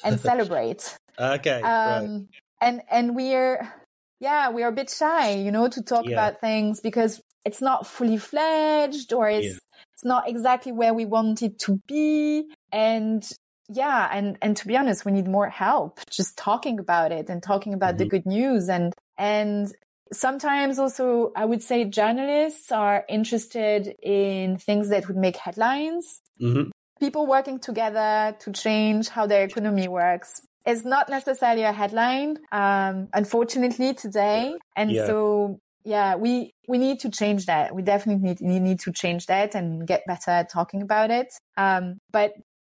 and 0.03 0.19
celebrate. 0.29 0.97
Okay. 1.17 1.61
Um, 1.61 1.61
right. 1.63 2.27
and 2.61 2.81
and 2.91 3.15
we're 3.15 3.73
yeah, 4.19 4.49
we're 4.49 4.67
a 4.67 4.73
bit 4.73 4.89
shy, 4.89 5.35
you 5.35 5.51
know, 5.51 5.69
to 5.69 5.81
talk 5.81 6.05
yeah. 6.05 6.11
about 6.11 6.41
things 6.41 6.81
because 6.81 7.21
it's 7.45 7.61
not 7.61 7.87
fully 7.87 8.17
fledged 8.17 9.13
or 9.13 9.29
it's 9.29 9.47
yeah 9.47 9.59
it's 9.99 10.05
not 10.05 10.29
exactly 10.29 10.71
where 10.71 10.93
we 10.93 11.05
want 11.05 11.41
it 11.41 11.59
to 11.59 11.81
be. 11.85 12.45
And 12.71 13.29
yeah, 13.67 14.09
and, 14.13 14.37
and 14.41 14.55
to 14.55 14.65
be 14.65 14.77
honest, 14.77 15.03
we 15.03 15.11
need 15.11 15.27
more 15.27 15.49
help 15.49 15.99
just 16.09 16.37
talking 16.37 16.79
about 16.79 17.11
it 17.11 17.29
and 17.29 17.43
talking 17.43 17.73
about 17.73 17.95
mm-hmm. 17.95 17.97
the 17.97 18.05
good 18.07 18.25
news 18.25 18.69
and, 18.69 18.93
and 19.17 19.73
sometimes 20.13 20.79
also 20.79 21.33
I 21.35 21.43
would 21.43 21.61
say 21.61 21.83
journalists 21.83 22.71
are 22.71 23.03
interested 23.09 23.93
in 24.01 24.57
things 24.57 24.87
that 24.87 25.09
would 25.09 25.17
make 25.17 25.35
headlines. 25.35 26.21
Mm-hmm. 26.41 26.69
People 27.01 27.27
working 27.27 27.59
together 27.59 28.37
to 28.39 28.51
change 28.53 29.09
how 29.09 29.27
their 29.27 29.43
economy 29.43 29.89
works 29.89 30.41
is 30.65 30.85
not 30.85 31.09
necessarily 31.09 31.63
a 31.63 31.73
headline, 31.73 32.37
um, 32.53 33.09
unfortunately 33.13 33.93
today. 33.93 34.53
And 34.77 34.91
yeah. 34.91 35.07
so 35.07 35.59
yeah, 35.83 36.15
we 36.15 36.53
we 36.67 36.77
need 36.77 36.99
to 37.01 37.09
change 37.09 37.45
that. 37.45 37.73
We 37.73 37.81
definitely 37.81 38.35
need, 38.39 38.61
need 38.61 38.79
to 38.81 38.91
change 38.91 39.25
that 39.27 39.55
and 39.55 39.87
get 39.87 40.03
better 40.05 40.31
at 40.31 40.51
talking 40.51 40.81
about 40.81 41.11
it. 41.11 41.33
Um, 41.57 41.97
but 42.11 42.33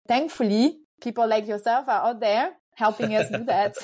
thankfully, 0.08 0.78
people 1.02 1.28
like 1.28 1.48
yourself 1.48 1.88
are 1.88 2.10
out 2.10 2.20
there 2.20 2.54
helping 2.76 3.16
us 3.16 3.30
do 3.30 3.44
that. 3.46 3.76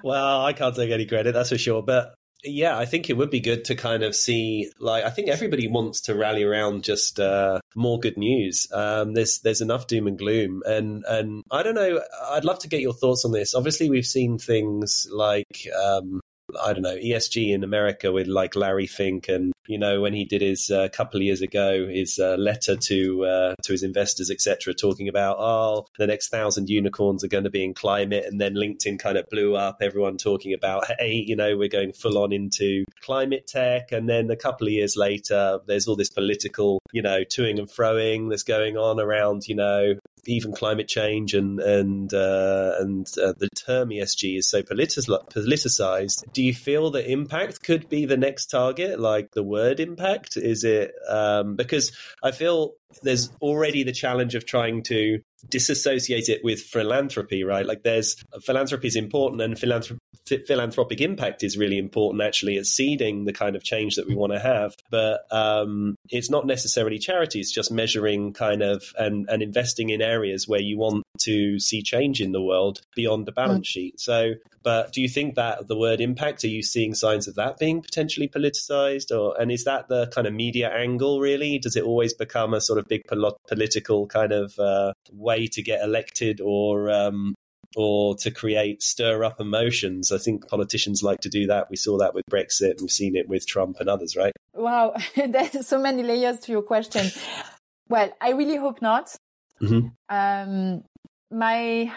well, 0.04 0.44
I 0.44 0.52
can't 0.52 0.74
take 0.74 0.90
any 0.90 1.06
credit, 1.06 1.32
that's 1.34 1.50
for 1.50 1.58
sure. 1.58 1.82
But 1.82 2.14
yeah, 2.42 2.78
I 2.78 2.86
think 2.86 3.10
it 3.10 3.16
would 3.16 3.30
be 3.30 3.40
good 3.40 3.64
to 3.66 3.74
kind 3.74 4.02
of 4.02 4.14
see, 4.14 4.70
like, 4.78 5.04
I 5.04 5.10
think 5.10 5.28
everybody 5.28 5.68
wants 5.68 6.02
to 6.02 6.14
rally 6.14 6.42
around 6.42 6.84
just 6.84 7.20
uh, 7.20 7.60
more 7.74 7.98
good 7.98 8.16
news. 8.16 8.66
Um, 8.72 9.12
there's 9.14 9.40
there's 9.40 9.60
enough 9.60 9.86
doom 9.86 10.06
and 10.06 10.18
gloom, 10.18 10.62
and 10.64 11.04
and 11.06 11.42
I 11.50 11.62
don't 11.62 11.74
know. 11.74 12.00
I'd 12.30 12.44
love 12.44 12.60
to 12.60 12.68
get 12.68 12.80
your 12.80 12.94
thoughts 12.94 13.24
on 13.24 13.32
this. 13.32 13.54
Obviously, 13.54 13.90
we've 13.90 14.06
seen 14.06 14.38
things 14.38 15.06
like 15.10 15.68
um, 15.84 16.20
I 16.62 16.72
don't 16.72 16.82
know, 16.82 16.96
ESG 16.96 17.52
in 17.52 17.64
America 17.64 18.12
with 18.12 18.26
like 18.26 18.56
Larry 18.56 18.86
Fink 18.86 19.28
and, 19.28 19.52
you 19.66 19.78
know, 19.78 20.00
when 20.00 20.12
he 20.12 20.24
did 20.24 20.42
his 20.42 20.70
uh, 20.70 20.88
couple 20.92 21.18
of 21.18 21.24
years 21.24 21.42
ago, 21.42 21.86
his 21.88 22.18
uh, 22.18 22.36
letter 22.36 22.76
to 22.76 23.24
uh, 23.24 23.54
to 23.62 23.72
his 23.72 23.82
investors, 23.82 24.30
etc., 24.30 24.74
talking 24.74 25.08
about, 25.08 25.36
oh, 25.38 25.86
the 25.98 26.06
next 26.06 26.28
thousand 26.28 26.68
unicorns 26.68 27.22
are 27.24 27.28
going 27.28 27.44
to 27.44 27.50
be 27.50 27.64
in 27.64 27.74
climate. 27.74 28.24
And 28.26 28.40
then 28.40 28.54
LinkedIn 28.54 28.98
kind 28.98 29.16
of 29.16 29.28
blew 29.30 29.56
up, 29.56 29.78
everyone 29.80 30.16
talking 30.16 30.54
about, 30.54 30.84
hey, 30.98 31.24
you 31.26 31.36
know, 31.36 31.56
we're 31.56 31.68
going 31.68 31.92
full 31.92 32.18
on 32.18 32.32
into 32.32 32.84
climate 33.02 33.46
tech. 33.46 33.92
And 33.92 34.08
then 34.08 34.30
a 34.30 34.36
couple 34.36 34.66
of 34.66 34.72
years 34.72 34.96
later, 34.96 35.60
there's 35.66 35.86
all 35.86 35.96
this 35.96 36.10
political, 36.10 36.80
you 36.92 37.02
know, 37.02 37.20
toing 37.20 37.58
and 37.58 37.68
froing 37.68 38.30
that's 38.30 38.42
going 38.42 38.76
on 38.76 39.00
around, 39.00 39.46
you 39.46 39.54
know, 39.54 39.94
even 40.26 40.52
climate 40.52 40.88
change 40.88 41.34
and 41.34 41.60
and 41.60 42.12
uh, 42.12 42.74
and 42.78 43.06
uh, 43.18 43.32
the 43.38 43.48
term 43.56 43.90
ESG 43.90 44.38
is 44.38 44.48
so 44.48 44.62
politicized. 44.62 46.32
Do 46.32 46.42
you 46.42 46.54
feel 46.54 46.90
that 46.92 47.10
impact 47.10 47.62
could 47.62 47.88
be 47.88 48.06
the 48.06 48.16
next 48.16 48.46
target, 48.46 49.00
like 49.00 49.32
the 49.32 49.42
word 49.50 49.80
impact? 49.80 50.36
Is 50.36 50.64
it 50.64 50.92
um, 51.08 51.56
because 51.56 51.92
I 52.22 52.30
feel 52.30 52.74
there's 53.02 53.30
already 53.40 53.82
the 53.82 53.92
challenge 53.92 54.34
of 54.34 54.46
trying 54.46 54.82
to 54.84 55.20
disassociate 55.48 56.28
it 56.28 56.44
with 56.44 56.60
philanthropy, 56.60 57.44
right? 57.44 57.64
Like 57.64 57.82
there's 57.82 58.16
philanthropy 58.42 58.88
is 58.88 58.96
important 58.96 59.40
and 59.40 59.54
philanthrop- 59.54 59.98
philanthropic 60.46 61.00
impact 61.00 61.42
is 61.42 61.56
really 61.56 61.78
important 61.78 62.22
actually 62.22 62.56
at 62.58 62.66
seeding 62.66 63.24
the 63.24 63.32
kind 63.32 63.56
of 63.56 63.62
change 63.62 63.96
that 63.96 64.06
we 64.06 64.14
want 64.14 64.32
to 64.32 64.38
have. 64.38 64.74
But 64.90 65.20
um, 65.30 65.96
it's 66.08 66.30
not 66.30 66.46
necessarily 66.46 66.98
charity, 66.98 67.40
it's 67.40 67.52
just 67.52 67.72
measuring 67.72 68.32
kind 68.32 68.62
of 68.62 68.82
and, 68.98 69.28
and 69.28 69.42
investing 69.42 69.90
in 69.90 70.02
areas 70.02 70.46
where 70.46 70.60
you 70.60 70.78
want 70.78 71.04
to 71.22 71.58
see 71.58 71.82
change 71.82 72.20
in 72.20 72.32
the 72.32 72.42
world 72.42 72.80
beyond 72.94 73.26
the 73.26 73.32
balance 73.32 73.68
mm. 73.68 73.72
sheet. 73.72 74.00
So, 74.00 74.34
but 74.62 74.92
do 74.92 75.00
you 75.00 75.08
think 75.08 75.36
that 75.36 75.68
the 75.68 75.76
word 75.76 76.00
impact, 76.00 76.44
are 76.44 76.48
you 76.48 76.62
seeing 76.62 76.94
signs 76.94 77.28
of 77.28 77.34
that 77.36 77.58
being 77.58 77.82
potentially 77.82 78.28
politicized 78.28 79.16
or, 79.16 79.40
and 79.40 79.50
is 79.50 79.64
that 79.64 79.88
the 79.88 80.06
kind 80.08 80.26
of 80.26 80.34
media 80.34 80.70
angle 80.70 81.20
really? 81.20 81.58
Does 81.58 81.76
it 81.76 81.84
always 81.84 82.12
become 82.12 82.54
a 82.54 82.60
sort 82.60 82.78
of 82.78 82.79
big 82.82 83.02
political 83.06 84.06
kind 84.06 84.32
of 84.32 84.58
uh, 84.58 84.92
way 85.12 85.46
to 85.48 85.62
get 85.62 85.82
elected 85.82 86.40
or 86.40 86.90
um, 86.90 87.34
or 87.76 88.16
to 88.16 88.30
create 88.30 88.82
stir 88.82 89.22
up 89.24 89.40
emotions. 89.40 90.10
I 90.10 90.18
think 90.18 90.48
politicians 90.48 91.02
like 91.02 91.20
to 91.20 91.28
do 91.28 91.46
that. 91.46 91.70
We 91.70 91.76
saw 91.76 91.98
that 91.98 92.14
with 92.14 92.24
Brexit. 92.30 92.80
We've 92.80 92.90
seen 92.90 93.16
it 93.16 93.28
with 93.28 93.46
Trump 93.46 93.76
and 93.80 93.88
others, 93.88 94.16
right? 94.16 94.32
Wow, 94.54 94.94
there's 95.16 95.66
so 95.66 95.80
many 95.80 96.02
layers 96.02 96.40
to 96.40 96.52
your 96.52 96.62
question. 96.62 97.10
well, 97.88 98.10
I 98.20 98.30
really 98.30 98.56
hope 98.56 98.82
not. 98.82 99.14
Mm-hmm. 99.60 99.88
Um, 100.08 100.84
my, 101.30 101.92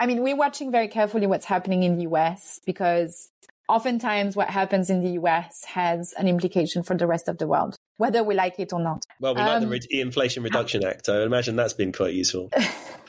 I 0.00 0.06
mean, 0.06 0.22
we're 0.22 0.36
watching 0.36 0.70
very 0.70 0.88
carefully 0.88 1.26
what's 1.26 1.46
happening 1.46 1.84
in 1.84 1.96
the 1.96 2.02
US 2.02 2.60
because 2.66 3.30
oftentimes 3.68 4.34
what 4.34 4.50
happens 4.50 4.90
in 4.90 5.02
the 5.02 5.10
US 5.20 5.64
has 5.64 6.12
an 6.14 6.26
implication 6.26 6.82
for 6.82 6.96
the 6.96 7.06
rest 7.06 7.28
of 7.28 7.38
the 7.38 7.46
world, 7.46 7.76
whether 7.98 8.24
we 8.24 8.34
like 8.34 8.58
it 8.58 8.72
or 8.72 8.80
not. 8.80 9.04
Well, 9.20 9.34
we 9.34 9.42
um, 9.42 9.46
like 9.46 9.60
the 9.60 9.66
um, 9.66 9.72
Re- 9.72 10.00
Inflation 10.00 10.42
Reduction 10.42 10.84
Act. 10.84 11.08
I 11.08 11.22
imagine 11.22 11.56
that's 11.56 11.74
been 11.74 11.92
quite 11.92 12.14
useful. 12.14 12.50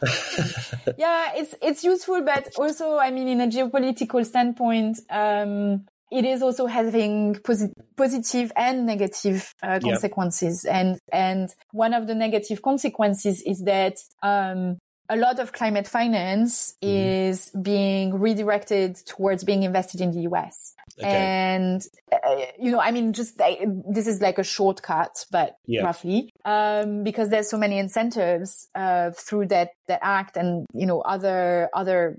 yeah, 0.97 1.31
it's 1.35 1.55
it's 1.61 1.83
useful, 1.83 2.21
but 2.23 2.49
also, 2.57 2.97
I 2.97 3.11
mean, 3.11 3.27
in 3.27 3.41
a 3.41 3.47
geopolitical 3.47 4.25
standpoint, 4.25 4.99
um, 5.09 5.85
it 6.11 6.25
is 6.25 6.41
also 6.41 6.65
having 6.65 7.35
posi- 7.35 7.71
positive 7.95 8.51
and 8.55 8.85
negative 8.85 9.53
uh, 9.61 9.79
consequences, 9.79 10.63
yeah. 10.65 10.79
and 10.79 10.99
and 11.11 11.49
one 11.71 11.93
of 11.93 12.07
the 12.07 12.15
negative 12.15 12.61
consequences 12.61 13.41
is 13.43 13.63
that 13.63 13.97
um, 14.23 14.79
a 15.09 15.17
lot 15.17 15.39
of 15.39 15.51
climate 15.51 15.87
finance 15.87 16.75
mm-hmm. 16.83 16.95
is 16.95 17.51
being 17.61 18.19
redirected 18.19 18.95
towards 19.07 19.43
being 19.43 19.63
invested 19.63 20.01
in 20.01 20.11
the 20.11 20.21
US. 20.29 20.75
Okay. 20.99 21.07
And, 21.07 21.85
uh, 22.11 22.45
you 22.59 22.71
know, 22.71 22.79
I 22.79 22.91
mean, 22.91 23.13
just 23.13 23.39
uh, 23.41 23.55
this 23.89 24.07
is 24.07 24.21
like 24.21 24.37
a 24.37 24.43
shortcut, 24.43 25.25
but 25.31 25.57
yeah. 25.65 25.83
roughly, 25.83 26.29
um, 26.45 27.03
because 27.03 27.29
there's 27.29 27.49
so 27.49 27.57
many 27.57 27.79
incentives, 27.79 28.67
uh, 28.75 29.11
through 29.11 29.47
that, 29.47 29.71
that 29.87 29.99
act 30.03 30.37
and, 30.37 30.65
you 30.73 30.85
know, 30.85 31.01
other, 31.01 31.69
other 31.73 32.17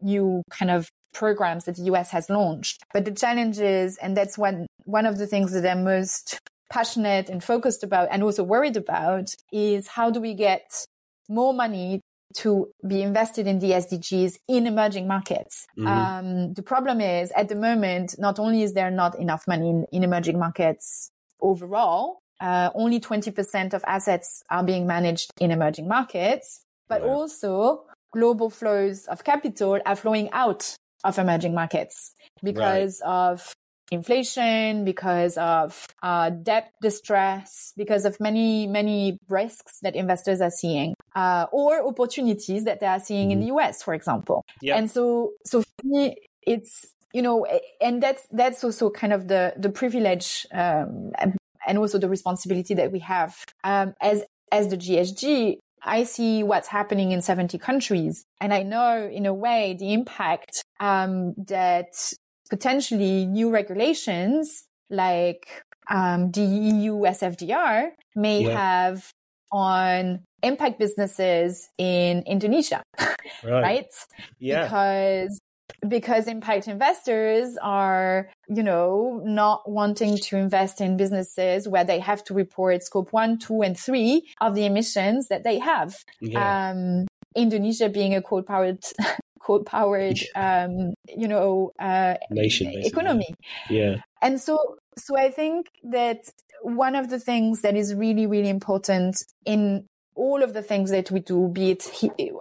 new 0.00 0.42
kind 0.50 0.70
of 0.70 0.88
programs 1.12 1.64
that 1.64 1.76
the 1.76 1.82
US 1.84 2.10
has 2.10 2.30
launched. 2.30 2.82
But 2.94 3.04
the 3.04 3.12
challenge 3.12 3.58
is, 3.58 3.98
and 3.98 4.16
that's 4.16 4.38
one, 4.38 4.66
one 4.84 5.06
of 5.06 5.18
the 5.18 5.26
things 5.26 5.52
that 5.52 5.70
I'm 5.70 5.84
most 5.84 6.38
passionate 6.70 7.28
and 7.28 7.42
focused 7.42 7.82
about 7.82 8.08
and 8.12 8.22
also 8.22 8.44
worried 8.44 8.76
about 8.76 9.34
is 9.52 9.88
how 9.88 10.08
do 10.10 10.20
we 10.20 10.34
get 10.34 10.86
more 11.28 11.52
money 11.52 12.00
to 12.38 12.68
be 12.86 13.02
invested 13.02 13.46
in 13.46 13.58
the 13.58 13.72
SDGs 13.72 14.38
in 14.48 14.66
emerging 14.66 15.08
markets. 15.08 15.66
Mm-hmm. 15.78 15.86
Um, 15.86 16.54
the 16.54 16.62
problem 16.62 17.00
is 17.00 17.32
at 17.32 17.48
the 17.48 17.56
moment, 17.56 18.16
not 18.18 18.38
only 18.38 18.62
is 18.62 18.74
there 18.74 18.90
not 18.90 19.18
enough 19.18 19.46
money 19.48 19.68
in, 19.68 19.86
in 19.92 20.04
emerging 20.04 20.38
markets 20.38 21.10
overall, 21.40 22.20
uh, 22.40 22.70
only 22.74 23.00
20% 23.00 23.74
of 23.74 23.84
assets 23.86 24.42
are 24.50 24.64
being 24.64 24.86
managed 24.86 25.30
in 25.40 25.50
emerging 25.50 25.88
markets, 25.88 26.62
but 26.88 27.02
also 27.02 27.84
global 28.12 28.50
flows 28.50 29.06
of 29.06 29.24
capital 29.24 29.78
are 29.84 29.96
flowing 29.96 30.30
out 30.32 30.74
of 31.04 31.18
emerging 31.18 31.54
markets 31.54 32.14
because 32.42 33.00
right. 33.04 33.10
of 33.10 33.54
inflation, 33.90 34.84
because 34.84 35.36
of 35.36 35.86
uh, 36.02 36.30
debt 36.30 36.72
distress, 36.80 37.72
because 37.76 38.04
of 38.04 38.18
many, 38.20 38.66
many 38.66 39.18
risks 39.28 39.80
that 39.82 39.96
investors 39.96 40.40
are 40.40 40.50
seeing, 40.50 40.94
uh, 41.14 41.46
or 41.52 41.86
opportunities 41.86 42.64
that 42.64 42.80
they 42.80 42.86
are 42.86 43.00
seeing 43.00 43.28
mm. 43.28 43.32
in 43.32 43.40
the 43.40 43.46
US, 43.46 43.82
for 43.82 43.94
example. 43.94 44.44
Yep. 44.62 44.78
And 44.78 44.90
so, 44.90 45.32
so 45.44 45.62
for 45.62 45.86
me, 45.86 46.16
it's, 46.42 46.86
you 47.12 47.22
know, 47.22 47.46
and 47.80 48.02
that's, 48.02 48.26
that's 48.30 48.62
also 48.62 48.90
kind 48.90 49.12
of 49.12 49.28
the, 49.28 49.54
the 49.56 49.70
privilege, 49.70 50.46
um, 50.52 51.12
and 51.66 51.78
also 51.78 51.98
the 51.98 52.08
responsibility 52.08 52.74
that 52.74 52.92
we 52.92 53.00
have, 53.00 53.36
um, 53.64 53.94
as, 54.00 54.24
as 54.52 54.68
the 54.68 54.76
GSG 54.76 55.58
I 55.82 56.04
see 56.04 56.42
what's 56.42 56.68
happening 56.68 57.12
in 57.12 57.22
70 57.22 57.58
countries 57.58 58.24
and 58.40 58.52
I 58.52 58.62
know 58.62 59.08
in 59.10 59.26
a 59.26 59.34
way 59.34 59.76
the 59.78 59.92
impact 59.92 60.64
um, 60.78 61.34
that 61.46 62.12
potentially 62.50 63.26
new 63.26 63.50
regulations 63.50 64.64
like 64.90 65.62
um, 65.88 66.30
the 66.32 66.42
EU 66.42 66.94
SFDR 66.94 67.90
may 68.14 68.44
yeah. 68.44 68.52
have 68.52 69.10
on 69.52 70.20
impact 70.42 70.78
businesses 70.78 71.68
in 71.78 72.22
Indonesia, 72.26 72.82
right? 72.98 73.16
right? 73.44 73.86
Yeah. 74.38 74.64
Because 74.64 75.40
because 75.88 76.26
impact 76.26 76.68
investors 76.68 77.56
are, 77.62 78.28
you 78.48 78.62
know, 78.62 79.22
not 79.24 79.70
wanting 79.70 80.18
to 80.18 80.36
invest 80.36 80.80
in 80.80 80.96
businesses 80.96 81.68
where 81.68 81.84
they 81.84 81.98
have 82.00 82.22
to 82.24 82.34
report 82.34 82.82
scope 82.82 83.12
one, 83.12 83.38
two, 83.38 83.62
and 83.62 83.78
three 83.78 84.28
of 84.40 84.54
the 84.54 84.64
emissions 84.64 85.28
that 85.28 85.44
they 85.44 85.58
have. 85.58 85.96
Yeah. 86.20 86.70
Um, 86.70 87.06
Indonesia 87.36 87.88
being 87.88 88.14
a 88.14 88.20
coal 88.20 88.42
powered 88.42 88.82
coal 89.50 89.64
powered 89.64 90.18
um, 90.34 90.94
you 91.08 91.28
know 91.28 91.72
uh, 91.78 92.14
nation 92.30 92.68
economy. 92.72 93.34
Yeah. 93.68 93.96
And 94.22 94.40
so 94.40 94.76
so 94.98 95.16
i 95.16 95.30
think 95.30 95.68
that 95.84 96.18
one 96.62 96.94
of 96.94 97.08
the 97.08 97.18
things 97.18 97.62
that 97.62 97.76
is 97.76 97.94
really 97.94 98.26
really 98.26 98.48
important 98.48 99.16
in 99.46 99.86
all 100.16 100.42
of 100.42 100.52
the 100.52 100.62
things 100.62 100.90
that 100.90 101.10
we 101.10 101.20
do, 101.20 101.48
be 101.48 101.70
it 101.70 101.88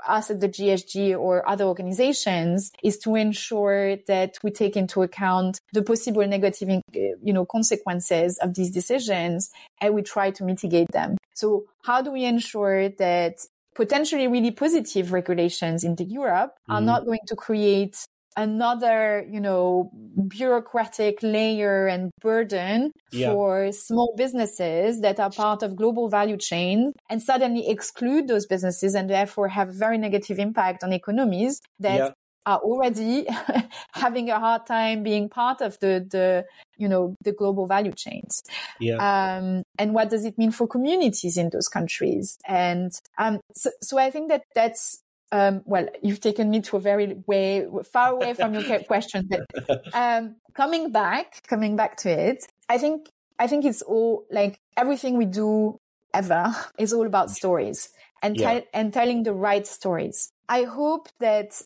us 0.06 0.30
at 0.30 0.42
the 0.42 0.50
GSG 0.50 1.18
or 1.18 1.48
other 1.48 1.64
organizations, 1.64 2.72
is 2.84 2.98
to 2.98 3.16
ensure 3.16 3.96
that 4.08 4.38
we 4.44 4.52
take 4.52 4.76
into 4.76 5.02
account 5.02 5.62
the 5.72 5.82
possible 5.82 6.28
negative, 6.28 6.82
you 6.92 7.32
know, 7.32 7.46
consequences 7.46 8.38
of 8.40 8.56
these 8.56 8.72
decisions 8.72 9.50
and 9.80 9.94
we 9.94 10.02
try 10.02 10.30
to 10.32 10.44
mitigate 10.44 10.92
them. 10.92 11.16
So 11.36 11.66
how 11.84 12.02
do 12.02 12.12
we 12.12 12.26
ensure 12.26 12.90
that 12.90 13.36
potentially 13.80 14.28
really 14.28 14.52
positive 14.52 15.14
regulations 15.14 15.86
in 15.86 15.96
the 15.96 16.04
Europe 16.04 16.52
are 16.68 16.82
mm. 16.82 16.90
not 16.92 17.06
going 17.06 17.26
to 17.28 17.36
create 17.36 17.96
another, 18.36 19.26
you 19.32 19.40
know, 19.40 19.90
bureaucratic 20.28 21.16
layer 21.24 21.88
and 21.88 22.12
burden 22.22 22.92
yeah. 23.14 23.32
for 23.32 23.72
small 23.72 24.14
businesses 24.18 25.00
that 25.00 25.18
are 25.18 25.32
part 25.32 25.64
of 25.64 25.78
global 25.78 26.10
value 26.10 26.38
chains 26.38 26.92
and 27.10 27.22
suddenly 27.22 27.70
exclude 27.70 28.28
those 28.28 28.46
businesses 28.46 28.96
and 28.96 29.10
therefore 29.10 29.48
have 29.48 29.70
a 29.70 29.78
very 29.86 29.98
negative 29.98 30.40
impact 30.40 30.84
on 30.84 30.92
economies 30.92 31.62
that 31.80 31.98
yeah 31.98 32.12
are 32.50 32.60
already 32.60 33.28
having 33.94 34.32
a 34.32 34.40
hard 34.40 34.66
time 34.66 35.04
being 35.04 35.30
part 35.30 35.62
of 35.62 35.78
the, 35.80 36.06
the, 36.10 36.46
you 36.78 36.90
know, 36.90 37.16
the 37.24 37.32
global 37.32 37.68
value 37.68 37.92
chains. 37.92 38.42
Yeah. 38.80 38.96
Um, 38.98 39.62
and 39.78 39.94
what 39.94 40.10
does 40.10 40.26
it 40.26 40.36
mean 40.38 40.52
for 40.52 40.68
communities 40.68 41.38
in 41.38 41.52
those 41.52 41.68
countries? 41.68 42.40
And, 42.48 42.92
um, 43.20 43.40
so, 43.54 43.70
so 43.84 44.00
I 44.00 44.10
think 44.10 44.30
that 44.30 44.44
that's, 44.56 45.00
um, 45.32 45.62
well, 45.66 45.88
you've 46.02 46.22
taken 46.22 46.50
me 46.50 46.62
to 46.62 46.78
a 46.78 46.80
very 46.80 47.18
way 47.28 47.68
far 47.94 48.14
away 48.14 48.34
from 48.34 48.56
your 48.56 48.80
question, 48.88 49.30
but, 49.30 49.46
um, 49.94 50.38
coming 50.56 50.92
back, 50.92 51.44
coming 51.48 51.76
back 51.76 51.98
to 51.98 52.10
it, 52.10 52.46
I 52.68 52.80
think, 52.80 53.10
I 53.38 53.46
think 53.46 53.64
it's 53.64 53.84
all 53.84 54.26
like 54.32 54.58
everything 54.76 55.18
we 55.18 55.26
do 55.26 55.78
ever 56.16 56.56
is 56.80 56.94
all 56.94 57.06
about 57.06 57.30
stories 57.30 57.90
and, 58.24 58.38
yeah. 58.38 58.62
and 58.74 58.92
telling 58.92 59.22
the 59.22 59.34
right 59.34 59.68
stories. 59.68 60.32
I 60.50 60.64
hope 60.64 61.10
that 61.20 61.62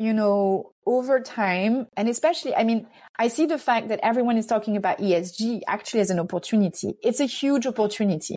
you 0.00 0.14
know, 0.14 0.72
over 0.86 1.20
time, 1.20 1.86
and 1.94 2.08
especially, 2.08 2.54
I 2.54 2.64
mean, 2.64 2.86
I 3.18 3.28
see 3.28 3.44
the 3.44 3.58
fact 3.58 3.88
that 3.88 4.00
everyone 4.02 4.38
is 4.38 4.46
talking 4.46 4.74
about 4.74 4.98
ESG 4.98 5.60
actually 5.68 6.00
as 6.00 6.08
an 6.08 6.18
opportunity. 6.18 6.94
It's 7.02 7.20
a 7.20 7.26
huge 7.26 7.66
opportunity. 7.66 8.34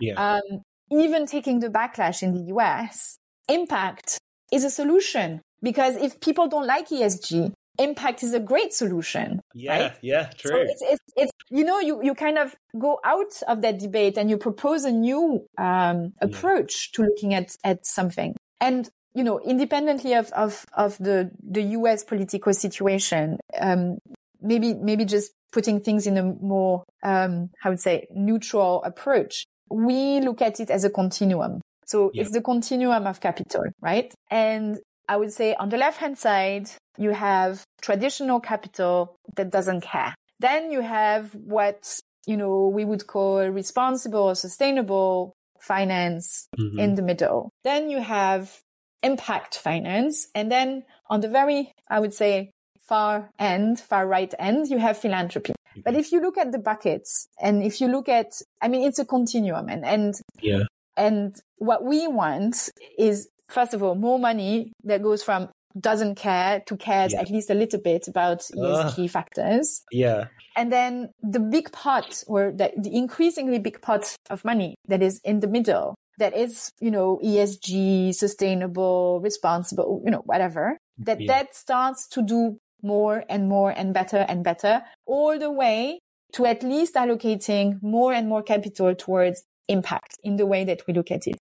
Yeah. 0.00 0.14
Um, 0.14 0.62
even 0.92 1.26
taking 1.26 1.58
the 1.58 1.68
backlash 1.68 2.22
in 2.22 2.32
the 2.32 2.54
US, 2.54 3.16
impact 3.48 4.18
is 4.52 4.62
a 4.62 4.70
solution 4.70 5.40
because 5.62 5.96
if 5.96 6.20
people 6.20 6.46
don't 6.46 6.66
like 6.66 6.90
ESG, 6.90 7.52
impact 7.80 8.22
is 8.22 8.32
a 8.32 8.40
great 8.40 8.72
solution. 8.72 9.40
Yeah, 9.52 9.80
right? 9.80 9.92
yeah, 10.00 10.30
true. 10.38 10.52
So 10.52 10.60
it's, 10.60 10.82
it's, 10.82 11.00
it's, 11.16 11.32
you 11.50 11.64
know, 11.64 11.80
you, 11.80 12.04
you 12.04 12.14
kind 12.14 12.38
of 12.38 12.54
go 12.78 13.00
out 13.04 13.32
of 13.48 13.62
that 13.62 13.80
debate 13.80 14.16
and 14.16 14.30
you 14.30 14.38
propose 14.38 14.84
a 14.84 14.92
new 14.92 15.44
um, 15.58 16.12
approach 16.20 16.90
yeah. 16.92 17.04
to 17.04 17.10
looking 17.10 17.34
at, 17.34 17.56
at 17.64 17.84
something. 17.84 18.36
And 18.60 18.88
you 19.14 19.24
know, 19.24 19.40
independently 19.40 20.14
of, 20.14 20.30
of, 20.32 20.64
of 20.72 20.96
the, 20.98 21.30
the 21.42 21.62
US 21.62 22.04
political 22.04 22.52
situation, 22.54 23.38
um, 23.58 23.98
maybe, 24.40 24.74
maybe 24.74 25.04
just 25.04 25.32
putting 25.52 25.80
things 25.80 26.06
in 26.06 26.16
a 26.16 26.22
more, 26.22 26.84
um, 27.02 27.50
I 27.64 27.70
would 27.70 27.80
say 27.80 28.06
neutral 28.10 28.82
approach. 28.84 29.46
We 29.68 30.20
look 30.20 30.42
at 30.42 30.60
it 30.60 30.70
as 30.70 30.84
a 30.84 30.90
continuum. 30.90 31.60
So 31.86 32.12
it's 32.14 32.30
the 32.30 32.40
continuum 32.40 33.06
of 33.08 33.20
capital, 33.20 33.64
right? 33.80 34.14
And 34.30 34.78
I 35.08 35.16
would 35.16 35.32
say 35.32 35.54
on 35.54 35.70
the 35.70 35.76
left 35.76 35.98
hand 35.98 36.18
side, 36.18 36.70
you 36.98 37.10
have 37.10 37.64
traditional 37.82 38.38
capital 38.38 39.16
that 39.34 39.50
doesn't 39.50 39.80
care. 39.80 40.14
Then 40.38 40.70
you 40.70 40.82
have 40.82 41.34
what, 41.34 41.98
you 42.26 42.36
know, 42.36 42.68
we 42.68 42.84
would 42.84 43.08
call 43.08 43.44
responsible 43.48 44.20
or 44.20 44.34
sustainable 44.36 45.34
finance 45.60 46.46
mm-hmm. 46.56 46.78
in 46.78 46.94
the 46.94 47.02
middle. 47.02 47.50
Then 47.64 47.90
you 47.90 48.00
have 48.00 48.56
impact 49.02 49.56
finance. 49.56 50.28
And 50.34 50.50
then 50.50 50.84
on 51.08 51.20
the 51.20 51.28
very, 51.28 51.72
I 51.88 52.00
would 52.00 52.14
say, 52.14 52.52
far 52.78 53.30
end, 53.38 53.80
far 53.80 54.06
right 54.06 54.32
end, 54.38 54.68
you 54.68 54.78
have 54.78 54.98
philanthropy. 54.98 55.54
But 55.84 55.94
if 55.94 56.10
you 56.10 56.20
look 56.20 56.36
at 56.36 56.50
the 56.50 56.58
buckets 56.58 57.28
and 57.40 57.62
if 57.62 57.80
you 57.80 57.88
look 57.88 58.08
at, 58.08 58.32
I 58.60 58.68
mean, 58.68 58.86
it's 58.86 58.98
a 58.98 59.04
continuum 59.04 59.68
and, 59.68 59.84
and, 59.84 60.14
yeah. 60.42 60.64
and 60.96 61.36
what 61.58 61.84
we 61.84 62.08
want 62.08 62.68
is, 62.98 63.28
first 63.48 63.74
of 63.74 63.82
all, 63.82 63.94
more 63.94 64.18
money 64.18 64.72
that 64.84 65.02
goes 65.02 65.22
from 65.22 65.48
doesn't 65.78 66.16
care 66.16 66.60
to 66.66 66.76
cares 66.76 67.12
yeah. 67.12 67.20
at 67.20 67.30
least 67.30 67.50
a 67.50 67.54
little 67.54 67.80
bit 67.80 68.08
about 68.08 68.40
ESG 68.40 69.04
uh, 69.04 69.08
factors. 69.08 69.82
Yeah. 69.92 70.26
And 70.56 70.72
then 70.72 71.10
the 71.22 71.38
big 71.38 71.70
pot 71.70 72.24
or 72.26 72.50
the, 72.50 72.72
the 72.76 72.94
increasingly 72.94 73.60
big 73.60 73.80
pot 73.80 74.16
of 74.30 74.44
money 74.44 74.74
that 74.88 75.00
is 75.00 75.20
in 75.24 75.40
the 75.40 75.46
middle 75.46 75.94
that 76.20 76.36
is, 76.36 76.70
you 76.80 76.90
know, 76.90 77.20
ESG, 77.22 78.14
sustainable, 78.14 79.20
responsible, 79.20 80.00
you 80.04 80.10
know, 80.10 80.22
whatever, 80.24 80.78
that 80.98 81.20
yeah. 81.20 81.26
that 81.26 81.54
starts 81.54 82.06
to 82.08 82.22
do 82.22 82.58
more 82.82 83.24
and 83.28 83.48
more 83.48 83.70
and 83.70 83.92
better 83.92 84.24
and 84.28 84.42
better 84.44 84.82
all 85.06 85.38
the 85.38 85.50
way 85.50 85.98
to 86.32 86.46
at 86.46 86.62
least 86.62 86.94
allocating 86.94 87.82
more 87.82 88.12
and 88.12 88.28
more 88.28 88.42
capital 88.42 88.94
towards 88.94 89.42
impact 89.68 90.16
in 90.22 90.36
the 90.36 90.46
way 90.46 90.64
that 90.64 90.86
we 90.86 90.94
look 90.94 91.10
at 91.10 91.26
it. 91.26 91.36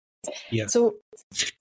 Yeah. 0.52 0.68
So 0.68 0.96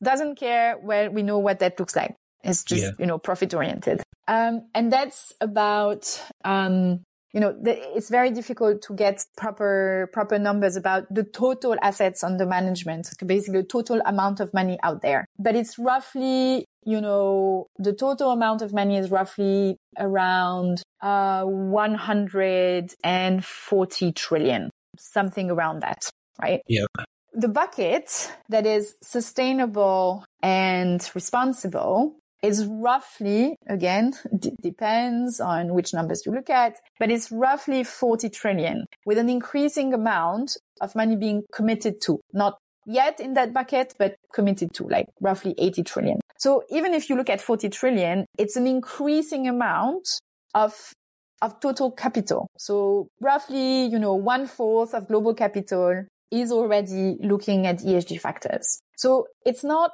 doesn't 0.03 0.37
care 0.37 0.77
where 0.79 1.11
we 1.11 1.23
know 1.23 1.39
what 1.39 1.61
that 1.61 1.79
looks 1.79 1.95
like. 1.95 2.14
It's 2.43 2.64
just, 2.64 2.83
yeah. 2.83 2.91
you 2.99 3.07
know, 3.07 3.19
profit 3.19 3.55
oriented. 3.55 4.03
Um, 4.27 4.69
and 4.75 4.93
that's 4.93 5.33
about, 5.41 6.23
um, 6.45 7.01
you 7.33 7.41
know, 7.41 7.57
the, 7.61 7.76
it's 7.97 8.09
very 8.09 8.31
difficult 8.31 8.81
to 8.83 8.95
get 8.95 9.24
proper, 9.37 10.09
proper 10.12 10.39
numbers 10.39 10.76
about 10.76 11.12
the 11.12 11.24
total 11.24 11.74
assets 11.83 12.22
under 12.24 12.47
management, 12.47 13.09
basically 13.24 13.61
the 13.61 13.66
total 13.66 14.01
amount 14.07 14.41
of 14.41 14.55
money 14.55 14.79
out 14.83 15.03
there. 15.03 15.26
But 15.39 15.55
it's 15.55 15.79
roughly, 15.79 16.64
you 16.85 17.01
know, 17.01 17.66
the 17.79 17.93
total 17.93 18.31
amount 18.31 18.62
of 18.62 18.72
money 18.72 18.97
is 18.97 19.11
roughly 19.11 19.76
around, 19.99 20.83
uh, 21.03 21.45
140 21.45 24.12
trillion, 24.12 24.70
something 24.97 25.51
around 25.51 25.81
that, 25.81 26.09
right? 26.41 26.62
Yeah. 26.66 26.87
The 27.35 27.49
bucket 27.49 28.33
that 28.49 28.64
is 28.66 28.95
sustainable 29.03 30.24
and 30.43 31.07
responsible 31.14 32.16
is 32.43 32.66
roughly, 32.66 33.57
again, 33.68 34.12
d- 34.39 34.53
depends 34.61 35.41
on 35.41 35.74
which 35.74 35.93
numbers 35.93 36.24
you 36.24 36.32
look 36.32 36.51
at, 36.51 36.76
but 36.99 37.11
it's 37.11 37.32
roughly 37.32 37.84
40 37.84 38.28
trillion 38.30 38.84
with 39.05 39.18
an 39.18 39.28
increasing 39.28 39.93
amount 39.93 40.57
of 40.80 40.95
money 40.95 41.16
being 41.16 41.43
committed 41.53 42.01
to, 42.03 42.20
not 42.32 42.59
yet 42.86 43.20
in 43.20 43.34
that 43.34 43.53
bucket, 43.53 43.95
but 43.99 44.16
committed 44.32 44.72
to 44.74 44.84
like 44.84 45.07
roughly 45.20 45.55
80 45.59 45.82
trillion. 45.82 46.20
So 46.39 46.62
even 46.70 46.95
if 46.95 47.11
you 47.11 47.16
look 47.16 47.28
at 47.28 47.41
40 47.41 47.68
trillion, 47.68 48.24
it's 48.39 48.57
an 48.57 48.66
increasing 48.66 49.49
amount 49.49 50.09
of 50.55 50.74
of 51.41 51.61
total 51.61 51.93
capital. 51.93 52.49
So 52.59 53.09
roughly, 53.20 53.86
you 53.86 53.99
know, 53.99 54.14
one 54.14 54.47
fourth 54.47 54.93
of 54.93 55.07
global 55.07 55.34
capital 55.34 56.05
is 56.32 56.51
already 56.51 57.16
looking 57.20 57.66
at 57.66 57.78
ESG 57.78 58.20
factors. 58.20 58.80
So 58.97 59.28
it's 59.47 59.62
not 59.62 59.93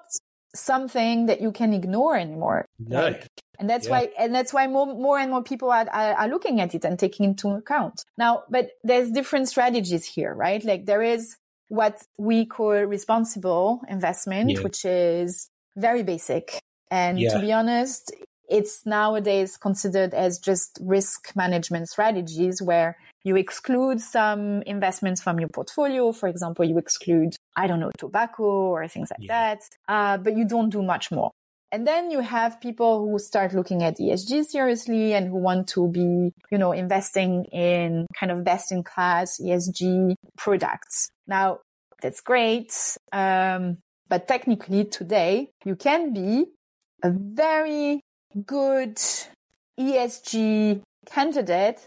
something 0.54 1.26
that 1.26 1.40
you 1.40 1.52
can 1.52 1.72
ignore 1.72 2.16
anymore. 2.16 2.66
No. 2.78 3.02
Like, 3.02 3.28
and 3.58 3.68
that's 3.68 3.86
yeah. 3.86 3.92
why, 3.92 4.08
and 4.18 4.34
that's 4.34 4.52
why 4.52 4.66
more, 4.66 4.86
more 4.86 5.18
and 5.18 5.30
more 5.30 5.42
people 5.42 5.70
are, 5.70 5.88
are, 5.92 6.14
are 6.14 6.28
looking 6.28 6.60
at 6.60 6.74
it 6.74 6.84
and 6.84 6.98
taking 6.98 7.24
into 7.24 7.48
account. 7.50 8.04
Now, 8.18 8.44
but 8.50 8.70
there's 8.82 9.10
different 9.10 9.48
strategies 9.48 10.04
here, 10.04 10.34
right? 10.34 10.64
Like 10.64 10.86
there 10.86 11.02
is 11.02 11.36
what 11.68 12.02
we 12.18 12.46
call 12.46 12.72
responsible 12.72 13.80
investment, 13.88 14.50
yeah. 14.50 14.60
which 14.60 14.84
is 14.84 15.48
very 15.76 16.02
basic. 16.02 16.60
And 16.90 17.18
yeah. 17.18 17.30
to 17.34 17.40
be 17.40 17.52
honest, 17.52 18.12
it's 18.48 18.84
nowadays 18.84 19.56
considered 19.56 20.14
as 20.14 20.38
just 20.38 20.78
risk 20.82 21.34
management 21.34 21.88
strategies 21.88 22.60
where 22.60 22.96
you 23.24 23.36
exclude 23.36 24.00
some 24.00 24.62
investments 24.62 25.22
from 25.22 25.40
your 25.40 25.48
portfolio. 25.48 26.12
For 26.12 26.28
example, 26.28 26.64
you 26.64 26.78
exclude, 26.78 27.36
I 27.56 27.66
don't 27.66 27.80
know, 27.80 27.90
tobacco 27.98 28.44
or 28.44 28.86
things 28.86 29.10
like 29.10 29.26
yeah. 29.26 29.54
that. 29.56 29.62
Uh, 29.88 30.18
but 30.18 30.36
you 30.36 30.46
don't 30.46 30.70
do 30.70 30.82
much 30.82 31.10
more. 31.10 31.32
And 31.72 31.86
then 31.86 32.10
you 32.10 32.20
have 32.20 32.60
people 32.60 33.00
who 33.00 33.18
start 33.18 33.52
looking 33.52 33.82
at 33.82 33.98
ESG 33.98 34.44
seriously 34.44 35.12
and 35.14 35.26
who 35.26 35.38
want 35.38 35.66
to 35.70 35.88
be, 35.88 36.32
you 36.52 36.58
know, 36.58 36.70
investing 36.70 37.46
in 37.46 38.06
kind 38.18 38.30
of 38.30 38.44
best 38.44 38.70
in 38.70 38.84
class 38.84 39.40
ESG 39.40 40.14
products. 40.36 41.08
Now, 41.26 41.60
that's 42.00 42.20
great. 42.20 42.72
Um, 43.12 43.78
but 44.08 44.28
technically 44.28 44.84
today 44.84 45.50
you 45.64 45.74
can 45.74 46.12
be 46.12 46.44
a 47.02 47.10
very 47.10 48.00
good 48.46 48.96
ESG 49.80 50.82
candidate 51.06 51.84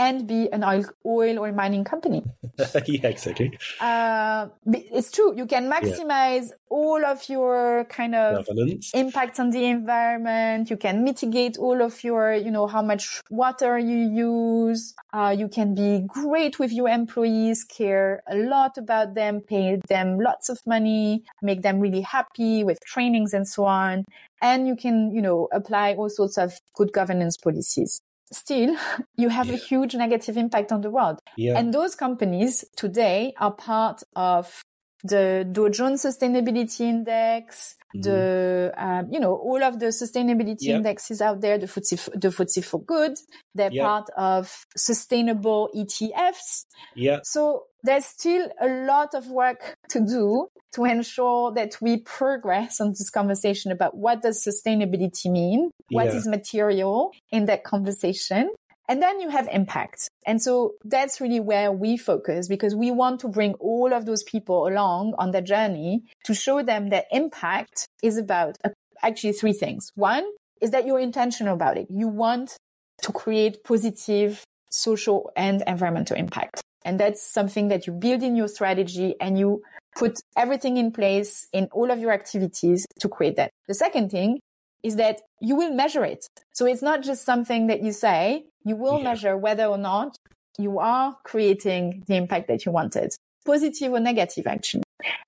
and 0.00 0.26
be 0.26 0.50
an 0.50 0.64
oil, 0.64 0.84
oil 1.04 1.38
or 1.38 1.52
mining 1.52 1.84
company. 1.84 2.24
yeah, 2.86 3.06
exactly. 3.06 3.58
Uh, 3.78 4.48
it's 4.66 5.10
true. 5.10 5.36
You 5.36 5.44
can 5.44 5.70
maximize 5.70 6.48
yeah. 6.48 6.70
all 6.70 7.04
of 7.04 7.28
your 7.28 7.84
kind 7.90 8.14
of 8.14 8.46
Governance. 8.46 8.92
impacts 8.94 9.38
on 9.38 9.50
the 9.50 9.66
environment. 9.66 10.70
You 10.70 10.78
can 10.78 11.04
mitigate 11.04 11.58
all 11.58 11.82
of 11.82 12.02
your, 12.02 12.32
you 12.32 12.50
know, 12.50 12.66
how 12.66 12.80
much 12.80 13.20
water 13.28 13.78
you 13.78 13.98
use. 13.98 14.94
Uh, 15.12 15.36
you 15.36 15.48
can 15.48 15.74
be 15.74 16.06
great 16.08 16.58
with 16.58 16.72
your 16.72 16.88
employees, 16.88 17.62
care 17.64 18.22
a 18.26 18.36
lot 18.36 18.78
about 18.78 19.14
them, 19.14 19.42
pay 19.42 19.78
them 19.86 20.18
lots 20.18 20.48
of 20.48 20.58
money, 20.66 21.24
make 21.42 21.60
them 21.60 21.78
really 21.78 22.00
happy 22.00 22.64
with 22.64 22.80
trainings 22.86 23.34
and 23.34 23.46
so 23.46 23.66
on. 23.66 24.06
And 24.40 24.66
you 24.66 24.76
can, 24.76 25.10
you 25.12 25.20
know, 25.20 25.48
apply 25.52 25.92
all 25.92 26.08
sorts 26.08 26.38
of 26.38 26.54
good 26.74 26.90
governance 26.94 27.36
policies 27.36 28.00
still 28.32 28.76
you 29.16 29.28
have 29.28 29.48
yeah. 29.48 29.54
a 29.54 29.56
huge 29.56 29.94
negative 29.94 30.36
impact 30.36 30.72
on 30.72 30.80
the 30.80 30.90
world. 30.90 31.20
Yeah. 31.36 31.58
And 31.58 31.72
those 31.72 31.94
companies 31.94 32.64
today 32.76 33.32
are 33.38 33.52
part 33.52 34.02
of 34.14 34.62
the 35.02 35.48
Dow 35.50 35.68
Jones 35.68 36.04
Sustainability 36.04 36.80
Index, 36.80 37.74
mm. 37.96 38.02
the 38.02 38.72
um, 38.76 39.08
you 39.10 39.18
know 39.18 39.34
all 39.34 39.62
of 39.62 39.78
the 39.80 39.86
sustainability 39.86 40.62
yep. 40.62 40.76
indexes 40.76 41.20
out 41.20 41.40
there, 41.40 41.58
the 41.58 41.66
FTSE, 41.66 42.20
the 42.20 42.28
FTSE4Good. 42.28 43.18
They're 43.54 43.72
yep. 43.72 43.84
part 43.84 44.10
of 44.16 44.66
sustainable 44.76 45.70
ETFs. 45.74 46.66
Yeah. 46.94 47.20
So 47.22 47.64
there's 47.82 48.04
still 48.04 48.48
a 48.60 48.68
lot 48.86 49.14
of 49.14 49.28
work 49.28 49.76
to 49.90 50.00
do 50.00 50.48
to 50.72 50.84
ensure 50.84 51.52
that 51.52 51.76
we 51.80 51.98
progress 51.98 52.80
on 52.80 52.90
this 52.90 53.10
conversation 53.10 53.72
about 53.72 53.96
what 53.96 54.22
does 54.22 54.44
sustainability 54.44 55.30
mean, 55.30 55.70
what 55.90 56.06
yeah. 56.06 56.12
is 56.12 56.26
material 56.26 57.12
in 57.32 57.46
that 57.46 57.64
conversation. 57.64 58.50
And 58.88 59.00
then 59.00 59.20
you 59.20 59.28
have 59.28 59.48
impact. 59.52 60.08
And 60.26 60.42
so 60.42 60.74
that's 60.84 61.20
really 61.20 61.38
where 61.38 61.70
we 61.70 61.96
focus 61.96 62.48
because 62.48 62.74
we 62.74 62.90
want 62.90 63.20
to 63.20 63.28
bring 63.28 63.54
all 63.54 63.92
of 63.92 64.04
those 64.04 64.24
people 64.24 64.66
along 64.66 65.14
on 65.16 65.30
the 65.30 65.40
journey 65.40 66.02
to 66.24 66.34
show 66.34 66.62
them 66.62 66.88
that 66.90 67.06
impact 67.12 67.86
is 68.02 68.18
about 68.18 68.56
uh, 68.64 68.70
actually 69.02 69.32
three 69.32 69.52
things. 69.52 69.92
One 69.94 70.24
is 70.60 70.72
that 70.72 70.86
you're 70.86 70.98
intentional 70.98 71.54
about 71.54 71.78
it. 71.78 71.86
You 71.88 72.08
want 72.08 72.56
to 73.02 73.12
create 73.12 73.62
positive 73.64 74.44
social 74.70 75.30
and 75.36 75.62
environmental 75.66 76.16
impact. 76.16 76.62
And 76.84 76.98
that's 76.98 77.22
something 77.22 77.68
that 77.68 77.86
you 77.86 77.92
build 77.92 78.22
in 78.22 78.36
your 78.36 78.48
strategy 78.48 79.14
and 79.20 79.38
you 79.38 79.62
put 79.96 80.18
everything 80.36 80.76
in 80.76 80.92
place 80.92 81.46
in 81.52 81.68
all 81.72 81.90
of 81.90 81.98
your 81.98 82.12
activities 82.12 82.86
to 83.00 83.08
create 83.08 83.36
that. 83.36 83.50
The 83.68 83.74
second 83.74 84.10
thing 84.10 84.40
is 84.82 84.96
that 84.96 85.20
you 85.40 85.56
will 85.56 85.72
measure 85.74 86.04
it. 86.04 86.26
So 86.52 86.66
it's 86.66 86.82
not 86.82 87.02
just 87.02 87.24
something 87.24 87.66
that 87.66 87.82
you 87.82 87.92
say, 87.92 88.44
you 88.64 88.76
will 88.76 88.98
yeah. 88.98 89.04
measure 89.04 89.36
whether 89.36 89.66
or 89.66 89.78
not 89.78 90.16
you 90.58 90.78
are 90.78 91.16
creating 91.24 92.04
the 92.06 92.16
impact 92.16 92.48
that 92.48 92.64
you 92.64 92.72
wanted, 92.72 93.12
positive 93.44 93.92
or 93.92 94.00
negative, 94.00 94.46
action. 94.46 94.82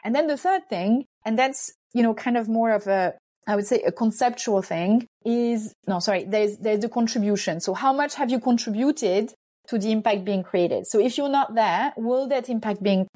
And 0.04 0.14
then 0.14 0.26
the 0.26 0.36
third 0.36 0.68
thing, 0.68 1.04
and 1.24 1.38
that's, 1.38 1.72
you 1.92 2.02
know, 2.02 2.14
kind 2.14 2.36
of 2.36 2.48
more 2.48 2.72
of 2.72 2.86
a, 2.86 3.14
I 3.46 3.56
would 3.56 3.66
say 3.66 3.82
a 3.82 3.92
conceptual 3.92 4.62
thing 4.62 5.06
is, 5.24 5.74
no, 5.86 5.98
sorry, 5.98 6.24
there's, 6.24 6.58
there's 6.58 6.80
the 6.80 6.88
contribution. 6.88 7.60
So 7.60 7.74
how 7.74 7.92
much 7.92 8.14
have 8.14 8.30
you 8.30 8.38
contributed 8.38 9.32
to 9.68 9.78
the 9.78 9.92
impact 9.92 10.24
being 10.24 10.42
created? 10.42 10.86
So 10.86 10.98
if 11.00 11.16
you're 11.16 11.28
not 11.28 11.54
there, 11.54 11.92
will 11.96 12.28
that 12.28 12.48
impact 12.48 12.82
being 12.82 13.08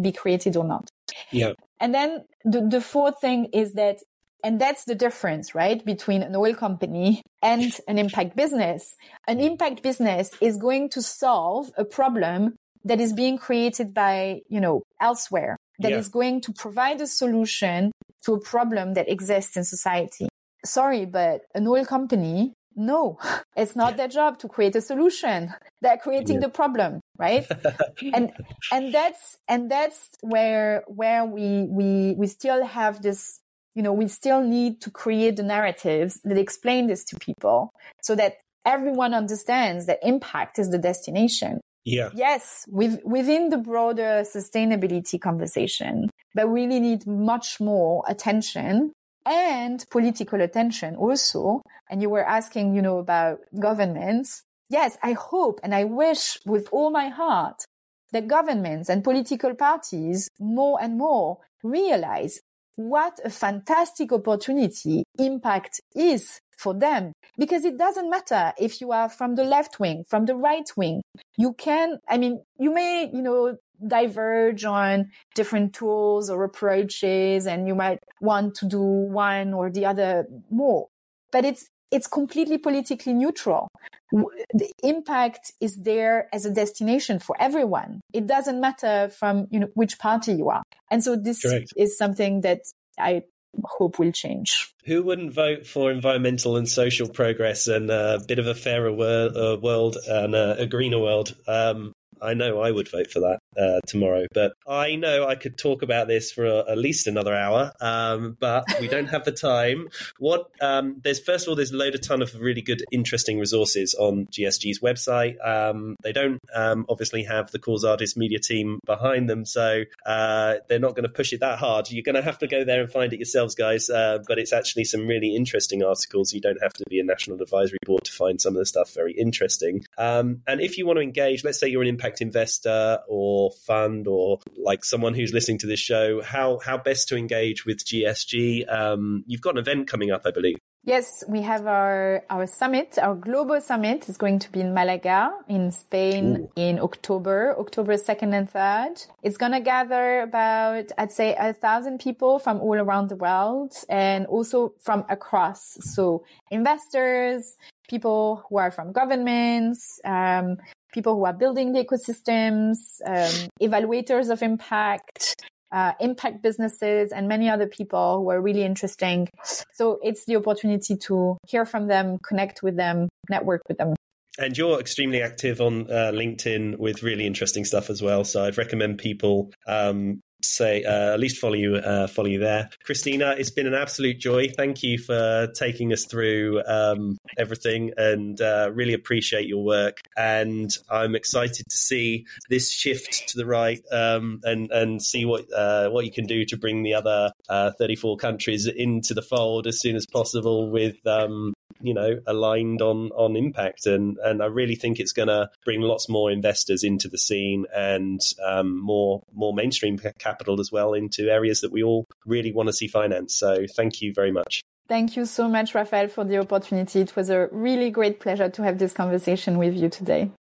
be 0.00 0.12
created 0.12 0.56
or 0.56 0.64
not. 0.64 0.88
Yeah. 1.30 1.52
And 1.80 1.94
then 1.94 2.24
the, 2.44 2.66
the 2.66 2.80
fourth 2.80 3.20
thing 3.20 3.46
is 3.52 3.74
that, 3.74 3.98
and 4.44 4.60
that's 4.60 4.84
the 4.84 4.94
difference, 4.94 5.54
right? 5.54 5.84
Between 5.84 6.22
an 6.22 6.34
oil 6.34 6.54
company 6.54 7.22
and 7.42 7.78
an 7.86 7.98
impact 7.98 8.36
business. 8.36 8.94
An 9.28 9.40
impact 9.40 9.82
business 9.82 10.30
is 10.40 10.56
going 10.56 10.90
to 10.90 11.02
solve 11.02 11.70
a 11.76 11.84
problem 11.84 12.56
that 12.84 13.00
is 13.00 13.12
being 13.12 13.38
created 13.38 13.94
by, 13.94 14.40
you 14.48 14.60
know, 14.60 14.82
elsewhere, 15.00 15.56
That 15.78 15.92
yeah. 15.92 15.98
is 15.98 16.08
going 16.08 16.40
to 16.42 16.52
provide 16.52 17.00
a 17.00 17.06
solution 17.06 17.92
to 18.24 18.34
a 18.34 18.40
problem 18.40 18.94
that 18.94 19.08
exists 19.08 19.56
in 19.56 19.64
society. 19.64 20.28
Sorry, 20.64 21.06
but 21.06 21.42
an 21.54 21.66
oil 21.66 21.84
company 21.84 22.54
no, 22.76 23.18
it's 23.56 23.76
not 23.76 23.96
their 23.96 24.08
job 24.08 24.38
to 24.40 24.48
create 24.48 24.76
a 24.76 24.80
solution. 24.80 25.52
They're 25.80 25.98
creating 25.98 26.36
yeah. 26.36 26.42
the 26.42 26.48
problem, 26.48 27.00
right? 27.18 27.46
and 28.14 28.32
and 28.70 28.94
that's 28.94 29.36
and 29.48 29.70
that's 29.70 30.10
where 30.20 30.84
where 30.86 31.24
we 31.24 31.66
we 31.68 32.14
we 32.16 32.26
still 32.26 32.64
have 32.64 33.02
this 33.02 33.40
you 33.74 33.82
know 33.82 33.92
we 33.92 34.08
still 34.08 34.42
need 34.42 34.80
to 34.82 34.90
create 34.90 35.36
the 35.36 35.42
narratives 35.42 36.20
that 36.24 36.38
explain 36.38 36.86
this 36.86 37.04
to 37.04 37.18
people 37.18 37.72
so 38.02 38.14
that 38.14 38.36
everyone 38.64 39.14
understands 39.14 39.86
that 39.86 39.98
impact 40.02 40.58
is 40.58 40.70
the 40.70 40.78
destination 40.78 41.60
yeah 41.84 42.10
yes 42.14 42.64
with, 42.68 43.00
within 43.04 43.48
the 43.48 43.58
broader 43.58 44.22
sustainability 44.24 45.20
conversation 45.20 46.08
but 46.34 46.48
we 46.48 46.62
really 46.62 46.80
need 46.80 47.06
much 47.06 47.60
more 47.60 48.04
attention 48.08 48.92
and 49.26 49.84
political 49.90 50.40
attention 50.40 50.96
also. 50.96 51.62
And 51.90 52.00
you 52.00 52.10
were 52.10 52.26
asking, 52.26 52.74
you 52.74 52.82
know, 52.82 52.98
about 52.98 53.40
governments. 53.58 54.42
Yes, 54.68 54.96
I 55.02 55.12
hope 55.12 55.60
and 55.62 55.74
I 55.74 55.84
wish 55.84 56.38
with 56.46 56.68
all 56.72 56.90
my 56.90 57.08
heart 57.08 57.64
that 58.12 58.28
governments 58.28 58.88
and 58.88 59.04
political 59.04 59.54
parties 59.54 60.28
more 60.38 60.78
and 60.80 60.96
more 60.96 61.38
realize 61.62 62.40
what 62.76 63.18
a 63.24 63.30
fantastic 63.30 64.12
opportunity 64.12 65.04
impact 65.18 65.80
is 65.94 66.40
for 66.56 66.74
them 66.74 67.12
because 67.38 67.64
it 67.64 67.76
doesn't 67.76 68.08
matter 68.08 68.52
if 68.58 68.80
you 68.80 68.92
are 68.92 69.08
from 69.08 69.34
the 69.34 69.44
left 69.44 69.78
wing, 69.80 70.04
from 70.08 70.26
the 70.26 70.36
right 70.36 70.70
wing. 70.76 71.02
You 71.36 71.54
can, 71.54 71.98
I 72.08 72.18
mean, 72.18 72.42
you 72.58 72.72
may, 72.72 73.10
you 73.12 73.22
know, 73.22 73.56
diverge 73.86 74.64
on 74.64 75.10
different 75.34 75.74
tools 75.74 76.30
or 76.30 76.44
approaches 76.44 77.46
and 77.46 77.66
you 77.66 77.74
might 77.74 77.98
want 78.20 78.54
to 78.56 78.66
do 78.66 78.80
one 78.80 79.54
or 79.54 79.70
the 79.70 79.86
other 79.86 80.26
more. 80.50 80.88
But 81.30 81.44
it's, 81.44 81.68
it's 81.90 82.06
completely 82.06 82.58
politically 82.58 83.12
neutral. 83.12 83.68
The 84.12 84.70
impact 84.82 85.52
is 85.60 85.76
there 85.76 86.28
as 86.32 86.44
a 86.44 86.50
destination 86.50 87.18
for 87.18 87.36
everyone. 87.38 88.00
It 88.12 88.26
doesn't 88.26 88.60
matter 88.60 89.10
from, 89.10 89.46
you 89.50 89.60
know, 89.60 89.68
which 89.74 89.98
party 89.98 90.32
you 90.34 90.50
are. 90.50 90.62
And 90.90 91.02
so 91.02 91.16
this 91.16 91.42
Correct. 91.42 91.72
is 91.76 91.96
something 91.96 92.42
that 92.42 92.60
I 92.98 93.22
hope 93.64 93.98
will 93.98 94.12
change. 94.12 94.72
Who 94.84 95.02
wouldn't 95.02 95.32
vote 95.32 95.66
for 95.66 95.90
environmental 95.90 96.56
and 96.56 96.68
social 96.68 97.08
progress 97.08 97.68
and 97.68 97.90
a 97.90 98.20
bit 98.26 98.38
of 98.38 98.46
a 98.46 98.54
fairer 98.54 98.92
wor- 98.92 99.36
uh, 99.36 99.56
world 99.56 99.96
and 100.08 100.34
uh, 100.34 100.56
a 100.58 100.66
greener 100.66 100.98
world? 100.98 101.34
Um, 101.46 101.92
I 102.20 102.34
know 102.34 102.60
I 102.60 102.70
would 102.70 102.88
vote 102.88 103.10
for 103.10 103.20
that. 103.20 103.38
Uh, 103.56 103.80
tomorrow. 103.86 104.26
But 104.32 104.52
I 104.66 104.96
know 104.96 105.26
I 105.26 105.34
could 105.34 105.58
talk 105.58 105.82
about 105.82 106.08
this 106.08 106.32
for 106.32 106.44
a, 106.44 106.70
at 106.70 106.78
least 106.78 107.06
another 107.06 107.34
hour, 107.34 107.72
um, 107.80 108.36
but 108.38 108.64
we 108.80 108.88
don't 108.88 109.06
have 109.08 109.24
the 109.24 109.32
time. 109.32 109.88
What 110.18 110.50
um, 110.60 111.00
there's 111.02 111.20
first 111.20 111.46
of 111.46 111.50
all, 111.50 111.56
there's 111.56 111.72
a 111.72 111.76
load 111.76 111.94
of 111.94 112.02
ton 112.02 112.22
of 112.22 112.34
really 112.38 112.62
good, 112.62 112.82
interesting 112.92 113.38
resources 113.38 113.94
on 113.94 114.26
GSG's 114.26 114.80
website. 114.80 115.36
Um, 115.46 115.96
they 116.02 116.12
don't 116.12 116.40
um, 116.54 116.86
obviously 116.88 117.24
have 117.24 117.50
the 117.50 117.58
Cause 117.58 117.84
Artist 117.84 118.16
media 118.16 118.38
team 118.38 118.80
behind 118.84 119.28
them, 119.28 119.44
so 119.44 119.82
uh, 120.06 120.56
they're 120.68 120.78
not 120.78 120.94
going 120.94 121.04
to 121.04 121.08
push 121.08 121.32
it 121.32 121.40
that 121.40 121.58
hard. 121.58 121.90
You're 121.90 122.02
going 122.02 122.14
to 122.14 122.22
have 122.22 122.38
to 122.38 122.46
go 122.46 122.64
there 122.64 122.80
and 122.80 122.90
find 122.90 123.12
it 123.12 123.16
yourselves, 123.16 123.54
guys. 123.54 123.90
Uh, 123.90 124.18
but 124.26 124.38
it's 124.38 124.52
actually 124.52 124.84
some 124.84 125.06
really 125.06 125.34
interesting 125.34 125.82
articles. 125.82 126.32
You 126.32 126.40
don't 126.40 126.62
have 126.62 126.72
to 126.74 126.84
be 126.88 127.00
a 127.00 127.04
national 127.04 127.40
advisory 127.40 127.78
board 127.84 128.04
to 128.04 128.12
find 128.12 128.40
some 128.40 128.54
of 128.54 128.58
the 128.58 128.66
stuff 128.66 128.94
very 128.94 129.12
interesting. 129.12 129.84
Um, 129.98 130.42
and 130.46 130.60
if 130.60 130.78
you 130.78 130.86
want 130.86 130.98
to 130.98 131.02
engage, 131.02 131.44
let's 131.44 131.58
say 131.58 131.68
you're 131.68 131.82
an 131.82 131.88
impact 131.88 132.20
investor 132.20 133.00
or 133.08 133.41
fund 133.50 134.06
or 134.06 134.38
like 134.56 134.84
someone 134.84 135.14
who's 135.14 135.32
listening 135.32 135.58
to 135.58 135.66
this 135.66 135.80
show, 135.80 136.22
how 136.22 136.58
how 136.64 136.78
best 136.78 137.08
to 137.08 137.16
engage 137.16 137.66
with 137.66 137.84
GSG? 137.84 138.72
Um, 138.72 139.24
you've 139.26 139.40
got 139.40 139.54
an 139.54 139.58
event 139.58 139.88
coming 139.88 140.10
up, 140.10 140.22
I 140.24 140.30
believe. 140.30 140.58
Yes, 140.84 141.22
we 141.28 141.42
have 141.42 141.68
our, 141.68 142.24
our 142.28 142.44
summit, 142.48 142.98
our 143.00 143.14
global 143.14 143.60
summit 143.60 144.08
is 144.08 144.16
going 144.16 144.40
to 144.40 144.50
be 144.50 144.60
in 144.60 144.74
Malaga 144.74 145.30
in 145.48 145.70
Spain 145.70 146.36
Ooh. 146.36 146.52
in 146.56 146.80
October, 146.80 147.54
October 147.56 147.94
2nd 147.94 148.34
and 148.34 148.52
3rd. 148.52 149.06
It's 149.22 149.36
going 149.36 149.52
to 149.52 149.60
gather 149.60 150.22
about, 150.22 150.86
I'd 150.98 151.12
say 151.12 151.36
a 151.38 151.52
thousand 151.52 152.00
people 152.00 152.40
from 152.40 152.60
all 152.60 152.74
around 152.74 153.10
the 153.10 153.16
world 153.16 153.74
and 153.88 154.26
also 154.26 154.74
from 154.80 155.04
across. 155.08 155.78
So 155.94 156.24
investors, 156.50 157.56
people 157.88 158.42
who 158.48 158.58
are 158.58 158.72
from 158.72 158.90
governments, 158.90 160.00
um, 160.04 160.56
people 160.92 161.16
who 161.16 161.24
are 161.24 161.32
building 161.32 161.72
the 161.72 161.84
ecosystems, 161.84 163.00
um, 163.06 163.48
evaluators 163.60 164.30
of 164.30 164.42
impact, 164.42 165.42
uh, 165.72 165.92
impact 166.00 166.42
businesses 166.42 167.12
and 167.12 167.28
many 167.28 167.48
other 167.48 167.66
people 167.66 168.18
who 168.18 168.30
are 168.30 168.40
really 168.40 168.62
interesting. 168.62 169.28
So 169.72 169.98
it's 170.02 170.26
the 170.26 170.36
opportunity 170.36 170.96
to 170.96 171.38
hear 171.48 171.64
from 171.64 171.86
them, 171.86 172.18
connect 172.18 172.62
with 172.62 172.76
them, 172.76 173.08
network 173.30 173.62
with 173.68 173.78
them. 173.78 173.94
And 174.38 174.56
you're 174.56 174.80
extremely 174.80 175.22
active 175.22 175.60
on 175.60 175.90
uh, 175.90 176.10
LinkedIn 176.14 176.78
with 176.78 177.02
really 177.02 177.26
interesting 177.26 177.64
stuff 177.64 177.90
as 177.90 178.00
well. 178.00 178.24
So 178.24 178.44
I'd 178.44 178.56
recommend 178.56 178.98
people 178.98 179.52
um, 179.66 180.20
say 180.44 180.84
uh, 180.84 181.14
at 181.14 181.20
least 181.20 181.38
follow 181.38 181.54
you 181.54 181.76
uh, 181.76 182.06
follow 182.06 182.28
you 182.28 182.38
there. 182.38 182.70
Krisztina 182.86 183.38
it's 183.38 183.50
been 183.50 183.66
an 183.66 183.74
absolute 183.74 184.18
joy. 184.18 184.48
Thank 184.48 184.82
you 184.82 184.98
for 184.98 185.48
taking 185.54 185.92
us 185.92 186.04
through 186.04 186.62
um, 186.66 187.18
everything 187.38 187.92
and 187.96 188.40
uh, 188.40 188.70
really 188.72 188.94
appreciate 188.94 189.46
your 189.46 189.64
work. 189.64 189.98
And 190.16 190.70
i'm 190.90 191.14
excited 191.14 191.66
to 191.68 191.76
see 191.76 192.26
this 192.48 192.70
shift 192.70 193.28
to 193.28 193.36
the 193.36 193.46
right 193.46 193.82
um, 193.90 194.40
and 194.44 194.70
and 194.70 195.02
see 195.02 195.24
what 195.24 195.44
uh, 195.52 195.88
what 195.88 196.04
you 196.04 196.12
can 196.12 196.26
do 196.26 196.44
to 196.44 196.56
bring 196.56 196.82
the 196.82 196.94
other 196.94 197.30
uh, 197.48 197.70
34 197.78 198.16
countries 198.16 198.66
into 198.66 199.14
the 199.14 199.22
fold 199.22 199.66
as 199.66 199.80
soon 199.80 199.96
as 199.96 200.06
possible 200.06 200.70
with 200.70 200.96
um, 201.06 201.54
you 201.82 201.94
know 201.94 202.20
aligned 202.26 202.80
on 202.80 203.10
on 203.10 203.36
impact 203.36 203.86
and 203.86 204.18
and 204.18 204.42
I 204.42 204.46
really 204.46 204.74
think 204.76 205.00
it's 205.00 205.12
going 205.12 205.28
to 205.28 205.50
bring 205.64 205.80
lots 205.80 206.08
more 206.08 206.30
investors 206.30 206.84
into 206.84 207.08
the 207.08 207.18
scene 207.18 207.66
and 207.74 208.20
um, 208.44 208.78
more 208.78 209.22
more 209.34 209.52
mainstream 209.52 209.98
capital 210.18 210.60
as 210.60 210.70
well 210.72 210.94
into 210.94 211.30
areas 211.30 211.60
that 211.60 211.72
we 211.72 211.82
all 211.82 212.06
really 212.26 212.52
want 212.52 212.68
to 212.68 212.72
see 212.72 212.88
finance. 212.88 213.34
So 213.34 213.66
thank 213.76 214.00
you 214.00 214.12
very 214.14 214.32
much. 214.32 214.62
Thank 214.88 215.16
you 215.16 215.24
so 215.24 215.48
much, 215.48 215.74
Raphael, 215.74 216.08
for 216.08 216.24
the 216.24 216.38
opportunity. 216.38 217.00
It 217.00 217.16
was 217.16 217.30
a 217.30 217.48
really 217.50 217.90
great 217.90 218.20
pleasure 218.20 218.48
to 218.50 218.62
have 218.62 218.78
this 218.78 218.92
conversation 218.92 219.56
with 219.56 219.74
you 219.74 219.88
today. 219.88 220.30